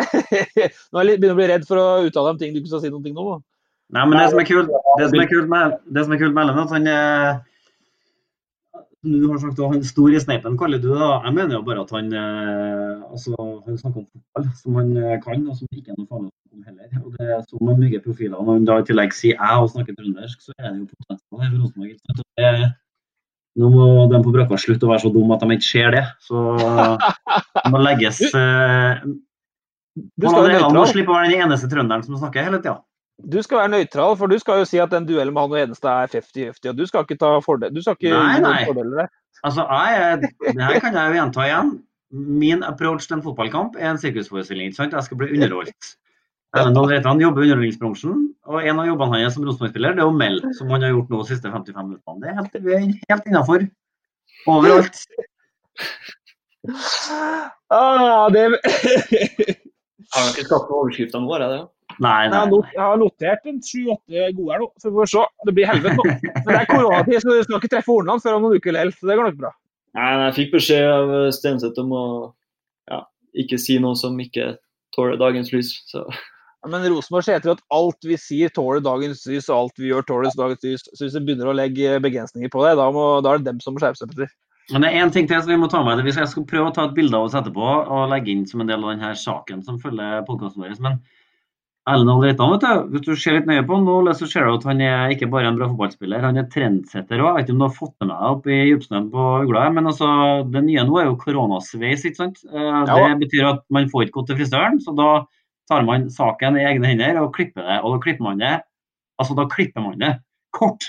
Nå 0.96 1.02
begynner 1.04 1.28
jeg 1.28 1.34
å 1.34 1.38
bli 1.40 1.48
redd 1.50 1.66
for 1.68 1.80
å 1.80 1.86
uttale 2.08 2.32
om 2.32 2.40
ting 2.40 2.54
du 2.54 2.62
ikke 2.62 2.72
skal 2.72 2.84
si 2.84 2.92
noe 2.92 3.24
om. 3.36 3.42
Nei, 3.90 4.04
men 4.06 4.20
det 4.20 4.30
som 4.30 4.40
er 4.40 4.46
kult, 4.46 4.70
det 5.00 5.08
som 5.10 5.20
er 5.20 5.28
kult 5.28 5.48
med, 5.50 5.78
det 5.90 6.04
som 6.06 6.12
er 6.14 6.20
kult 6.20 6.34
med 6.36 6.44
Ellen, 6.46 6.60
at 6.62 6.74
han 6.76 6.86
er 6.88 7.40
du 9.02 9.30
har 9.30 9.38
sagt 9.40 9.56
at 9.58 9.72
han 9.72 9.84
stor 9.86 10.12
i 10.12 10.20
sneipen, 10.20 10.58
kaller 10.60 10.80
du 10.80 10.90
det. 10.92 11.06
Jeg 11.24 11.32
mener 11.36 11.56
jo 11.56 11.62
bare 11.64 11.84
at 11.86 11.92
han 11.96 12.10
eh, 12.12 13.06
altså, 13.08 13.32
han 13.64 13.78
snakker 13.80 14.02
om 14.02 14.08
fotball 14.10 14.50
som 14.58 14.76
han 14.76 14.90
eh, 15.00 15.16
kan, 15.24 15.46
og 15.48 15.56
som 15.56 15.70
ikke 15.72 15.94
er 15.94 15.96
noe 15.96 16.10
farlig 16.10 16.28
om 16.52 16.66
heller. 16.66 16.90
Og 17.00 17.14
det 17.16 17.30
er 17.30 17.40
som 17.46 17.64
man 17.64 17.80
bygger 17.80 18.04
profiler. 18.04 18.36
Når 18.36 18.58
han 18.58 18.68
da 18.68 18.76
i 18.76 18.86
tillegg 18.90 19.16
sier 19.16 19.40
'jeg' 19.40 19.64
og 19.64 19.72
snakker 19.72 19.96
trøndersk, 19.96 20.44
så 20.44 20.52
er 20.58 20.68
det 20.68 20.82
jo 20.82 20.90
potensial 20.92 21.40
her 21.40 21.50
for 21.54 21.64
Rosenborg. 21.64 22.76
Nå 23.60 23.68
må 23.72 23.86
de 24.12 24.20
på 24.22 24.32
Brakka 24.36 24.60
slutte 24.60 24.86
å 24.86 24.92
være 24.92 25.02
så 25.02 25.14
dumme 25.14 25.34
at 25.34 25.42
de 25.42 25.56
ikke 25.56 25.70
ser 25.70 25.96
det. 25.96 26.04
Så 26.20 26.44
det 27.64 27.72
må 27.72 27.80
legges 27.80 28.20
eh, 28.28 29.00
du 29.96 30.28
skal 30.28 30.44
jo 30.44 30.52
nøytral. 30.52 30.76
Må 30.76 30.84
slippe 30.88 31.12
å 31.12 31.18
være 31.18 31.32
den 31.32 31.48
eneste 31.48 31.68
trønderen 31.72 32.04
som 32.04 32.20
snakker 32.20 32.46
hele 32.46 32.60
tida. 32.60 32.78
Du 33.32 33.38
skal 33.42 33.58
være 33.62 33.72
nøytral, 33.74 34.16
for 34.16 34.30
du 34.30 34.38
skal 34.40 34.62
jo 34.62 34.66
si 34.68 34.80
at 34.82 34.92
den 34.92 35.06
duellen 35.08 35.34
med 35.34 35.42
han 35.42 35.54
og 35.54 35.60
eneste 35.60 35.88
er 35.88 36.10
50-50. 36.12 36.68
Og 36.72 36.78
du 36.78 36.84
skal 36.88 37.06
ikke 37.06 37.18
ta 37.20 37.30
fordel, 37.44 37.74
du 37.74 37.82
skal 37.84 37.98
ikke 37.98 38.14
nei, 38.16 38.40
nei. 38.44 38.64
fordeler 38.68 39.02
der. 39.02 39.10
Altså, 39.44 39.64
jeg, 39.68 40.30
det 40.44 40.64
her 40.64 40.80
kan 40.84 40.96
jeg 40.96 41.08
jo 41.08 41.18
gjenta 41.18 41.46
igjen. 41.46 41.72
Min 42.10 42.64
approach 42.66 43.06
til 43.06 43.18
en 43.18 43.24
fotballkamp 43.24 43.76
er 43.78 43.92
en 43.92 44.00
sirkusforestilling. 44.00 44.70
ikke 44.70 44.80
sant? 44.82 44.96
Jeg 44.96 45.06
skal 45.06 45.20
bli 45.20 45.30
underholdt. 45.36 45.92
Erlend 46.58 46.80
Reitan 46.90 47.20
jobber 47.22 47.44
i 47.44 47.46
underholdningsbransjen, 47.46 48.22
og 48.50 48.64
en 48.66 48.80
av 48.82 48.88
jobbene 48.88 49.20
hans 49.20 49.36
som 49.36 49.44
Rosenborg-spiller 49.46 49.94
det 49.94 50.02
er 50.02 50.08
å 50.10 50.14
melde, 50.14 50.50
som 50.58 50.72
han 50.74 50.82
har 50.82 50.90
gjort 50.96 51.12
nå 51.12 51.20
de 51.20 51.28
siste 51.28 51.52
55 51.52 51.92
minuttene. 51.92 52.18
Det 52.24 52.32
er 52.32 52.80
helt, 52.80 53.04
helt 53.12 53.28
innafor. 53.30 53.66
Overalt. 54.50 55.04
Ah, 57.70 58.26
det 58.34 58.48
Har 60.10 60.26
dere 60.34 60.42
skapt 60.42 60.72
noen 60.74 61.28
våre? 61.30 61.46
Er 61.46 61.52
det? 61.54 61.60
Nei, 61.98 62.28
nei, 62.30 62.40
nei. 62.50 62.60
Jeg 62.74 62.82
har 62.82 62.98
notert 63.00 63.46
en 63.50 63.60
sju-åtte 63.64 64.26
gode 64.36 64.54
her 64.54 64.62
nå, 64.62 64.68
så 64.80 64.90
vi 64.90 65.00
får 65.00 65.10
se. 65.12 65.24
Det 65.48 65.54
blir 65.56 65.70
helvete 65.70 65.96
nå. 65.98 66.06
Men 66.06 66.50
det 66.50 66.58
er 66.60 66.68
koronatid, 66.70 67.16
så 67.22 67.30
du 67.30 67.44
skal 67.46 67.58
ikke 67.58 67.72
treffe 67.74 67.92
Hornland 67.92 68.24
før 68.24 68.38
om 68.38 68.46
noen 68.46 68.60
uker 68.60 68.76
likevel. 68.76 68.92
Så 68.96 69.10
det 69.10 69.18
går 69.18 69.30
nok 69.30 69.38
bra. 69.40 69.52
Nei, 69.98 70.10
Jeg 70.24 70.36
fikk 70.38 70.52
beskjed 70.58 70.90
av 70.94 71.14
Stenseth 71.34 71.80
om 71.82 71.94
å 71.96 72.04
ja, 72.90 73.00
ikke 73.44 73.58
si 73.60 73.80
noe 73.82 73.98
som 73.98 74.18
ikke 74.22 74.52
tåler 74.96 75.18
dagens 75.20 75.50
lys. 75.54 75.72
Så. 75.90 76.04
Ja, 76.60 76.68
men 76.70 76.84
Rosenborg 76.92 77.24
ser 77.26 77.40
etter 77.40 77.54
at 77.54 77.64
alt 77.74 78.04
vi 78.06 78.18
sier 78.20 78.52
tåler 78.54 78.84
dagens 78.84 79.24
lys, 79.30 79.48
og 79.48 79.56
alt 79.56 79.80
vi 79.80 79.90
gjør 79.90 80.06
tåler 80.06 80.36
dagens 80.36 80.66
lys. 80.66 80.86
Så 80.92 81.06
hvis 81.06 81.16
vi 81.16 81.24
begynner 81.30 81.50
å 81.50 81.56
legge 81.56 81.98
begrensninger 82.04 82.52
på 82.52 82.62
det, 82.66 82.76
da, 82.78 82.90
må, 82.94 83.06
da 83.24 83.34
er 83.34 83.42
det 83.42 83.48
dem 83.48 83.62
som 83.64 83.74
må 83.74 83.82
skjerpe 83.82 84.02
seg. 84.02 84.12
Petter. 84.12 84.32
Men 84.70 84.84
det 84.84 84.90
er 84.90 85.02
én 85.02 85.10
ting 85.10 85.26
til 85.26 85.40
som 85.40 85.50
vi 85.50 85.58
må 85.58 85.66
ta 85.70 85.80
med. 85.82 86.04
Jeg 86.06 86.28
skal 86.30 86.46
prøve 86.46 86.70
å 86.70 86.74
ta 86.74 86.84
et 86.86 86.94
bilde 86.94 87.16
av 87.16 87.26
oss 87.26 87.34
etterpå 87.38 87.70
og 87.80 88.10
legge 88.12 88.30
inn 88.30 88.44
som 88.46 88.62
en 88.62 88.68
del 88.70 88.84
av 88.84 88.92
denne 88.92 89.10
saken 89.18 89.64
som 89.66 89.80
følger 89.82 90.22
podkasten 90.28 90.62
vår. 90.62 90.76
Men 90.84 91.00
Ellen 91.88 92.20
Reitan, 92.20 92.52
vet 92.52 92.64
du, 92.64 92.88
hvis 92.92 93.04
du 93.06 93.14
ser 93.16 93.38
litt 93.38 93.46
nøye 93.48 93.64
på 93.66 93.78
nå, 93.80 93.94
så 94.12 94.26
ser 94.28 94.44
du 94.44 94.52
at 94.52 94.66
han 94.68 94.82
er 94.84 95.14
ikke 95.14 95.30
bare 95.32 95.48
en 95.48 95.56
bra 95.56 95.66
fotballspiller, 95.70 96.22
han 96.22 96.36
er 96.38 96.48
trendsetter 96.52 97.22
òg. 97.22 97.30
Jeg 97.30 97.36
vet 97.38 97.48
ikke 97.48 97.54
om 97.54 97.62
du 97.62 97.66
har 97.66 97.76
fått 97.78 97.94
med 98.02 98.10
deg 98.12 98.26
opp 98.28 98.48
i 98.50 98.58
djupsnøen 98.68 99.06
på 99.14 99.26
Ugla, 99.46 99.62
men 99.74 99.88
altså, 99.88 100.08
det 100.52 100.62
nye 100.66 100.84
nå 100.86 100.98
er 101.00 101.08
jo 101.08 101.18
koronasveis. 101.22 102.04
ikke 102.04 102.20
sant? 102.20 102.42
Eh, 102.52 102.80
det 102.90 103.20
betyr 103.24 103.48
at 103.54 103.62
man 103.72 103.88
får 103.90 104.06
ikke 104.06 104.18
gått 104.18 104.32
til 104.32 104.40
frisøren, 104.42 104.80
så 104.84 104.94
da 104.98 105.10
tar 105.70 105.86
man 105.88 106.10
saken 106.12 106.58
i 106.60 106.66
egne 106.68 106.92
hender 106.92 107.22
og 107.22 107.32
klipper 107.38 107.64
det. 107.64 107.78
Og 107.80 107.96
da 107.96 108.02
klipper 108.04 108.28
man 108.28 108.42
det 108.42 108.58
altså 109.20 109.36
da 109.36 109.46
klipper 109.52 109.84
man 109.84 110.00
det 110.00 110.14
kort. 110.56 110.86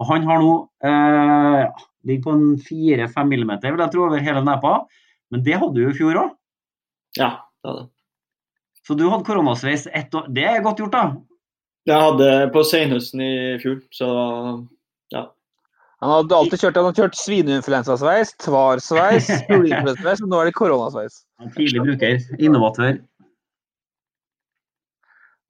Og 0.00 0.10
han 0.10 0.26
har 0.28 0.42
nå 0.42 0.54
eh, 0.84 1.84
Ligger 2.06 2.22
på 2.22 2.32
en 2.36 2.50
4-5 2.62 3.26
millimeter, 3.26 3.72
vil 3.74 3.82
jeg 3.82 3.90
tro, 3.90 4.04
over 4.06 4.20
hele 4.22 4.38
nepa. 4.46 4.76
Men 5.34 5.40
det 5.42 5.56
hadde 5.58 5.74
du 5.74 5.88
i 5.88 5.96
fjor 5.96 6.20
òg? 6.20 6.34
Ja, 7.18 7.32
det 7.64 7.72
hadde 7.72 7.80
Så 8.86 8.94
du 8.94 9.08
hadde 9.10 9.26
koronasveis 9.26 9.88
ett 9.90 10.14
år. 10.14 10.28
Det 10.30 10.44
er 10.46 10.62
godt 10.62 10.78
gjort, 10.82 10.94
da? 10.94 11.06
Jeg 11.86 12.02
hadde 12.02 12.28
på 12.54 12.62
senhøsten 12.66 13.22
i 13.22 13.32
fjor, 13.62 13.80
så 13.94 14.08
ja. 15.14 15.24
Han 16.02 16.12
hadde 16.12 16.38
alltid 16.38 16.62
kjørt, 16.62 16.78
han 16.78 16.88
hadde 16.88 17.02
kjørt 17.02 17.18
svineinfluensasveis, 17.18 18.32
tvarsveis, 18.42 19.30
fugleinfluensasveis, 19.48 20.22
og 20.22 20.32
nå 20.32 20.40
er 20.40 20.50
det 20.50 20.56
koronasveis. 20.58 21.20
Tidlig 21.56 21.84
bruker. 21.86 22.18
Innovatør. 22.38 22.98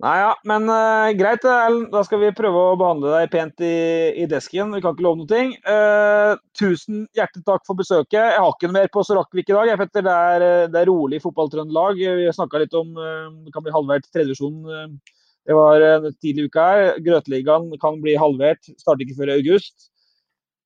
Nei 0.04 0.16
ja, 0.20 0.32
men 0.44 0.66
uh, 0.68 1.08
greit. 1.16 1.44
Ellen. 1.48 1.86
Da 1.92 2.02
skal 2.04 2.20
vi 2.20 2.34
prøve 2.36 2.64
å 2.72 2.76
behandle 2.76 3.14
deg 3.14 3.30
pent 3.32 3.62
i, 3.64 3.76
i 4.20 4.26
desken. 4.28 4.74
Vi 4.76 4.82
kan 4.84 4.92
ikke 4.92 5.06
love 5.06 5.22
noe. 5.22 5.44
Uh, 5.64 6.36
tusen 6.58 7.06
hjertelig 7.16 7.46
takk 7.48 7.64
for 7.64 7.78
besøket. 7.78 8.18
Jeg 8.18 8.42
har 8.42 8.52
ikke 8.52 8.68
noe 8.68 8.76
mer 8.76 8.90
på 8.92 9.04
Så 9.06 9.16
rakk 9.16 9.32
vi 9.32 9.40
ikke 9.40 9.54
i 9.54 9.56
dag. 9.56 9.70
Jeg 9.72 9.80
vet 9.80 9.96
Det 9.96 10.04
er, 10.12 10.44
eh, 10.44 10.68
det 10.68 10.82
er 10.82 10.90
rolig 10.90 11.22
fotballtrøndelag. 11.24 12.02
Vi 12.20 12.28
snakka 12.36 12.60
litt 12.60 12.76
om 12.76 12.92
uh, 13.00 13.32
det 13.46 13.54
kan 13.54 13.64
bli 13.64 13.72
halvert 13.72 14.08
tredjevisjon. 14.12 14.98
Det 15.46 15.54
var 15.54 15.80
en 15.88 16.10
tidlig 16.20 16.50
uke 16.50 16.68
her. 16.68 17.00
Grøteligaen 17.06 17.70
kan 17.80 17.96
bli 18.02 18.18
halvert. 18.20 18.68
Starter 18.76 19.06
ikke 19.06 19.22
før 19.22 19.32
i 19.32 19.38
august. 19.40 19.88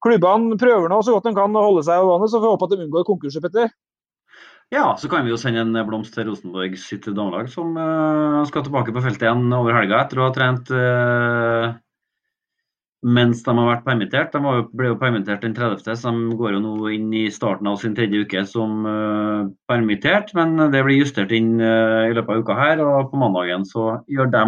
Klubbene 0.02 0.56
prøver 0.58 0.90
nå 0.90 1.02
så 1.04 1.14
godt 1.14 1.28
de 1.28 1.36
kan 1.36 1.54
å 1.54 1.66
holde 1.68 1.84
seg 1.86 2.00
over 2.00 2.16
vannet, 2.16 2.32
så 2.32 2.40
får 2.40 2.46
vi 2.46 2.52
håpe 2.54 2.66
at 2.66 2.72
de 2.72 2.84
unngår 2.86 3.06
konkurser, 3.06 3.44
Petter. 3.44 3.68
Ja, 4.70 4.94
så 4.98 5.08
kan 5.10 5.24
vi 5.26 5.32
jo 5.32 5.38
sende 5.40 5.64
en 5.64 5.86
blomst 5.86 6.14
til 6.14 6.28
Rosenborg 6.28 6.76
sitt 6.78 7.08
damelag, 7.10 7.48
som 7.50 7.74
uh, 7.74 8.44
skal 8.46 8.62
tilbake 8.62 8.92
på 8.94 9.02
feltet 9.02 9.26
igjen 9.26 9.48
over 9.56 9.74
helga 9.74 10.04
etter 10.04 10.20
å 10.20 10.28
ha 10.28 10.34
trent 10.36 10.70
uh, 10.70 11.72
mens 13.02 13.40
de 13.42 13.54
har 13.56 13.66
vært 13.66 13.82
permittert. 13.88 14.30
De 14.30 14.38
jo, 14.44 14.68
ble 14.76 14.92
jo 14.92 15.00
permittert 15.00 15.42
den 15.42 15.56
30., 15.56 15.82
så 15.98 16.12
de 16.14 16.38
går 16.38 16.54
jo 16.54 16.62
nå 16.62 16.74
inn 16.94 17.10
i 17.18 17.24
starten 17.34 17.66
av 17.66 17.80
sin 17.82 17.96
tredje 17.98 18.22
uke 18.22 18.44
som 18.46 18.86
uh, 18.86 19.50
permittert. 19.66 20.30
Men 20.38 20.54
det 20.70 20.84
blir 20.86 21.00
justert 21.00 21.34
inn 21.34 21.56
i 21.58 22.14
løpet 22.14 22.30
av 22.30 22.44
uka 22.44 22.58
her, 22.60 22.84
og 22.84 23.10
på 23.10 23.18
mandagen 23.18 23.66
så 23.66 23.96
gjør 24.06 24.30
de 24.36 24.44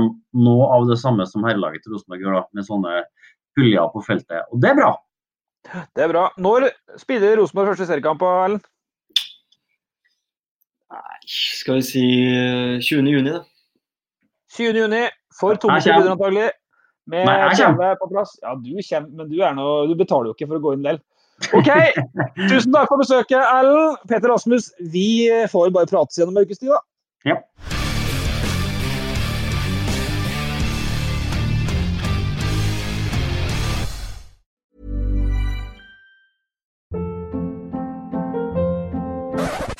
noe 0.46 0.68
av 0.76 0.86
det 0.92 1.00
samme 1.02 1.26
som 1.26 1.48
herrelaget 1.48 1.82
til 1.82 1.96
Rosenborg 1.96 2.22
gjør, 2.22 2.38
da, 2.38 2.44
med 2.54 2.68
sånne 2.68 3.00
puljer 3.58 3.90
på 3.90 4.04
feltet. 4.06 4.46
Og 4.54 4.62
det 4.62 4.70
er 4.70 4.78
bra. 4.84 4.92
Det 5.66 6.06
er 6.06 6.14
bra. 6.14 6.28
Når 6.38 6.70
spiller 7.02 7.40
Rosenborg 7.40 7.74
første 7.74 7.90
seriekamp, 7.90 8.22
Ellen? 8.22 8.62
Nei, 10.92 11.18
skal 11.24 11.78
vi 11.78 11.84
si 11.88 12.02
20. 12.84 12.98
Eh, 13.00 13.12
juni, 13.16 13.30
da. 13.30 13.40
20. 14.56 14.76
juni 14.82 15.06
for 15.38 15.56
tomme 15.56 15.80
tribuner 15.80 16.12
antagelig. 16.12 16.50
Med 17.08 17.56
kommer. 17.56 17.96
på 17.96 18.08
plass. 18.10 18.34
Ja, 18.42 18.54
du 18.54 18.76
kommer, 18.76 19.08
men 19.08 19.30
du, 19.30 19.38
er 19.40 19.56
noe, 19.56 19.86
du 19.88 19.96
betaler 19.96 20.28
jo 20.28 20.36
ikke 20.36 20.50
for 20.50 20.60
å 20.60 20.64
gå 20.66 20.74
inn 20.76 20.84
del. 20.84 21.00
OK! 21.56 21.70
Tusen 22.50 22.76
takk 22.76 22.92
for 22.92 23.00
besøket, 23.00 23.40
Erlend. 23.40 24.04
Peter 24.10 24.28
Rasmus, 24.28 24.68
vi 24.92 25.30
får 25.50 25.72
bare 25.72 25.88
prates 25.88 26.20
gjennom 26.20 26.36
en 26.36 26.44
ukes 26.44 26.60
tid, 26.60 26.76
da. 26.76 26.82
Ja. 27.24 27.40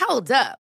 Hold 0.09 0.33
up. 0.33 0.62